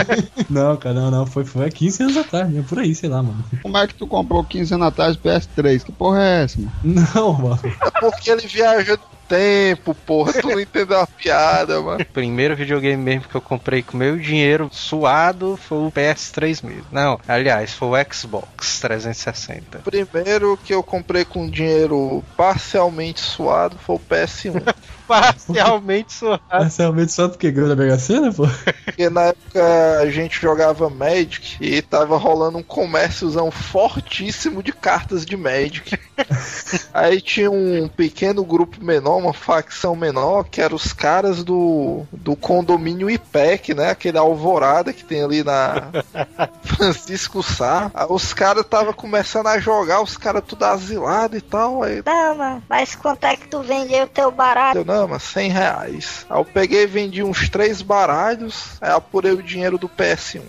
Não, 0.50 0.76
cara, 0.76 0.94
não, 0.94 1.10
não. 1.10 1.26
Foi, 1.26 1.44
foi 1.44 1.66
há 1.66 1.70
15 1.70 2.02
anos 2.02 2.16
atrás, 2.18 2.50
né? 2.50 2.62
Por 2.68 2.78
aí, 2.78 2.94
sei 2.94 3.08
lá, 3.08 3.22
mano. 3.22 3.42
Como 3.62 3.78
é 3.78 3.86
que 3.86 3.94
tu 3.94 4.06
comprou 4.06 4.44
15 4.44 4.74
anos 4.74 4.86
atrás 4.88 5.16
o 5.16 5.20
PS3? 5.20 5.84
Que 5.84 5.92
porra 5.92 6.22
é 6.22 6.42
essa, 6.44 6.60
mano? 6.60 6.72
Não, 7.14 7.32
mano. 7.32 7.60
É 7.64 8.10
porque 8.10 8.30
ele 8.30 8.46
viaja 8.46 8.92
no 8.92 8.98
tempo, 9.28 9.94
porra. 9.94 10.32
Tu 10.32 10.46
não 10.48 10.60
entendeu 10.60 11.00
a 11.00 11.06
piada, 11.06 11.80
mano. 11.80 12.00
O 12.00 12.04
primeiro 12.04 12.56
videogame 12.56 13.02
mesmo 13.02 13.28
que 13.28 13.34
eu 13.34 13.40
comprei 13.40 13.82
com 13.82 13.96
meu 13.96 14.18
dinheiro 14.18 14.68
suado 14.72 15.56
foi 15.56 15.78
o 15.78 15.92
PS3 15.92 16.64
mesmo. 16.64 16.86
Não, 16.90 17.20
aliás, 17.26 17.72
foi 17.72 17.88
o 17.88 18.12
Xbox 18.12 18.80
360. 18.80 19.78
Primeiro 19.78 20.58
que 20.62 20.74
eu 20.74 20.82
comprei 20.82 21.24
com 21.24 21.48
dinheiro 21.48 22.22
parcialmente 22.36 23.20
suado 23.20 23.76
foi 23.78 23.96
o 23.96 24.00
PS1. 24.00 24.74
Parcialmente 25.06 26.12
suado. 26.12 26.42
Parcialmente 26.48 27.12
só 27.12 27.28
porque 27.28 27.50
ganhou 27.50 27.68
da 27.68 27.76
Mega 27.76 27.98
Sena, 27.98 28.32
pô. 28.32 28.48
Porque 28.84 29.10
na 29.10 29.22
época 29.22 29.98
a 30.00 30.10
gente 30.10 30.40
jogava 30.40 30.88
Magic 30.88 31.56
e 31.60 31.82
tava 31.82 32.16
rolando 32.16 32.58
um 32.58 32.62
comérciozão 32.62 33.50
fortíssimo 33.50 34.62
de 34.62 34.72
cartas 34.72 35.26
de 35.26 35.36
Magic. 35.36 35.98
Aí 36.92 37.20
tinha 37.20 37.50
um 37.50 37.88
pequeno 37.88 38.44
grupo 38.44 38.82
menor, 38.82 39.18
uma 39.18 39.34
facção 39.34 39.94
menor, 39.94 40.44
que 40.44 40.60
eram 40.60 40.76
os 40.76 40.92
caras 40.92 41.44
do, 41.44 42.04
do 42.12 42.34
condomínio 42.34 43.10
IPEC, 43.10 43.74
né? 43.74 43.90
Aquele 43.90 44.18
alvorada 44.18 44.92
que 44.92 45.04
tem 45.04 45.22
ali 45.22 45.44
na 45.44 45.90
Francisco 46.64 47.42
Sá. 47.42 47.90
Aí 47.92 48.06
os 48.08 48.32
caras 48.32 48.66
tava 48.66 48.92
começando 48.92 49.48
a 49.48 49.58
jogar, 49.58 50.00
os 50.00 50.16
caras 50.16 50.42
tudo 50.46 50.64
asilado 50.64 51.36
e 51.36 51.40
tal. 51.40 51.82
Aí 51.82 52.02
Não, 52.04 52.34
mano, 52.34 52.62
mas 52.68 52.94
quanto 52.94 53.24
é 53.24 53.36
que 53.36 53.48
tu 53.48 53.60
vende 53.60 53.94
aí 53.94 54.02
o 54.02 54.08
teu 54.08 54.30
barato? 54.30 54.78
eu, 54.78 54.93
não, 54.94 55.08
mas 55.08 55.22
100 55.24 55.50
reais. 55.50 56.26
Aí 56.30 56.38
eu 56.38 56.44
peguei 56.44 56.82
e 56.84 56.86
vendi 56.86 57.22
uns 57.22 57.48
três 57.48 57.82
baralhos, 57.82 58.76
aí 58.80 58.90
apurei 58.90 59.32
o 59.32 59.42
dinheiro 59.42 59.76
do 59.78 59.88
PS1. 59.88 60.42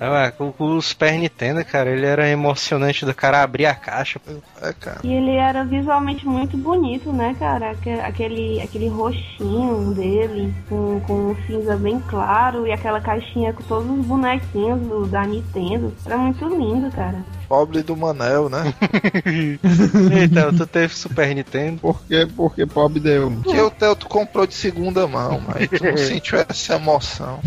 Ah, 0.00 0.10
mas 0.10 0.34
com 0.34 0.52
com 0.52 0.64
o 0.76 0.82
Super 0.82 1.12
Nintendo, 1.12 1.64
cara, 1.64 1.90
ele 1.90 2.06
era 2.06 2.28
emocionante 2.28 3.04
do 3.04 3.14
cara 3.14 3.42
abrir 3.42 3.66
a 3.66 3.74
caixa. 3.74 4.20
É, 4.62 4.72
cara. 4.72 5.00
E 5.04 5.12
ele 5.12 5.32
era 5.36 5.64
visualmente 5.64 6.26
muito 6.26 6.56
bonito, 6.56 7.12
né, 7.12 7.34
cara? 7.38 7.70
Aque- 7.72 7.90
Aquele, 8.06 8.60
aquele 8.60 8.88
roxinho 8.88 9.92
dele, 9.94 10.54
com, 10.68 11.00
com 11.00 11.12
um 11.30 11.36
cinza 11.46 11.76
bem 11.76 12.00
claro, 12.08 12.66
e 12.66 12.72
aquela 12.72 13.00
caixinha 13.00 13.52
com 13.52 13.62
todos 13.64 13.88
os 13.90 14.04
bonequinhos 14.06 14.80
do, 14.80 15.06
da 15.06 15.24
Nintendo. 15.26 15.92
Era 16.04 16.16
muito 16.18 16.44
lindo, 16.48 16.90
cara. 16.90 17.24
Pobre 17.48 17.82
do 17.82 17.96
Manel, 17.96 18.48
né? 18.48 18.74
Então, 20.22 20.52
tu 20.56 20.66
teve 20.66 20.94
Super 20.94 21.34
Nintendo. 21.34 21.78
Por 21.80 22.02
quê? 22.04 22.26
Porque 22.36 22.66
pobre 22.66 23.00
deu. 23.00 23.30
mano. 23.30 23.42
Que 23.42 23.60
o 23.60 23.70
Theo 23.70 23.94
tu 23.96 24.08
comprou 24.08 24.46
de 24.46 24.54
segunda 24.54 25.06
mão, 25.06 25.40
mas 25.46 25.68
tu 25.68 25.84
não 25.84 25.96
sentiu 25.96 26.38
essa 26.48 26.74
emoção. 26.74 27.40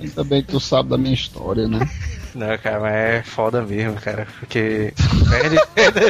Ainda 0.00 0.24
bem 0.24 0.42
que 0.42 0.48
tu 0.48 0.60
sabe 0.60 0.90
da 0.90 0.98
minha 0.98 1.14
história, 1.14 1.66
né? 1.66 1.88
Não, 2.34 2.58
cara, 2.58 2.80
mas 2.80 2.94
é 2.94 3.22
foda 3.22 3.62
mesmo, 3.62 3.94
cara. 4.00 4.26
Porque 4.38 4.92
Super 4.96 5.50
Nintendo 5.50 6.00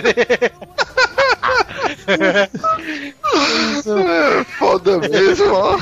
É, 3.87 4.45
foda 4.59 4.99
mesmo, 4.99 5.53
ó. 5.53 5.79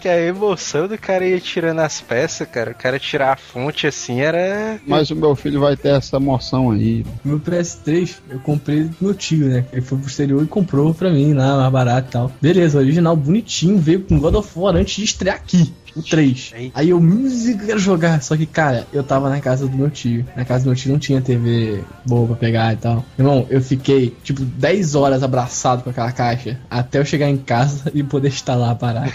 que 0.00 0.08
a 0.08 0.20
emoção 0.20 0.88
do 0.88 0.98
cara 0.98 1.26
ia 1.26 1.40
tirando 1.40 1.80
as 1.80 2.00
peças, 2.00 2.48
cara. 2.48 2.72
O 2.72 2.74
cara 2.74 2.98
tirar 2.98 3.32
a 3.32 3.36
fonte 3.36 3.86
assim 3.86 4.20
era. 4.20 4.78
Mas 4.86 5.10
o 5.10 5.16
meu 5.16 5.34
filho 5.34 5.60
vai 5.60 5.76
ter 5.76 5.90
essa 5.90 6.16
emoção 6.16 6.70
aí. 6.70 7.04
Meu 7.24 7.40
PS3 7.40 8.16
eu 8.30 8.38
comprei 8.40 8.84
do 8.84 8.96
meu 9.00 9.14
tio, 9.14 9.48
né? 9.48 9.64
Ele 9.72 9.82
foi 9.82 9.98
pro 9.98 10.08
exterior 10.08 10.42
e 10.42 10.46
comprou 10.46 10.92
pra 10.94 11.10
mim 11.10 11.32
lá, 11.34 11.56
mais 11.56 11.72
barato 11.72 12.08
e 12.08 12.12
tal. 12.12 12.32
Beleza, 12.40 12.78
original, 12.78 13.16
bonitinho, 13.16 13.78
veio 13.78 14.00
com 14.00 14.18
God 14.18 14.34
of 14.34 14.50
War 14.56 14.76
antes 14.76 14.96
de 14.96 15.04
estrear 15.04 15.36
aqui. 15.36 15.72
O 15.96 16.02
3. 16.02 16.52
Eita. 16.54 16.78
Aí 16.78 16.90
eu, 16.90 17.00
música, 17.00 17.66
quero 17.66 17.78
jogar. 17.78 18.22
Só 18.22 18.36
que, 18.36 18.46
cara, 18.46 18.86
eu 18.92 19.02
tava 19.02 19.28
na 19.28 19.40
casa 19.40 19.66
do 19.66 19.76
meu 19.76 19.90
tio. 19.90 20.24
Na 20.36 20.44
casa 20.44 20.64
do 20.64 20.68
meu 20.68 20.76
tio 20.76 20.92
não 20.92 20.98
tinha 20.98 21.20
TV 21.20 21.82
boa 22.06 22.26
pra 22.28 22.36
pegar 22.36 22.76
tal. 22.78 23.04
Irmão, 23.18 23.46
eu 23.50 23.60
fiquei, 23.60 24.14
tipo, 24.22 24.42
10 24.42 24.94
horas 24.94 25.22
abraçado 25.22 25.82
com 25.82 25.90
aquela 25.90 26.12
caixa. 26.12 26.58
Até 26.70 26.98
eu 26.98 27.04
chegar 27.04 27.28
em 27.28 27.36
casa 27.36 27.90
e 27.94 28.02
poder 28.02 28.28
instalar 28.28 28.70
a 28.70 28.74
parada. 28.74 29.12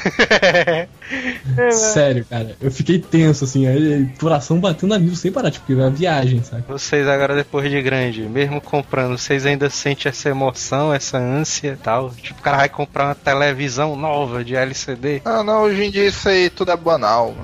Sério, 1.72 2.26
cara. 2.30 2.56
Eu 2.62 2.72
fiquei 2.72 3.00
tenso, 3.00 3.44
assim. 3.44 3.68
Aí, 3.68 4.10
coração 4.20 4.60
batendo 4.60 4.94
a 4.94 5.00
mil 5.00 5.16
sem 5.16 5.32
parar, 5.32 5.52
tipo, 5.52 5.72
era 5.72 5.84
uma 5.84 5.90
viagem, 5.90 6.44
sabe? 6.44 6.64
Vocês 6.68 7.08
agora 7.08 7.36
depois 7.36 7.70
de 7.70 7.82
grande, 7.82 8.22
mesmo 8.24 8.62
comprando, 8.62 9.18
vocês 9.18 9.46
ainda 9.46 9.70
sentem 9.70 10.10
essa 10.10 10.30
emoção, 10.30 10.94
essa 10.94 11.18
ânsia 11.18 11.74
e 11.74 11.84
tal? 11.84 12.12
Tipo, 12.12 12.40
o 12.40 12.44
cara 12.44 12.58
vai 12.58 12.70
comprar 12.70 13.06
uma 13.06 13.16
televisão 13.16 13.96
nova 13.96 14.44
de 14.44 14.56
LCD. 14.56 15.22
Ah, 15.26 15.44
não, 15.44 15.64
hoje 15.64 15.84
em 15.84 15.92
dia 15.92 16.08
isso 16.08 16.28
aí 16.28 16.50
tudo 16.50 16.72
é 16.72 16.78
banal, 16.78 17.36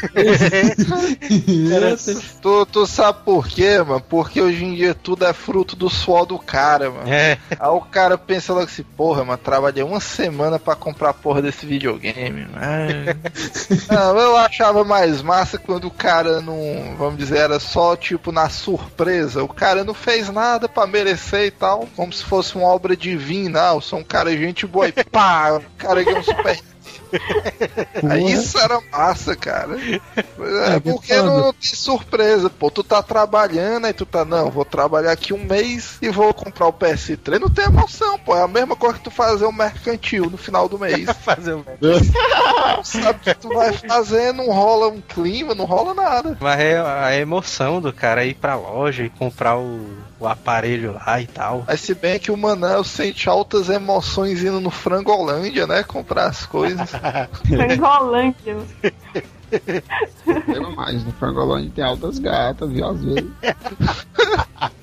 Tu, 2.40 2.66
tu 2.66 2.86
sabe 2.86 3.18
por 3.24 3.46
quê, 3.46 3.82
mano? 3.82 4.00
Porque 4.00 4.40
hoje 4.40 4.64
em 4.64 4.74
dia 4.74 4.94
tudo 4.94 5.26
é 5.26 5.32
fruto 5.32 5.76
do 5.76 5.88
suor 5.88 6.26
do 6.26 6.38
cara, 6.38 6.90
mano. 6.90 7.08
É, 7.08 7.38
Aí 7.50 7.68
o 7.68 7.80
cara 7.80 8.16
pensa 8.16 8.52
logo 8.52 8.64
assim, 8.64 8.82
porra, 8.82 9.24
mano, 9.24 9.38
trabalhei 9.38 9.82
uma 9.82 10.00
semana 10.00 10.58
pra 10.58 10.74
comprar 10.74 11.10
a 11.10 11.14
porra 11.14 11.42
desse 11.42 11.66
videogame, 11.66 12.46
mano. 12.46 12.60
não, 13.90 14.18
eu 14.18 14.36
achava 14.36 14.84
mais 14.84 15.22
massa 15.22 15.58
quando 15.58 15.86
o 15.86 15.90
cara 15.90 16.40
não, 16.40 16.94
vamos 16.96 17.18
dizer, 17.18 17.38
era 17.38 17.60
só 17.60 17.96
tipo 17.96 18.32
na 18.32 18.48
surpresa. 18.48 19.42
O 19.42 19.48
cara 19.48 19.84
não 19.84 19.94
fez 19.94 20.30
nada 20.30 20.68
pra 20.68 20.86
merecer 20.86 21.46
e 21.46 21.50
tal, 21.50 21.88
como 21.94 22.12
se 22.12 22.24
fosse 22.24 22.56
uma 22.56 22.68
obra 22.68 22.96
divina. 22.96 23.70
Ah, 23.70 23.74
eu 23.74 23.80
sou 23.80 23.98
um 23.98 24.04
cara 24.04 24.36
gente 24.36 24.66
boa 24.66 24.88
e 24.88 24.92
pá, 24.92 25.52
o 25.52 25.62
cara 25.76 26.02
ganhou 26.02 26.20
um 26.20 26.22
super. 26.22 26.58
Aí 28.08 28.32
isso 28.32 28.58
era 28.58 28.80
massa, 28.90 29.36
cara. 29.36 29.76
É, 29.78 30.76
É, 30.76 30.80
que 30.80 30.90
porque 30.90 31.14
foda. 31.14 31.22
não 31.28 31.52
tem 31.52 31.74
surpresa, 31.74 32.50
pô. 32.50 32.70
Tu 32.70 32.82
tá 32.84 33.02
trabalhando, 33.02 33.86
aí 33.86 33.92
tu 33.92 34.06
tá, 34.06 34.24
não, 34.24 34.50
vou 34.50 34.64
trabalhar 34.64 35.12
aqui 35.12 35.32
um 35.32 35.44
mês 35.44 35.98
e 36.00 36.08
vou 36.10 36.32
comprar 36.32 36.66
o 36.66 36.72
PS3. 36.72 37.38
Não 37.40 37.50
tem 37.50 37.64
emoção, 37.66 38.18
pô. 38.18 38.36
É 38.36 38.42
a 38.42 38.48
mesma 38.48 38.76
coisa 38.76 38.98
que 38.98 39.04
tu 39.04 39.10
fazer 39.10 39.46
um 39.46 39.52
mercantil 39.52 40.30
no 40.30 40.36
final 40.36 40.68
do 40.68 40.78
mês. 40.78 41.08
fazer 41.24 41.54
um. 41.54 41.64
Sabe 42.84 43.18
o 43.18 43.20
que 43.20 43.34
tu 43.34 43.48
vai 43.48 43.72
fazer, 43.72 44.32
não 44.32 44.46
rola 44.50 44.88
um 44.88 45.00
clima, 45.00 45.54
não 45.54 45.64
rola 45.64 45.94
nada. 45.94 46.36
Mas 46.40 46.60
é 46.60 46.78
a 46.78 47.14
emoção 47.16 47.80
do 47.80 47.92
cara 47.92 48.24
ir 48.24 48.34
pra 48.34 48.54
loja 48.56 49.02
e 49.04 49.10
comprar 49.10 49.58
o, 49.58 49.86
o 50.18 50.26
aparelho 50.26 50.92
lá 50.94 51.20
e 51.20 51.26
tal. 51.26 51.64
Mas 51.66 51.80
se 51.80 51.94
bem 51.94 52.18
que 52.18 52.30
o 52.30 52.36
Manel 52.36 52.84
sente 52.84 53.28
altas 53.28 53.68
emoções 53.68 54.42
indo 54.42 54.60
no 54.60 54.70
Frangolândia, 54.70 55.66
né? 55.66 55.82
Comprar 55.82 56.26
as 56.26 56.46
coisas. 56.46 56.90
Frangolândia. 57.46 58.56
Pelo 60.46 60.76
mais, 60.76 61.04
no 61.04 61.12
Frangolândia 61.12 61.72
tem 61.74 61.84
altas 61.84 62.18
gatas, 62.18 62.70
viu? 62.70 62.86
Às 62.86 63.04
vezes. 63.04 63.30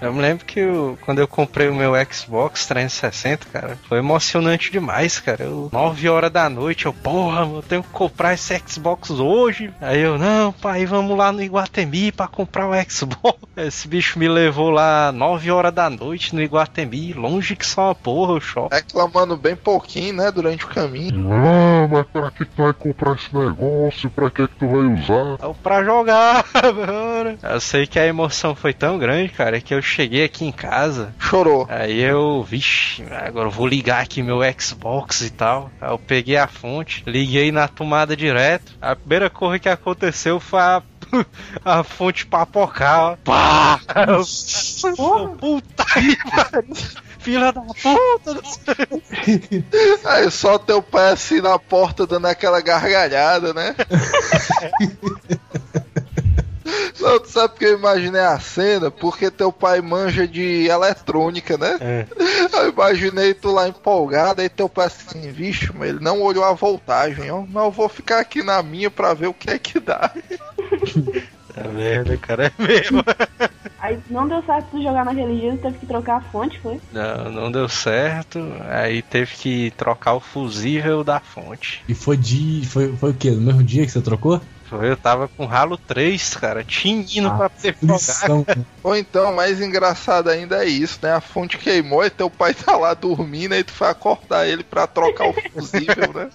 Eu 0.00 0.12
me 0.12 0.20
lembro 0.20 0.44
que 0.44 0.60
eu- 0.60 0.98
quando 1.04 1.18
eu 1.18 1.28
comprei 1.28 1.68
o 1.68 1.74
meu 1.74 1.92
Xbox 2.10 2.66
360, 2.66 3.46
cara, 3.52 3.78
foi 3.88 3.98
emocionante 3.98 4.70
demais, 4.70 5.18
cara. 5.20 5.44
Eu, 5.44 5.68
9 5.72 6.08
horas 6.08 6.30
da 6.30 6.48
noite, 6.48 6.86
eu, 6.86 6.92
porra, 6.92 7.40
eu 7.42 7.62
tenho 7.62 7.82
que 7.82 7.88
comprar 7.90 8.34
esse 8.34 8.60
Xbox 8.66 9.10
hoje. 9.10 9.72
Aí 9.80 10.00
eu, 10.00 10.18
não, 10.18 10.52
pai, 10.52 10.86
vamos 10.86 11.16
lá 11.16 11.32
no 11.32 11.42
Iguatemi 11.42 12.12
pra 12.12 12.26
comprar 12.26 12.68
o 12.68 12.72
Xbox. 12.90 13.38
Esse 13.56 13.86
bicho 13.86 14.18
me 14.18 14.26
levou 14.28 14.68
lá 14.70 15.12
9 15.12 15.48
horas 15.50 15.72
da 15.72 15.88
noite 15.88 16.34
no 16.34 16.42
Iguatemi, 16.42 17.12
longe 17.12 17.54
que 17.54 17.64
só 17.64 17.86
uma 17.88 17.94
porra, 17.94 18.32
o 18.32 18.40
shopping. 18.40 18.74
Reclamando 18.74 19.36
bem 19.36 19.54
pouquinho, 19.54 20.14
né? 20.14 20.30
Durante 20.32 20.64
o 20.64 20.68
caminho. 20.68 21.32
Ah, 21.32 21.86
mas 21.88 22.06
pra 22.08 22.30
que 22.32 22.44
tu 22.44 22.62
vai 22.62 22.72
comprar 22.72 23.14
esse 23.14 23.34
negócio? 23.36 24.10
Pra 24.10 24.28
que 24.30 24.48
que 24.48 24.56
tu 24.56 24.66
vai 24.66 24.80
usar? 24.86 25.36
Eu, 25.40 25.54
pra 25.62 25.84
jogar, 25.84 26.44
Eu 27.42 27.60
sei 27.60 27.86
que 27.86 27.98
a 27.98 28.06
emoção 28.06 28.54
foi 28.54 28.72
tão 28.72 28.98
grande, 28.98 29.30
cara, 29.32 29.60
que 29.60 29.74
eu 29.74 29.82
cheguei 29.82 30.24
aqui 30.24 30.44
em 30.44 30.52
casa. 30.52 31.14
Chorou. 31.18 31.66
Aí 31.70 32.00
eu, 32.00 32.42
vixe, 32.42 33.02
agora 33.10 33.46
eu 33.48 33.50
vou 33.50 33.66
ligar 33.66 34.02
aqui 34.02 34.22
meu 34.22 34.40
Xbox 34.58 35.20
e 35.22 35.30
tal. 35.30 35.70
Aí 35.80 35.90
eu 35.90 35.98
peguei 35.98 36.36
a 36.36 36.46
fonte, 36.46 37.02
liguei 37.06 37.50
na 37.52 37.68
tomada 37.68 38.16
direto. 38.16 38.72
A 38.80 38.94
primeira 38.96 39.30
coisa 39.30 39.58
que 39.58 39.68
aconteceu 39.68 40.38
foi 40.40 40.60
a, 40.60 40.82
a 41.64 41.82
fonte 41.82 42.26
papocar. 42.26 43.00
ó. 43.12 43.16
Pá! 43.24 43.80
Eu, 44.06 44.24
Puta 45.38 45.84
que 45.84 46.16
pariu! 46.30 46.76
Filha 47.18 47.52
da 47.52 47.62
puta! 47.62 48.88
Aí 50.04 50.30
só 50.30 50.58
teu 50.58 50.82
pai 50.82 51.12
assim 51.12 51.40
na 51.40 51.58
porta 51.58 52.06
dando 52.06 52.26
aquela 52.26 52.60
gargalhada, 52.60 53.54
né? 53.54 53.74
Não, 57.00 57.18
tu 57.20 57.28
sabe 57.28 57.54
que 57.54 57.64
eu 57.64 57.78
imaginei 57.78 58.20
a 58.20 58.38
cena? 58.38 58.90
Porque 58.90 59.30
teu 59.30 59.52
pai 59.52 59.80
manja 59.80 60.26
de 60.26 60.66
eletrônica, 60.66 61.56
né? 61.56 61.76
É. 61.80 62.06
Eu 62.52 62.70
imaginei 62.70 63.34
tu 63.34 63.50
lá 63.50 63.68
empolgado, 63.68 64.40
aí 64.40 64.48
teu 64.48 64.68
pai 64.68 64.86
assim, 64.86 65.30
vixe, 65.30 65.70
mas 65.74 65.90
ele 65.90 66.00
não 66.00 66.22
olhou 66.22 66.44
a 66.44 66.52
voltagem, 66.52 67.30
ó. 67.30 67.44
Mas 67.46 67.64
eu 67.64 67.70
vou 67.70 67.88
ficar 67.88 68.20
aqui 68.20 68.42
na 68.42 68.62
minha 68.62 68.90
pra 68.90 69.14
ver 69.14 69.26
o 69.26 69.34
que 69.34 69.50
é 69.50 69.58
que 69.58 69.80
dá. 69.80 70.10
É 71.56 71.68
merda, 71.68 72.16
cara, 72.16 72.46
é 72.46 72.62
mesmo. 72.62 73.00
Aí 73.78 73.98
não 74.10 74.26
deu 74.26 74.42
certo 74.42 74.70
tu 74.72 74.82
jogar 74.82 75.04
naquele 75.04 75.38
dia, 75.38 75.52
tu 75.52 75.58
teve 75.58 75.78
que 75.78 75.86
trocar 75.86 76.16
a 76.16 76.20
fonte, 76.20 76.58
foi? 76.60 76.80
Não, 76.92 77.30
não 77.30 77.52
deu 77.52 77.68
certo. 77.68 78.40
Aí 78.68 79.02
teve 79.02 79.34
que 79.34 79.70
trocar 79.76 80.14
o 80.14 80.20
fusível 80.20 81.04
da 81.04 81.20
fonte. 81.20 81.84
E 81.88 81.94
foi 81.94 82.16
de. 82.16 82.66
Foi, 82.66 82.96
foi 82.96 83.10
o 83.10 83.14
quê? 83.14 83.30
No 83.30 83.40
mesmo 83.40 83.62
dia 83.62 83.84
que 83.84 83.92
você 83.92 84.02
trocou? 84.02 84.40
Eu 84.72 84.96
tava 84.96 85.28
com 85.28 85.46
ralo 85.46 85.76
3, 85.76 86.34
cara, 86.34 86.64
tinindo 86.64 87.30
pra 87.36 87.48
poder 87.48 87.76
jogar. 87.80 87.94
Lição. 87.94 88.46
Ou 88.82 88.96
então, 88.96 89.34
mais 89.34 89.60
engraçado 89.60 90.28
ainda 90.28 90.64
é 90.64 90.68
isso, 90.68 90.98
né? 91.02 91.12
A 91.12 91.20
fonte 91.20 91.58
queimou 91.58 92.04
e 92.04 92.10
teu 92.10 92.28
pai 92.28 92.54
tá 92.54 92.76
lá 92.76 92.94
dormindo, 92.94 93.52
aí 93.52 93.62
tu 93.62 93.72
foi 93.72 93.88
acordar 93.88 94.46
ele 94.46 94.62
pra 94.62 94.86
trocar 94.86 95.28
o 95.28 95.32
fusível, 95.32 96.12
né? 96.14 96.30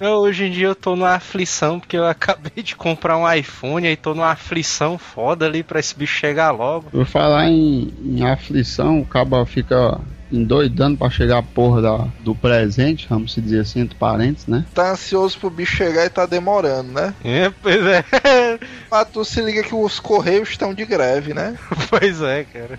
Hoje 0.20 0.44
em 0.44 0.50
dia 0.50 0.68
eu 0.68 0.74
tô 0.74 0.94
numa 0.94 1.14
aflição, 1.14 1.80
porque 1.80 1.96
eu 1.96 2.06
acabei 2.06 2.62
de 2.62 2.76
comprar 2.76 3.16
um 3.16 3.30
iPhone, 3.30 3.86
aí 3.86 3.96
tô 3.96 4.14
numa 4.14 4.30
aflição 4.30 4.98
foda 4.98 5.46
ali 5.46 5.62
pra 5.62 5.80
esse 5.80 5.94
bicho 5.96 6.18
chegar 6.18 6.50
logo. 6.50 6.90
Por 6.90 7.06
falar 7.06 7.48
em, 7.48 7.92
em 8.04 8.24
aflição, 8.24 9.00
o 9.00 9.06
cabo 9.06 9.44
fica 9.44 10.00
endoidando 10.30 10.96
pra 10.96 11.10
chegar 11.10 11.38
a 11.38 11.42
porra 11.42 11.82
da, 11.82 12.08
do 12.20 12.34
presente, 12.34 13.06
vamos 13.08 13.32
se 13.32 13.40
dizer 13.40 13.60
assim, 13.60 13.80
entre 13.80 13.96
parentes, 13.96 14.46
né? 14.46 14.64
Tá 14.74 14.92
ansioso 14.92 15.38
pro 15.38 15.50
bicho 15.50 15.76
chegar 15.76 16.04
e 16.04 16.10
tá 16.10 16.26
demorando, 16.26 16.92
né? 16.92 17.14
É, 17.24 17.50
pois 17.62 17.84
é. 17.84 18.04
Mas 18.90 19.08
tu 19.08 19.24
se 19.24 19.40
liga 19.40 19.62
que 19.62 19.74
os 19.74 19.98
correios 19.98 20.50
estão 20.50 20.74
de 20.74 20.84
greve, 20.84 21.34
né? 21.34 21.56
pois 21.88 22.20
é, 22.22 22.44
cara. 22.44 22.78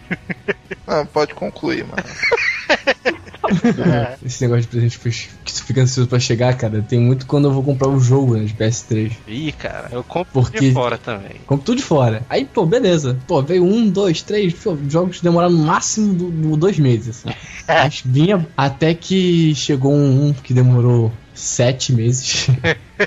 Não, 0.87 1.05
pode 1.05 1.33
concluir, 1.33 1.85
mano. 1.85 2.03
Esse 4.25 4.41
negócio 4.41 4.61
de 4.63 4.67
presente 4.67 4.99
que 4.99 5.51
você 5.51 5.63
fica 5.63 5.81
ansioso 5.81 6.09
pra 6.09 6.19
chegar, 6.19 6.55
cara, 6.57 6.81
tem 6.81 6.99
muito 6.99 7.25
quando 7.25 7.45
eu 7.45 7.51
vou 7.51 7.63
comprar 7.63 7.87
o 7.89 7.99
jogo 7.99 8.35
né, 8.35 8.43
de 8.45 8.53
PS3. 8.53 9.11
Ih, 9.27 9.51
cara, 9.51 9.89
eu 9.91 10.03
compro 10.03 10.41
Porque- 10.41 10.59
de 10.59 10.71
fora 10.71 10.97
também. 10.97 11.35
Compro 11.45 11.65
tudo 11.65 11.77
de 11.77 11.83
fora. 11.83 12.23
Aí, 12.29 12.45
pô, 12.45 12.65
beleza. 12.65 13.17
Pô, 13.27 13.41
veio 13.41 13.63
um, 13.63 13.89
dois, 13.89 14.21
três, 14.21 14.53
pô, 14.53 14.77
jogos 14.87 15.21
demoraram 15.21 15.53
no 15.53 15.63
máximo 15.65 16.13
do, 16.13 16.29
do 16.31 16.57
dois 16.57 16.77
meses. 16.79 17.23
Assim. 17.25 17.35
Mas 17.67 18.01
vinha 18.05 18.47
até 18.57 18.93
que 18.93 19.53
chegou 19.55 19.93
um, 19.93 20.27
um 20.27 20.33
que 20.33 20.53
demorou 20.53 21.11
sete 21.33 21.93
meses. 21.93 22.47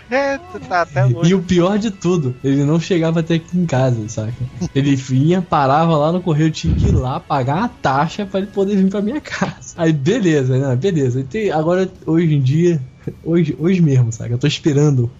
tá 0.68 0.86
E 1.24 1.34
o 1.34 1.42
pior 1.42 1.78
de 1.78 1.90
tudo, 1.90 2.34
ele 2.42 2.64
não 2.64 2.78
chegava 2.80 3.20
até 3.20 3.34
aqui 3.34 3.56
em 3.58 3.66
casa, 3.66 4.08
saca? 4.08 4.32
Ele 4.74 4.94
vinha, 4.96 5.42
parava 5.42 5.96
lá 5.96 6.12
no 6.12 6.20
correio, 6.22 6.50
tinha 6.50 6.74
que 6.74 6.86
ir 6.86 6.94
lá 6.94 7.20
pagar 7.20 7.64
a 7.64 7.68
taxa 7.68 8.24
pra 8.26 8.40
ele 8.40 8.48
poder 8.48 8.76
vir 8.76 8.88
pra 8.88 9.02
minha 9.02 9.20
casa. 9.20 9.74
Aí 9.76 9.92
beleza, 9.92 10.56
né? 10.58 10.74
Beleza. 10.76 11.20
E 11.20 11.24
tem- 11.24 11.50
agora, 11.50 11.88
hoje 12.06 12.34
em 12.34 12.40
dia, 12.40 12.80
hoje, 13.22 13.56
hoje 13.58 13.80
mesmo, 13.80 14.12
saca? 14.12 14.32
Eu 14.34 14.38
tô 14.38 14.46
esperando 14.46 15.10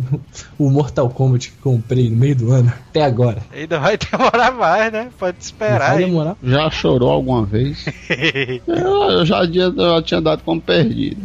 o 0.58 0.70
Mortal 0.70 1.08
Kombat 1.10 1.50
que 1.50 1.56
comprei 1.58 2.08
no 2.10 2.16
meio 2.16 2.36
do 2.36 2.52
ano, 2.52 2.72
até 2.88 3.02
agora. 3.04 3.42
Ainda 3.52 3.78
vai 3.78 3.96
demorar 3.98 4.50
mais, 4.52 4.92
né? 4.92 5.10
Pode 5.18 5.36
esperar 5.40 5.78
Vai 5.94 5.98
aí. 5.98 6.04
demorar. 6.04 6.36
Já 6.42 6.70
chorou 6.70 7.10
alguma 7.10 7.44
vez? 7.44 7.84
eu, 8.66 9.10
eu 9.10 9.26
já, 9.26 9.46
tinha- 9.50 9.64
eu 9.64 9.96
já 9.96 10.02
tinha 10.02 10.20
dado 10.20 10.42
como 10.42 10.60
perdido. 10.60 11.20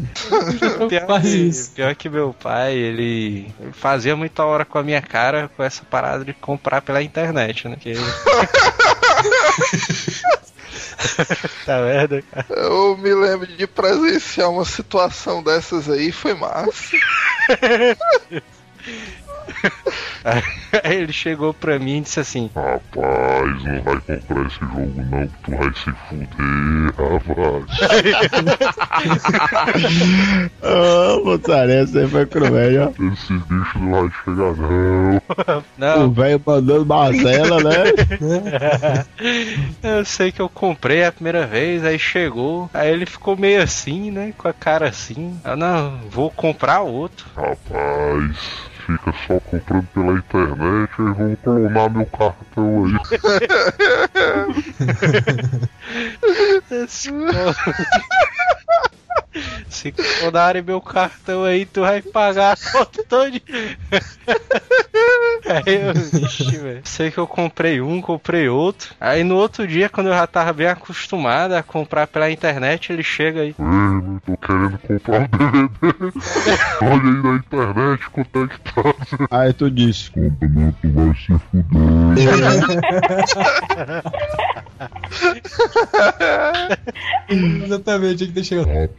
Pior 0.90 1.06
Quase 1.06 1.30
que, 1.32 1.44
isso. 1.44 1.72
pior 1.72 1.96
que 1.96 2.10
meu 2.10 2.34
pai, 2.34 2.74
ele 2.76 3.08
ele 3.08 3.72
fazia 3.74 4.16
muita 4.16 4.44
hora 4.44 4.66
com 4.66 4.78
a 4.78 4.84
minha 4.84 5.02
cara 5.02 5.50
com 5.56 5.64
essa 5.64 5.84
parada 5.84 6.26
de 6.26 6.34
comprar 6.34 6.82
pela 6.82 7.02
internet, 7.02 7.68
né? 7.68 7.76
Que... 7.80 7.94
tá 11.66 11.82
merda, 11.82 12.22
cara. 12.22 12.48
Eu 12.50 12.98
me 12.98 13.14
lembro 13.14 13.48
de 13.48 13.68
presenciar 13.68 14.50
uma 14.50 14.66
situação 14.66 15.44
dessas 15.44 15.90
aí, 15.90 16.12
foi 16.12 16.34
massa. 16.34 16.98
Aí 20.84 20.98
ele 20.98 21.14
chegou 21.14 21.54
pra 21.54 21.80
mim 21.80 21.98
e 21.98 22.02
disse 22.02 22.20
assim: 22.20 22.50
Rapaz, 22.54 23.64
não 23.64 23.82
vai 23.82 24.00
comprar 24.02 24.46
esse 24.46 24.60
jogo 24.60 25.06
não, 25.10 25.28
que 25.28 25.34
tu 25.44 25.52
vai 25.52 25.74
se 25.74 25.92
fuder, 26.08 26.94
rapaz. 26.98 27.66
Ô, 30.62 31.24
moçaria, 31.24 31.86
você 31.86 32.08
foi 32.08 32.26
cruel, 32.26 32.88
ó. 32.88 32.90
Esse 33.14 33.34
bicho 33.34 33.80
não 33.80 33.92
vai 33.92 34.12
chegar 34.24 34.56
não. 34.56 35.18
O 35.18 35.64
Não, 35.78 36.12
velho 36.12 36.42
mandando 36.46 36.86
Marcela, 36.86 37.64
né? 37.64 39.06
eu 39.84 40.06
sei 40.06 40.32
que 40.32 40.42
eu 40.42 40.50
comprei 40.50 41.04
a 41.04 41.12
primeira 41.12 41.46
vez, 41.46 41.84
aí 41.84 41.98
chegou, 41.98 42.70
aí 42.74 42.92
ele 42.92 43.06
ficou 43.06 43.38
meio 43.38 43.62
assim, 43.62 44.12
né? 44.12 44.34
Com 44.38 44.48
a 44.48 44.54
cara 44.54 44.90
assim. 44.90 45.40
Eu 45.44 45.56
não, 45.56 46.00
vou 46.10 46.30
comprar 46.30 46.82
outro. 46.82 47.26
Rapaz, 47.36 48.38
fica 48.88 49.14
só 49.28 49.38
comprando 49.42 49.86
pela 49.94 50.14
internet 50.14 50.92
e 50.98 51.14
vão 51.14 51.36
clonar 51.44 51.90
meu 51.90 52.06
cartão 52.06 52.86
aí. 52.86 52.94
Se 59.70 59.92
clonarem 59.92 60.62
meu 60.62 60.82
cartão 60.82 61.44
aí, 61.44 61.66
tu 61.66 61.82
vai 61.82 62.02
pagar 62.02 62.54
a 62.54 62.72
conta 62.72 63.04
toda. 63.04 63.32
Aí 65.46 65.76
eu, 65.76 65.94
vixe, 65.94 66.58
velho. 66.58 66.82
Sei 66.84 67.10
que 67.12 67.18
eu 67.18 67.28
comprei 67.28 67.80
um, 67.80 68.02
comprei 68.02 68.50
outro. 68.50 68.94
Aí 69.00 69.24
no 69.24 69.36
outro 69.36 69.66
dia, 69.68 69.88
quando 69.88 70.08
eu 70.08 70.14
já 70.14 70.28
tava 70.28 70.52
bem 70.52 70.68
acostumado 70.68 71.54
a 71.54 71.64
comprar 71.64 72.08
pela 72.08 72.30
internet, 72.30 72.92
ele 72.92 73.04
chega 73.04 73.42
aí. 73.42 73.56
Ei, 73.58 73.66
não 73.66 74.20
tô 74.20 74.36
querendo 74.38 74.78
comprar 74.80 75.22
um 75.22 75.28
DVD. 75.28 76.12
Olha 76.82 77.04
aí 77.04 77.24
na 77.24 77.36
internet 77.38 78.10
quanto 78.10 78.44
é 78.44 78.48
que 78.48 78.60
tá. 78.60 78.82
Aí 79.32 79.54
tu 79.54 79.72
disse, 79.72 80.12
Compra 80.12 80.50
não, 80.50 80.72
tu 80.74 80.90
vai 80.92 81.14
se 81.16 81.28
fuder. 81.28 81.78
Exatamente, 87.66 88.18
tinha 88.18 88.28
que 88.28 88.34
ter 88.34 88.44
chegado. 88.44 88.68
Rapaz, 88.68 88.98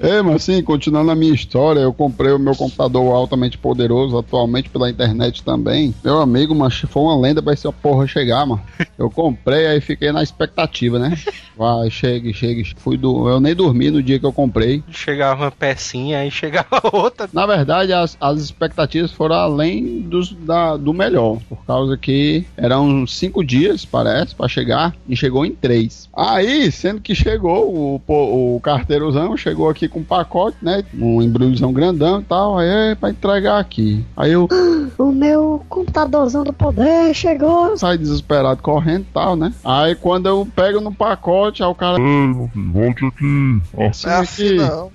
É, 0.00 0.22
mas 0.22 0.36
assim, 0.36 0.62
continuando 0.62 1.10
a 1.10 1.14
minha 1.14 1.34
história, 1.34 1.80
eu 1.80 1.92
comprei 1.92 2.32
o 2.32 2.38
meu 2.38 2.54
computador 2.54 3.12
altamente 3.14 3.58
poderoso 3.58 4.16
atualmente 4.16 4.68
pela 4.70 4.88
internet 4.90 5.42
também. 5.42 5.94
Meu 6.04 6.20
amigo, 6.20 6.54
mas 6.54 6.78
foi 6.78 7.02
uma 7.02 7.18
lenda 7.18 7.42
pra 7.42 7.52
essa 7.52 7.72
porra 7.72 8.06
chegar, 8.06 8.46
mano. 8.46 8.62
Eu 8.96 9.10
comprei, 9.10 9.66
aí 9.66 9.80
fiquei 9.80 10.12
na 10.12 10.22
expectativa, 10.22 10.98
né? 10.98 11.16
Vai, 11.56 11.90
chegue, 11.90 12.32
chegue. 12.32 12.64
Fui 12.76 12.96
do... 12.96 13.28
Eu 13.28 13.40
nem 13.40 13.54
dormi 13.54 13.90
no 13.90 14.02
dia 14.02 14.18
que 14.18 14.26
eu 14.26 14.32
comprei. 14.32 14.82
Chegava 14.90 15.44
uma 15.44 15.50
pecinha, 15.50 16.20
aí 16.20 16.30
chegava 16.30 16.80
outra. 16.92 17.28
Na 17.32 17.44
verdade, 17.46 17.92
as, 17.92 18.16
as 18.20 18.40
expectativas 18.40 19.10
foram 19.10 19.34
além 19.34 20.00
dos, 20.00 20.32
da, 20.32 20.76
do 20.76 20.94
melhor, 20.94 21.38
por 21.48 21.64
causa 21.64 21.96
que 21.96 22.44
eram 22.56 23.06
cinco 23.06 23.44
dias, 23.44 23.84
parece, 23.84 24.34
pra 24.34 24.46
chegar, 24.48 24.94
e 25.08 25.16
chegou 25.16 25.44
em 25.44 25.52
três. 25.52 26.08
Aí, 26.16 26.70
sendo 26.70 27.00
que 27.00 27.14
chegou, 27.14 27.94
o, 27.94 28.00
pô- 28.00 28.37
o 28.56 28.60
carteirozão 28.60 29.36
chegou 29.36 29.68
aqui 29.68 29.88
com 29.88 30.00
um 30.00 30.04
pacote, 30.04 30.56
né? 30.62 30.82
Um 30.94 31.20
embrulhozão 31.22 31.72
grandão 31.72 32.20
e 32.20 32.24
tal, 32.24 32.58
aí 32.58 32.68
é 32.68 32.94
pra 32.94 33.10
entregar 33.10 33.58
aqui. 33.58 34.04
Aí 34.16 34.32
eu 34.32 34.48
O 34.98 35.12
meu 35.12 35.64
computadorzão 35.68 36.44
do 36.44 36.52
poder 36.52 37.14
chegou. 37.14 37.76
saí 37.76 37.96
desesperado 37.98 38.62
correndo 38.62 39.02
e 39.02 39.12
tal, 39.14 39.36
né? 39.36 39.52
Aí 39.64 39.94
quando 39.94 40.26
eu 40.26 40.46
pego 40.56 40.80
no 40.80 40.92
pacote, 40.92 41.62
aí 41.62 41.68
o 41.68 41.74
cara. 41.74 41.98
ei, 42.00 42.32
volte 42.72 43.04
aqui. 43.06 43.24
Não 43.24 43.62
é 43.76 43.86
Assina 43.88 44.18
assim 44.18 44.46
aqui. 44.46 44.56
não. 44.56 44.90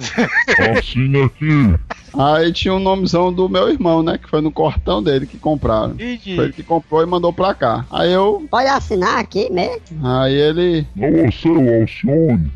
Assina 0.78 1.26
aqui. 1.26 1.76
Aí 2.18 2.52
tinha 2.54 2.74
o 2.74 2.80
nomezão 2.80 3.34
do 3.34 3.50
meu 3.50 3.70
irmão, 3.70 4.04
né? 4.04 4.18
Que 4.18 4.30
foi 4.30 4.42
no 4.42 4.52
cortão 4.52 5.02
dele 5.02 5.26
que 5.26 5.38
compraram. 5.38 5.96
Foi 5.96 6.46
ele 6.46 6.54
que 6.54 6.64
comprou 6.64 7.02
e 7.02 7.06
mandou 7.06 7.34
pra 7.34 7.54
cá. 7.54 7.86
Aí 7.92 8.12
eu. 8.12 8.46
Pode 8.50 8.68
assinar 8.68 9.20
aqui 9.20 9.52
mesmo. 9.52 9.82
Aí 10.04 10.34
ele. 10.34 10.88
Não 10.96 11.10
você, 11.12 11.50
o 11.50 11.82
Alcione. 11.82 12.52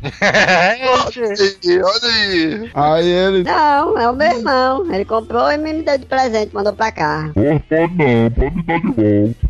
Olha 1.84 2.14
aí. 2.14 2.70
Aí 2.74 3.08
ele. 3.08 3.42
Não, 3.42 3.98
é 3.98 4.08
o 4.08 4.14
meu 4.14 4.28
irmão. 4.28 4.94
Ele 4.94 5.04
comprou 5.04 5.50
e 5.50 5.58
me 5.58 5.82
deu 5.82 5.98
de 5.98 6.06
presente, 6.06 6.54
mandou 6.54 6.72
pra 6.72 6.92
cá. 6.92 7.30
Pode, 7.34 7.60
pode 7.68 7.94
não, 7.96 8.30
pode 8.30 8.62
dar 8.62 8.80
de 8.80 8.86
volta. 8.86 9.48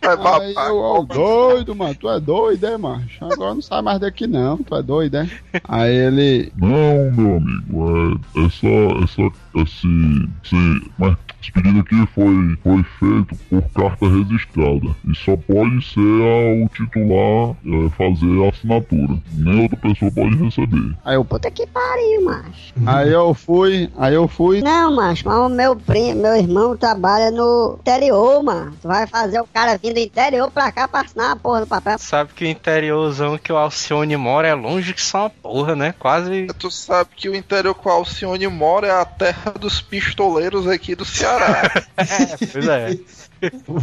Tá 0.00 0.16
Aí 0.40 0.54
eu, 0.54 0.76
ó, 0.78 1.02
doido, 1.02 1.74
mano, 1.74 1.94
tu 1.94 2.08
é 2.08 2.20
doido, 2.20 2.66
é, 2.66 2.76
macho? 2.76 3.24
Agora 3.24 3.54
não 3.54 3.62
sai 3.62 3.82
mais 3.82 3.98
daqui 4.00 4.26
não, 4.26 4.58
tu 4.58 4.74
é 4.74 4.82
doido, 4.82 5.16
é? 5.16 5.28
Aí 5.64 5.94
ele, 5.94 6.52
Não, 6.56 7.10
meu 7.12 7.36
amigo, 7.36 8.20
é, 8.36 8.44
essa, 8.46 8.66
essa, 9.04 9.22
esse, 9.62 10.28
esse, 10.44 10.90
mas 10.98 11.16
esse 11.42 11.52
pedido 11.52 11.80
aqui 11.80 12.06
foi, 12.14 12.56
foi 12.62 12.82
feito 12.98 13.36
por 13.48 13.62
carta 13.74 14.06
registrada 14.08 14.88
e 15.08 15.14
só 15.16 15.36
pode 15.36 15.84
ser 15.84 16.00
a, 16.00 16.64
o 16.64 16.68
titular 16.68 17.56
é, 17.64 17.90
fazer 17.90 18.44
a 18.44 18.48
assinatura, 18.50 19.16
nem 19.34 19.62
outra 19.62 19.76
pessoa 19.78 20.10
pode 20.12 20.36
receber. 20.36 20.96
aí 21.04 21.14
eu, 21.14 21.24
Puta 21.24 21.50
que 21.50 21.66
pariu, 21.66 22.24
macho. 22.24 22.72
aí 22.86 23.12
eu 23.12 23.34
fui, 23.34 23.90
aí 23.98 24.14
eu 24.14 24.28
fui, 24.28 24.60
Não, 24.62 24.94
macho, 24.94 25.24
mas 25.26 25.38
o 25.38 25.48
meu 25.48 25.74
primo, 25.76 26.22
meu 26.22 26.36
irmão 26.36 26.76
trabalha 26.76 27.30
no 27.30 27.76
interior, 27.80 28.42
mano. 28.42 28.72
Tu 28.80 28.88
vai 28.96 29.06
fazer 29.06 29.40
o 29.40 29.46
cara 29.46 29.76
vir 29.76 29.92
do 29.92 30.00
interior 30.00 30.50
pra 30.50 30.72
cá 30.72 30.88
pra 30.88 31.00
assinar 31.00 31.32
a 31.32 31.36
porra 31.36 31.60
do 31.60 31.66
papel. 31.66 31.98
Sabe 31.98 32.32
que 32.32 32.44
o 32.44 32.48
interiorzão 32.48 33.36
que 33.36 33.52
o 33.52 33.56
Alcione 33.56 34.16
mora 34.16 34.48
é 34.48 34.54
longe 34.54 34.94
que 34.94 35.02
só 35.02 35.22
uma 35.22 35.30
porra, 35.30 35.76
né? 35.76 35.94
Quase. 35.98 36.46
Tu 36.58 36.70
sabe 36.70 37.10
que 37.14 37.28
o 37.28 37.34
interior 37.34 37.74
com 37.74 37.90
a 37.90 37.92
Alcione 37.92 38.46
mora 38.48 38.86
é 38.86 38.92
a 38.92 39.04
terra 39.04 39.52
dos 39.52 39.80
pistoleiros 39.80 40.66
aqui 40.66 40.94
do 40.94 41.04
Ceará. 41.04 41.62
Pois 42.52 42.68
é. 42.68 42.96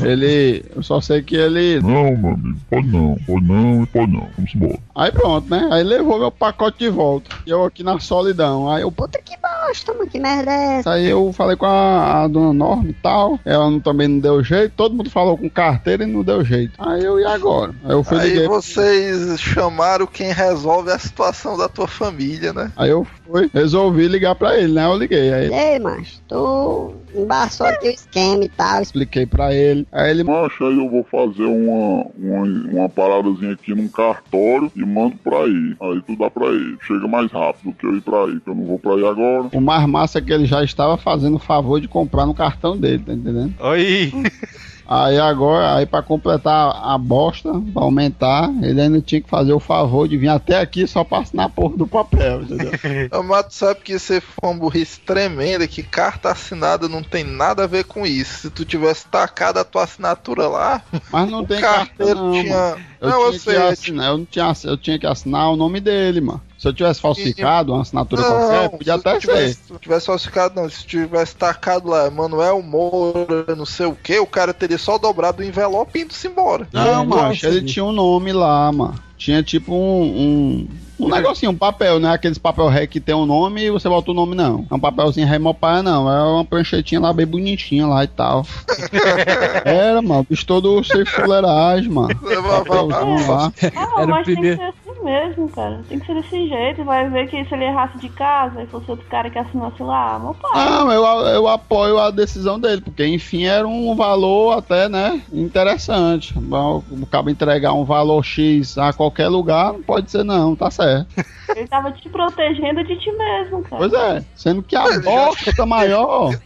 ele, 0.03 0.63
eu 0.75 0.81
só 0.83 0.99
sei 1.01 1.21
que 1.21 1.35
ele, 1.35 1.79
Não, 1.81 2.15
meu 2.17 2.31
amigo, 2.33 2.59
pode 2.69 2.87
não, 2.87 3.15
pode 3.25 3.45
não 3.45 3.83
e 3.83 3.85
pode 3.87 4.11
não. 4.11 4.27
Vamos 4.35 4.55
embora. 4.55 4.79
aí 4.95 5.11
pronto, 5.11 5.49
né? 5.49 5.69
Aí 5.71 5.83
levou 5.83 6.19
meu 6.19 6.31
pacote 6.31 6.79
de 6.79 6.89
volta, 6.89 7.35
e 7.45 7.49
eu 7.49 7.63
aqui 7.63 7.83
na 7.83 7.99
solidão, 7.99 8.69
aí 8.69 8.81
eu, 8.81 8.91
Puta 8.91 9.19
que 9.21 9.33
bosta, 9.37 9.93
mano. 9.93 10.07
Que 10.09 10.19
merda 10.19 10.51
é 10.51 10.79
essa? 10.79 10.91
Aí 10.93 11.09
eu 11.09 11.31
falei 11.33 11.55
com 11.55 11.65
a, 11.65 12.23
a 12.23 12.27
dona 12.27 12.53
Norma 12.53 12.89
e 12.89 12.93
tal. 12.93 13.39
Ela 13.43 13.69
não- 13.69 13.79
também 13.79 14.07
não 14.07 14.19
deu 14.19 14.43
jeito. 14.43 14.73
Todo 14.75 14.95
mundo 14.95 15.09
falou 15.09 15.37
com 15.37 15.49
carteira 15.49 16.03
e 16.03 16.07
não 16.07 16.23
deu 16.23 16.43
jeito. 16.45 16.73
Aí 16.77 17.03
eu, 17.03 17.19
e 17.19 17.25
agora? 17.25 17.73
Aí 17.83 17.91
eu 17.91 18.03
fui 18.03 18.19
Aí 18.19 18.29
liguei. 18.29 18.47
vocês 18.47 19.39
chamaram 19.39 20.05
quem 20.05 20.31
resolve 20.31 20.91
a 20.91 20.99
situação 20.99 21.57
da 21.57 21.67
tua 21.67 21.87
família, 21.87 22.53
né? 22.53 22.71
Aí 22.77 22.89
eu 22.91 23.05
fui, 23.25 23.49
resolvi 23.53 24.07
ligar 24.07 24.35
pra 24.35 24.57
ele, 24.57 24.73
né? 24.73 24.85
Eu 24.85 24.95
liguei. 24.97 25.33
Aí 25.33 25.51
Ei, 25.53 25.79
macho, 25.79 26.21
tu 26.27 26.93
embaçou 27.15 27.65
aqui 27.67 27.87
o 27.87 27.91
esquema 27.91 28.43
e 28.45 28.49
tal. 28.49 28.81
expliquei 28.81 29.25
pra 29.25 29.52
ele. 29.55 29.87
Aí 29.91 30.11
ele, 30.11 30.23
Macho, 30.23 30.65
aí 30.65 30.77
eu 30.77 30.89
vou 30.89 31.03
fazer 31.03 31.43
uma, 31.43 32.05
uma, 32.17 32.71
uma 32.71 32.89
paradazinha 32.89 33.53
aqui 33.53 33.73
num 33.73 33.87
cartório 33.87 34.71
e 34.75 34.85
mando 34.85 35.15
pra 35.17 35.39
aí. 35.39 35.75
Aí 35.81 36.01
tu 36.05 36.17
dá 36.17 36.29
pra 36.29 36.47
ir. 36.47 36.77
Chega 36.81 37.07
mais 37.07 37.31
rápido 37.31 37.73
que 37.73 37.85
eu 37.85 37.95
ir 37.95 38.01
pra 38.01 38.25
aí, 38.25 38.39
que 38.39 38.49
eu 38.49 38.55
não 38.55 38.65
vou 38.65 38.79
pra 38.79 38.93
aí 38.93 39.05
agora. 39.05 39.49
o 39.53 39.61
mais 39.61 39.85
massa 39.87 40.19
é 40.19 40.21
que 40.21 40.33
ele 40.33 40.45
já 40.45 40.63
estava 40.63 40.97
fazendo 40.97 41.35
o 41.35 41.39
favor 41.39 41.79
de 41.79 41.87
comprar 41.87 42.25
no 42.25 42.33
cartão 42.33 42.77
dele, 42.77 43.03
tá 43.05 43.13
entendendo? 43.13 43.53
Oi! 43.59 44.11
Aí 44.87 45.17
agora, 45.17 45.75
aí 45.75 45.85
pra 45.85 46.01
completar 46.01 46.81
a 46.83 46.97
bosta, 46.97 47.51
pra 47.73 47.83
aumentar, 47.83 48.49
ele 48.61 48.81
ainda 48.81 49.01
tinha 49.01 49.21
que 49.21 49.29
fazer 49.29 49.53
o 49.53 49.59
favor 49.59 50.07
de 50.07 50.17
vir 50.17 50.27
até 50.27 50.59
aqui 50.59 50.85
só 50.85 51.03
pra 51.03 51.19
assinar 51.19 51.45
a 51.45 51.49
porra 51.49 51.77
do 51.77 51.87
papel, 51.87 52.43
entendeu? 52.43 52.71
Mas 53.23 53.45
tu 53.47 53.53
sabe 53.55 53.79
que 53.81 53.93
isso 53.93 54.19
foi 54.21 54.49
uma 54.49 54.59
burrice 54.59 54.99
tremenda, 54.99 55.67
que 55.67 55.81
carta 55.81 56.31
assinada 56.31 56.89
não 56.89 57.01
tem 57.01 57.23
nada 57.23 57.63
a 57.63 57.67
ver 57.67 57.85
com 57.85 58.05
isso. 58.05 58.39
Se 58.39 58.49
tu 58.49 58.65
tivesse 58.65 59.05
tacado 59.07 59.59
a 59.59 59.63
tua 59.63 59.83
assinatura 59.83 60.47
lá, 60.47 60.81
Mas 61.11 61.29
não 61.29 61.41
o 61.41 61.47
tem 61.47 61.61
carteiro 61.61 62.15
não, 62.15 62.43
mano. 62.43 62.92
Eu, 63.03 63.09
não, 63.09 63.21
eu 63.25 63.29
tinha 63.31 63.39
sei. 63.41 63.55
que 63.55 63.61
assinar, 63.61 64.07
eu, 64.07 64.17
não 64.17 64.25
tinha, 64.25 64.53
eu 64.63 64.77
tinha 64.77 64.97
que 64.97 65.05
assinar 65.05 65.51
o 65.51 65.57
nome 65.57 65.81
dele, 65.81 66.21
mano. 66.21 66.41
Se 66.57 66.67
eu 66.69 66.73
tivesse 66.73 67.01
falsificado 67.01 67.73
uma 67.73 67.81
assinatura 67.81 68.21
Não, 68.21 68.29
qualquer, 68.29 68.69
podia 68.69 68.93
se 68.93 68.99
até 68.99 69.19
tivesse, 69.19 69.53
ser. 69.55 69.73
se 69.73 69.79
tivesse 69.79 70.05
falsificado, 70.05 70.61
não. 70.61 70.69
Se 70.69 70.85
tivesse 70.85 71.35
tacado 71.35 71.89
lá, 71.89 72.09
Manuel 72.09 72.61
Moura, 72.61 73.53
não 73.57 73.65
sei 73.65 73.85
o 73.87 73.95
que, 73.95 74.17
o 74.19 74.25
cara 74.25 74.53
teria 74.53 74.77
só 74.77 74.97
dobrado 74.97 75.41
o 75.41 75.45
envelope 75.45 75.99
e 75.99 76.03
indo-se 76.03 76.27
embora. 76.27 76.65
Não, 76.71 77.01
É, 77.01 77.05
macho, 77.05 77.45
ele 77.45 77.63
tinha 77.63 77.83
um 77.83 77.91
nome 77.91 78.31
lá, 78.31 78.71
mano. 78.71 78.95
Tinha 79.17 79.43
tipo 79.43 79.73
um. 79.73 80.01
um... 80.03 80.67
Um 81.05 81.09
negocinho, 81.09 81.51
um 81.51 81.55
papel, 81.55 81.99
não 81.99 82.09
é 82.09 82.13
aqueles 82.13 82.37
papel 82.37 82.67
ré 82.67 82.87
que 82.87 82.99
tem 82.99 83.13
um 83.15 83.25
nome 83.25 83.63
e 83.65 83.71
você 83.71 83.87
bota 83.89 84.11
o 84.11 84.13
nome, 84.13 84.35
não. 84.35 84.65
É 84.69 84.73
um 84.75 84.79
papelzinho 84.79 85.27
remopaia, 85.27 85.83
não. 85.83 86.09
É 86.11 86.23
uma 86.23 86.45
pranchetinha 86.45 87.01
lá 87.01 87.11
bem 87.13 87.25
bonitinha 87.25 87.87
lá 87.87 88.03
e 88.03 88.07
tal. 88.07 88.45
Era, 89.65 90.01
mano. 90.01 90.25
Bicho 90.29 90.45
todo 90.45 90.83
sem 90.83 91.05
fuleiragem, 91.05 91.89
mano. 91.89 92.15
Papelzão 92.15 93.27
lá. 93.27 93.51
Ah, 93.75 94.01
Era 94.01 94.13
o 94.19 94.23
primeiro- 94.23 94.73
mesmo, 95.03 95.49
cara. 95.49 95.81
Tem 95.87 95.99
que 95.99 96.05
ser 96.05 96.15
desse 96.15 96.47
jeito. 96.47 96.83
Vai 96.83 97.09
ver 97.09 97.27
que 97.27 97.43
se 97.45 97.53
ele 97.53 97.65
errasse 97.65 97.97
de 97.97 98.09
casa 98.09 98.63
e 98.63 98.67
fosse 98.67 98.89
outro 98.89 99.05
cara 99.07 99.29
que 99.29 99.37
assinasse 99.37 99.81
lá, 99.83 100.17
meu 100.19 100.33
pai. 100.33 100.65
Não, 100.65 100.91
eu, 100.91 101.03
eu 101.27 101.47
apoio 101.47 101.99
a 101.99 102.09
decisão 102.09 102.59
dele, 102.59 102.81
porque 102.81 103.05
enfim 103.05 103.45
era 103.45 103.67
um 103.67 103.95
valor 103.95 104.57
até, 104.57 104.87
né, 104.89 105.21
interessante. 105.31 106.33
Bom, 106.37 106.83
O 106.89 107.05
cabo 107.05 107.29
entregar 107.29 107.73
um 107.73 107.83
valor 107.85 108.23
X 108.23 108.77
a 108.77 108.93
qualquer 108.93 109.27
lugar, 109.27 109.73
não 109.73 109.83
pode 109.83 110.09
ser 110.09 110.23
não, 110.23 110.55
tá 110.55 110.71
certo. 110.71 111.07
Ele 111.55 111.67
tava 111.67 111.91
te 111.91 112.09
protegendo 112.09 112.83
de 112.83 112.95
ti 112.97 113.11
mesmo, 113.11 113.61
cara. 113.63 113.77
Pois 113.77 113.93
é, 113.93 114.23
sendo 114.35 114.63
que 114.63 114.75
a 114.75 114.99
bosta 115.01 115.65
maior. 115.65 116.31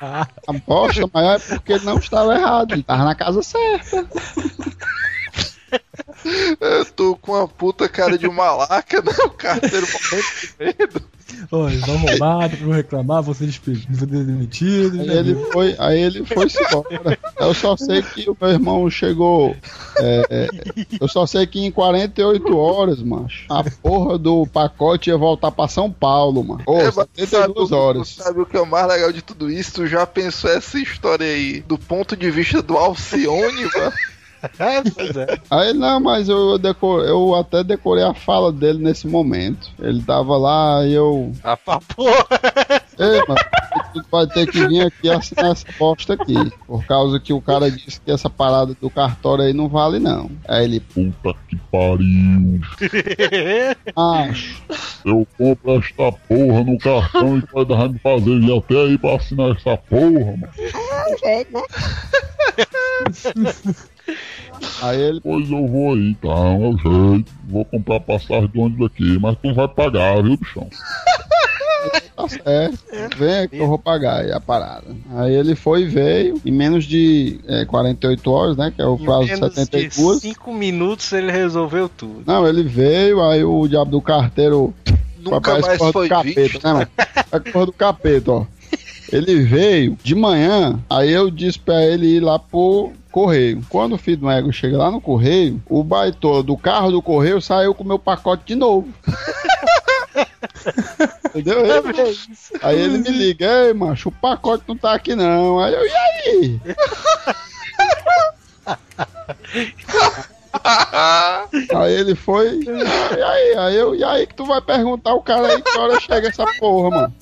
A 0.00 0.52
bosta 0.66 1.10
maior 1.12 1.36
é 1.36 1.38
porque 1.38 1.72
ele 1.72 1.84
não 1.84 1.98
estava 1.98 2.34
errado, 2.34 2.72
ele 2.72 2.80
estava 2.80 3.04
na 3.04 3.14
casa 3.14 3.42
certa. 3.42 4.06
Eu 6.60 6.84
tô 6.84 7.16
com 7.16 7.32
uma 7.32 7.48
puta 7.48 7.88
cara 7.88 8.18
de 8.18 8.28
malaca, 8.28 9.02
né? 9.02 9.12
O 9.24 9.30
carteiro 9.30 9.86
morrendo 9.86 10.26
de 10.40 10.54
medo. 10.58 11.18
Olha, 11.50 11.78
vão 11.80 11.96
roubar, 11.98 12.56
vão 12.56 12.72
reclamar, 12.72 13.22
vão 13.22 13.34
ser 13.34 13.46
despedidos, 13.46 13.86
vão 13.86 14.08
ser 14.08 14.24
demitidos. 14.24 15.00
Aí 15.00 15.06
né? 15.06 15.16
ele 15.16 15.34
foi, 15.52 15.76
aí 15.78 16.00
ele 16.00 16.24
foi 16.24 16.46
embora. 16.46 17.18
Eu 17.38 17.54
só 17.54 17.76
sei 17.76 18.02
que 18.02 18.28
o 18.28 18.36
meu 18.40 18.50
irmão 18.50 18.90
chegou. 18.90 19.54
é, 19.98 20.22
é, 20.30 20.48
eu 21.00 21.08
só 21.08 21.26
sei 21.26 21.46
que 21.46 21.60
em 21.60 21.70
48 21.70 22.56
horas, 22.56 23.02
macho, 23.02 23.44
a 23.48 23.62
porra 23.64 24.18
do 24.18 24.46
pacote 24.46 25.10
ia 25.10 25.16
voltar 25.16 25.50
pra 25.50 25.68
São 25.68 25.90
Paulo, 25.90 26.42
mano. 26.42 26.62
Ô, 26.66 26.80
É, 26.80 26.84
mas 26.84 26.94
tu 26.94 27.20
72 27.20 27.68
sabe 27.68 27.80
horas. 27.80 28.08
Sabe 28.08 28.40
o 28.40 28.46
que 28.46 28.56
é 28.56 28.60
o 28.60 28.66
mais 28.66 28.86
legal 28.86 29.12
de 29.12 29.22
tudo 29.22 29.50
isso? 29.50 29.74
Tu 29.74 29.86
já 29.86 30.06
pensou 30.06 30.50
essa 30.50 30.78
história 30.78 31.26
aí 31.26 31.60
do 31.60 31.78
ponto 31.78 32.16
de 32.16 32.30
vista 32.30 32.62
do 32.62 32.76
Alcione, 32.76 33.68
mano? 33.74 33.92
pois 34.94 35.16
é. 35.16 35.26
Aí 35.50 35.72
não, 35.72 36.00
mas 36.00 36.28
eu, 36.28 36.58
deco- 36.58 37.00
eu 37.00 37.34
até 37.34 37.62
decorei 37.64 38.04
a 38.04 38.14
fala 38.14 38.52
dele 38.52 38.78
nesse 38.78 39.06
momento. 39.06 39.68
Ele 39.80 40.02
tava 40.02 40.36
lá 40.36 40.84
e 40.86 40.92
eu. 40.94 41.32
A 41.42 41.56
porra. 41.56 41.80
Ei, 42.98 43.22
mano, 43.28 43.40
tu 43.94 44.02
vai 44.10 44.26
ter 44.26 44.50
que 44.50 44.66
vir 44.66 44.86
aqui 44.86 45.08
assinar 45.08 45.52
essa 45.52 45.66
bosta 45.78 46.14
aqui. 46.14 46.34
Por 46.66 46.84
causa 46.84 47.20
que 47.20 47.32
o 47.32 47.40
cara 47.40 47.70
disse 47.70 48.00
que 48.00 48.10
essa 48.10 48.28
parada 48.28 48.74
do 48.80 48.90
cartório 48.90 49.44
aí 49.44 49.52
não 49.52 49.68
vale, 49.68 50.00
não. 50.00 50.28
Aí 50.48 50.64
ele, 50.64 50.80
Puta 50.80 51.32
que 51.48 51.56
pariu. 51.70 52.60
acho. 53.96 54.62
Eu 55.04 55.26
compro 55.38 55.78
esta 55.78 56.10
porra 56.28 56.64
no 56.64 56.76
cartão 56.78 57.38
e 57.38 57.42
vai 57.52 57.64
dar 57.64 57.88
de 57.88 57.98
fazer 58.00 58.30
ele 58.30 58.58
até 58.58 58.74
aí 58.74 58.98
pra 58.98 59.14
assinar 59.14 59.56
essa 59.56 59.76
porra, 59.76 60.10
mano. 60.10 60.48
É 60.58 61.14
o 61.14 61.18
jeito, 61.24 61.52
né? 61.52 61.62
Aí 64.82 65.00
ele, 65.00 65.20
Pois 65.20 65.50
eu 65.50 65.66
vou 65.66 65.94
aí, 65.94 66.14
tá? 66.16 66.28
É 66.28 66.66
o 66.66 66.76
jeito. 66.76 67.32
Vou 67.48 67.64
comprar 67.64 68.00
passagem 68.00 68.48
de 68.48 68.58
ônibus 68.58 68.86
aqui, 68.86 69.18
mas 69.20 69.36
tu 69.42 69.54
vai 69.54 69.68
pagar, 69.68 70.22
viu, 70.22 70.36
bichão? 70.36 70.68
tá 72.16 72.28
certo. 72.28 72.78
Vem 73.16 73.38
aqui 73.38 73.56
que 73.56 73.62
eu 73.62 73.68
vou 73.68 73.78
pagar 73.78 74.20
aí 74.20 74.32
a 74.32 74.40
parada. 74.40 74.86
Aí 75.14 75.34
ele 75.34 75.54
foi 75.54 75.82
e 75.82 75.86
veio. 75.86 76.40
Em 76.44 76.50
menos 76.50 76.84
de 76.84 77.38
é, 77.46 77.64
48 77.64 78.30
horas, 78.30 78.56
né? 78.56 78.72
Que 78.74 78.82
é 78.82 78.86
o 78.86 78.94
Em 78.96 79.04
prazo 79.04 79.26
de 79.26 79.32
menos 79.34 79.48
de 79.50 79.54
72. 79.56 80.20
5 80.22 80.52
minutos 80.52 81.12
ele 81.12 81.30
resolveu 81.30 81.88
tudo. 81.88 82.22
Não, 82.26 82.46
ele 82.46 82.62
veio, 82.64 83.22
aí 83.22 83.44
o 83.44 83.66
diabo 83.68 83.90
do 83.92 84.00
carteiro 84.02 84.74
Nunca 85.20 85.58
mais 85.60 85.78
foi 85.78 86.04
do 86.04 86.08
capeta, 86.08 86.40
visto. 86.42 86.64
né, 86.66 86.72
mano? 86.72 86.88
É 87.30 87.36
a 87.36 87.40
porra 87.40 87.66
do 87.66 87.72
capeta, 87.72 88.32
ó. 88.32 88.46
Ele 89.10 89.40
veio 89.42 89.96
de 90.02 90.14
manhã, 90.14 90.78
aí 90.90 91.10
eu 91.10 91.30
disse 91.30 91.58
pra 91.58 91.82
ele 91.82 92.06
ir 92.16 92.20
lá 92.20 92.38
pro 92.38 92.92
correio. 93.08 93.64
Quando 93.68 93.94
o 93.94 93.98
filho 93.98 94.18
do 94.18 94.30
ego 94.30 94.52
chega 94.52 94.78
lá 94.78 94.90
no 94.90 95.00
correio, 95.00 95.60
o 95.68 95.82
baitola 95.82 96.42
do 96.42 96.56
carro 96.56 96.90
do 96.90 97.02
correio 97.02 97.40
saiu 97.40 97.74
com 97.74 97.84
o 97.84 97.86
meu 97.86 97.98
pacote 97.98 98.42
de 98.46 98.54
novo. 98.54 98.88
Entendeu? 101.34 101.60
Ele- 101.64 102.18
aí 102.62 102.78
ele 102.80 102.98
me 102.98 103.10
liga, 103.10 103.46
ei, 103.66 103.74
macho, 103.74 104.08
o 104.08 104.12
pacote 104.12 104.64
não 104.68 104.76
tá 104.76 104.94
aqui 104.94 105.14
não. 105.14 105.58
Aí 105.60 105.74
eu, 105.74 105.86
e 105.86 105.92
aí? 105.92 106.60
Aí 111.74 111.92
ele 111.92 112.14
foi. 112.14 112.60
E 112.60 113.22
aí, 113.22 113.56
aí 113.56 113.76
eu, 113.76 113.94
e 113.94 114.04
aí 114.04 114.26
que 114.26 114.34
tu 114.34 114.44
vai 114.44 114.60
perguntar 114.60 115.14
o 115.14 115.22
cara 115.22 115.48
aí 115.48 115.62
que 115.62 115.78
hora 115.78 116.00
chega 116.00 116.28
essa 116.28 116.44
porra, 116.58 116.90
mano. 116.90 117.14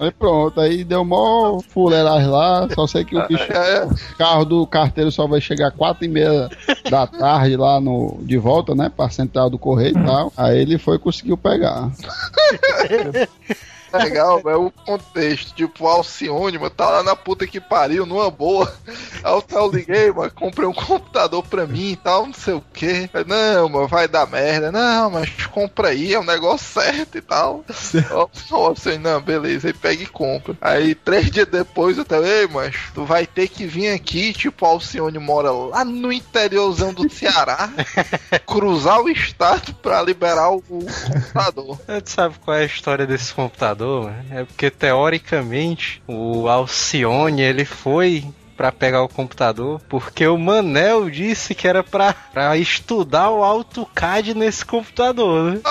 Aí 0.00 0.10
pronto, 0.10 0.60
aí 0.60 0.84
deu 0.84 1.04
mó 1.04 1.60
fuleiragem 1.60 2.28
lá, 2.28 2.68
só 2.74 2.86
sei 2.86 3.04
que 3.04 3.16
o 3.16 3.26
bicho, 3.26 3.44
É, 3.52 3.84
o 3.84 4.16
carro 4.16 4.44
do 4.44 4.66
carteiro 4.66 5.10
só 5.10 5.26
vai 5.26 5.40
chegar 5.40 5.70
quatro 5.70 6.04
e 6.04 6.08
meia 6.08 6.48
da 6.90 7.06
tarde 7.06 7.56
lá 7.56 7.80
no, 7.80 8.18
de 8.22 8.38
volta, 8.38 8.74
né, 8.74 8.90
pra 8.94 9.10
central 9.10 9.50
do 9.50 9.58
correio 9.58 9.98
e 9.98 10.04
tal. 10.04 10.32
Aí 10.36 10.58
ele 10.58 10.78
foi 10.78 10.96
e 10.96 11.00
conseguiu 11.00 11.36
pegar. 11.36 11.90
legal, 13.98 14.40
é 14.46 14.56
o 14.56 14.70
contexto. 14.70 15.54
Tipo, 15.54 15.84
o 15.84 15.88
Alcione, 15.88 16.58
mano, 16.58 16.70
tá 16.70 16.88
lá 16.88 17.02
na 17.02 17.16
puta 17.16 17.46
que 17.46 17.60
pariu, 17.60 18.06
numa 18.06 18.30
boa. 18.30 18.72
Aí 19.22 19.42
eu 19.50 19.70
liguei, 19.70 20.10
mano, 20.12 20.30
comprei 20.32 20.66
um 20.66 20.72
computador 20.72 21.44
pra 21.44 21.66
mim 21.66 21.92
e 21.92 21.96
tal, 21.96 22.26
não 22.26 22.34
sei 22.34 22.54
o 22.54 22.64
que. 22.72 23.08
Não, 23.26 23.68
mano, 23.68 23.88
vai 23.88 24.08
dar 24.08 24.26
merda. 24.26 24.72
Não, 24.72 25.10
mas 25.10 25.46
compra 25.46 25.88
aí, 25.88 26.14
é 26.14 26.20
um 26.20 26.24
negócio 26.24 26.66
certo 26.66 27.18
e 27.18 27.20
tal. 27.20 27.64
Ó, 28.50 28.72
assim, 28.72 28.98
não, 28.98 29.20
beleza, 29.20 29.68
aí 29.68 29.72
pega 29.72 30.02
e 30.02 30.06
compra. 30.06 30.56
Aí 30.60 30.94
três 30.94 31.30
dias 31.30 31.46
depois 31.46 31.98
eu 31.98 32.04
tava, 32.04 32.26
ei, 32.26 32.46
mas 32.46 32.76
tu 32.94 33.04
vai 33.04 33.26
ter 33.26 33.48
que 33.48 33.66
vir 33.66 33.90
aqui, 33.90 34.32
tipo, 34.32 34.64
o 34.64 34.68
Alcione 34.68 35.18
mora 35.18 35.50
lá 35.50 35.84
no 35.84 36.12
interiorzão 36.12 36.92
do 36.92 37.10
Ceará, 37.10 37.70
cruzar 38.46 39.00
o 39.00 39.08
estado 39.08 39.74
pra 39.74 40.02
liberar 40.02 40.50
o 40.50 40.62
computador. 40.62 41.78
Tu 42.04 42.10
sabe 42.10 42.34
qual 42.44 42.56
é 42.56 42.62
a 42.62 42.66
história 42.66 43.06
desse 43.06 43.32
computador? 43.32 43.79
É 44.30 44.44
porque 44.44 44.70
teoricamente 44.70 46.02
o 46.06 46.48
Alcione 46.48 47.42
ele 47.42 47.64
foi 47.64 48.24
para 48.60 48.70
pegar 48.70 49.02
o 49.02 49.08
computador, 49.08 49.80
porque 49.88 50.26
o 50.26 50.36
Manel 50.36 51.08
disse 51.08 51.54
que 51.54 51.66
era 51.66 51.82
pra, 51.82 52.12
pra 52.12 52.58
estudar 52.58 53.30
o 53.30 53.42
AutoCAD 53.42 54.34
nesse 54.34 54.66
computador, 54.66 55.52
né? 55.52 55.60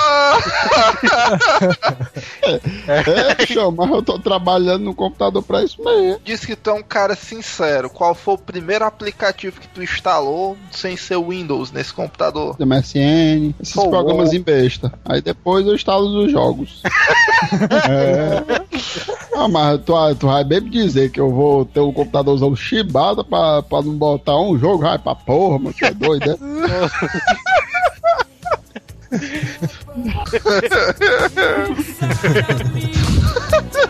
é, 2.88 3.72
mas 3.78 3.91
eu 3.91 4.02
tô 4.02 4.18
trabalhando 4.18 4.86
no 4.86 4.95
computador 4.95 5.44
pra 5.44 5.64
isso 5.64 5.80
mesmo. 5.84 6.20
Diz 6.26 6.44
que 6.44 6.56
tu 6.56 6.72
é 6.72 6.74
um 6.74 6.82
cara 6.82 7.16
sincero. 7.16 7.91
Qual 7.91 8.16
foi 8.16 8.34
o 8.34 8.40
primeiro 8.40 8.84
aplicativo 8.84 9.61
que 9.61 9.68
tu 9.68 9.84
instalou 9.84 10.57
sem 10.72 10.98
ser 10.98 11.20
Windows 11.20 11.72
nesse 11.72 11.94
computador? 11.94 12.56
MSN, 12.60 13.53
esses 13.61 13.76
Pô, 13.76 13.91
programas 13.91 14.34
em 14.34 14.41
besta. 14.41 14.91
Aí 15.06 15.22
depois 15.22 15.68
eu 15.68 15.76
instalo 15.76 16.26
os 16.26 16.32
jogos. 16.32 16.82
é. 17.88 18.44
Ah, 19.36 19.48
mas 19.48 19.80
tu, 19.86 19.94
tu 20.16 20.28
vai 20.28 20.44
bem 20.44 20.61
me 20.61 20.70
dizer 20.70 21.11
que 21.11 21.20
eu 21.20 21.32
vou 21.32 21.66
ter 21.66 21.80
um 21.80 21.94
computadorzão 21.94 22.56
chibada 22.80 23.23
pra, 23.23 23.61
pra 23.64 23.81
não 23.81 23.93
botar 23.93 24.39
um 24.39 24.57
jogo, 24.57 24.84
vai 24.84 24.97
pra 24.97 25.14
porra, 25.15 25.60
mano, 25.60 25.73
que 25.73 25.85
é 25.85 25.93
doido, 25.93 26.31
é? 26.31 26.38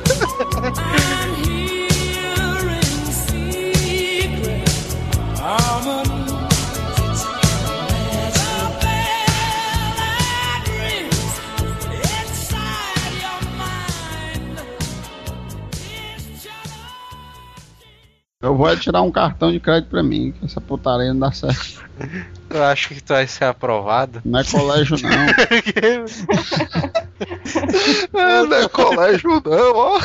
Eu 18.41 18.55
vou 18.55 18.73
tirar 18.77 19.01
um 19.01 19.11
cartão 19.11 19.51
de 19.51 19.59
crédito 19.59 19.89
pra 19.89 20.01
mim, 20.01 20.31
que 20.31 20.45
essa 20.45 20.61
putaria 20.61 21.11
não 21.11 21.19
dá 21.19 21.29
certo. 21.29 21.83
Eu 22.49 22.63
acho 22.63 22.87
que 22.87 23.03
tu 23.03 23.09
vai 23.09 23.27
ser 23.27 23.43
aprovado. 23.43 24.21
Não 24.23 24.39
é 24.39 24.45
colégio, 24.45 24.95
não. 25.01 25.11
é, 28.17 28.43
não 28.43 28.55
é 28.55 28.69
colégio, 28.69 29.41
não, 29.43 29.75
ó. 29.75 29.99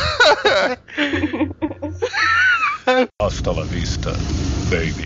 Hasta 3.23 3.52
la 3.52 3.62
vista, 3.66 4.11
baby. 4.69 5.05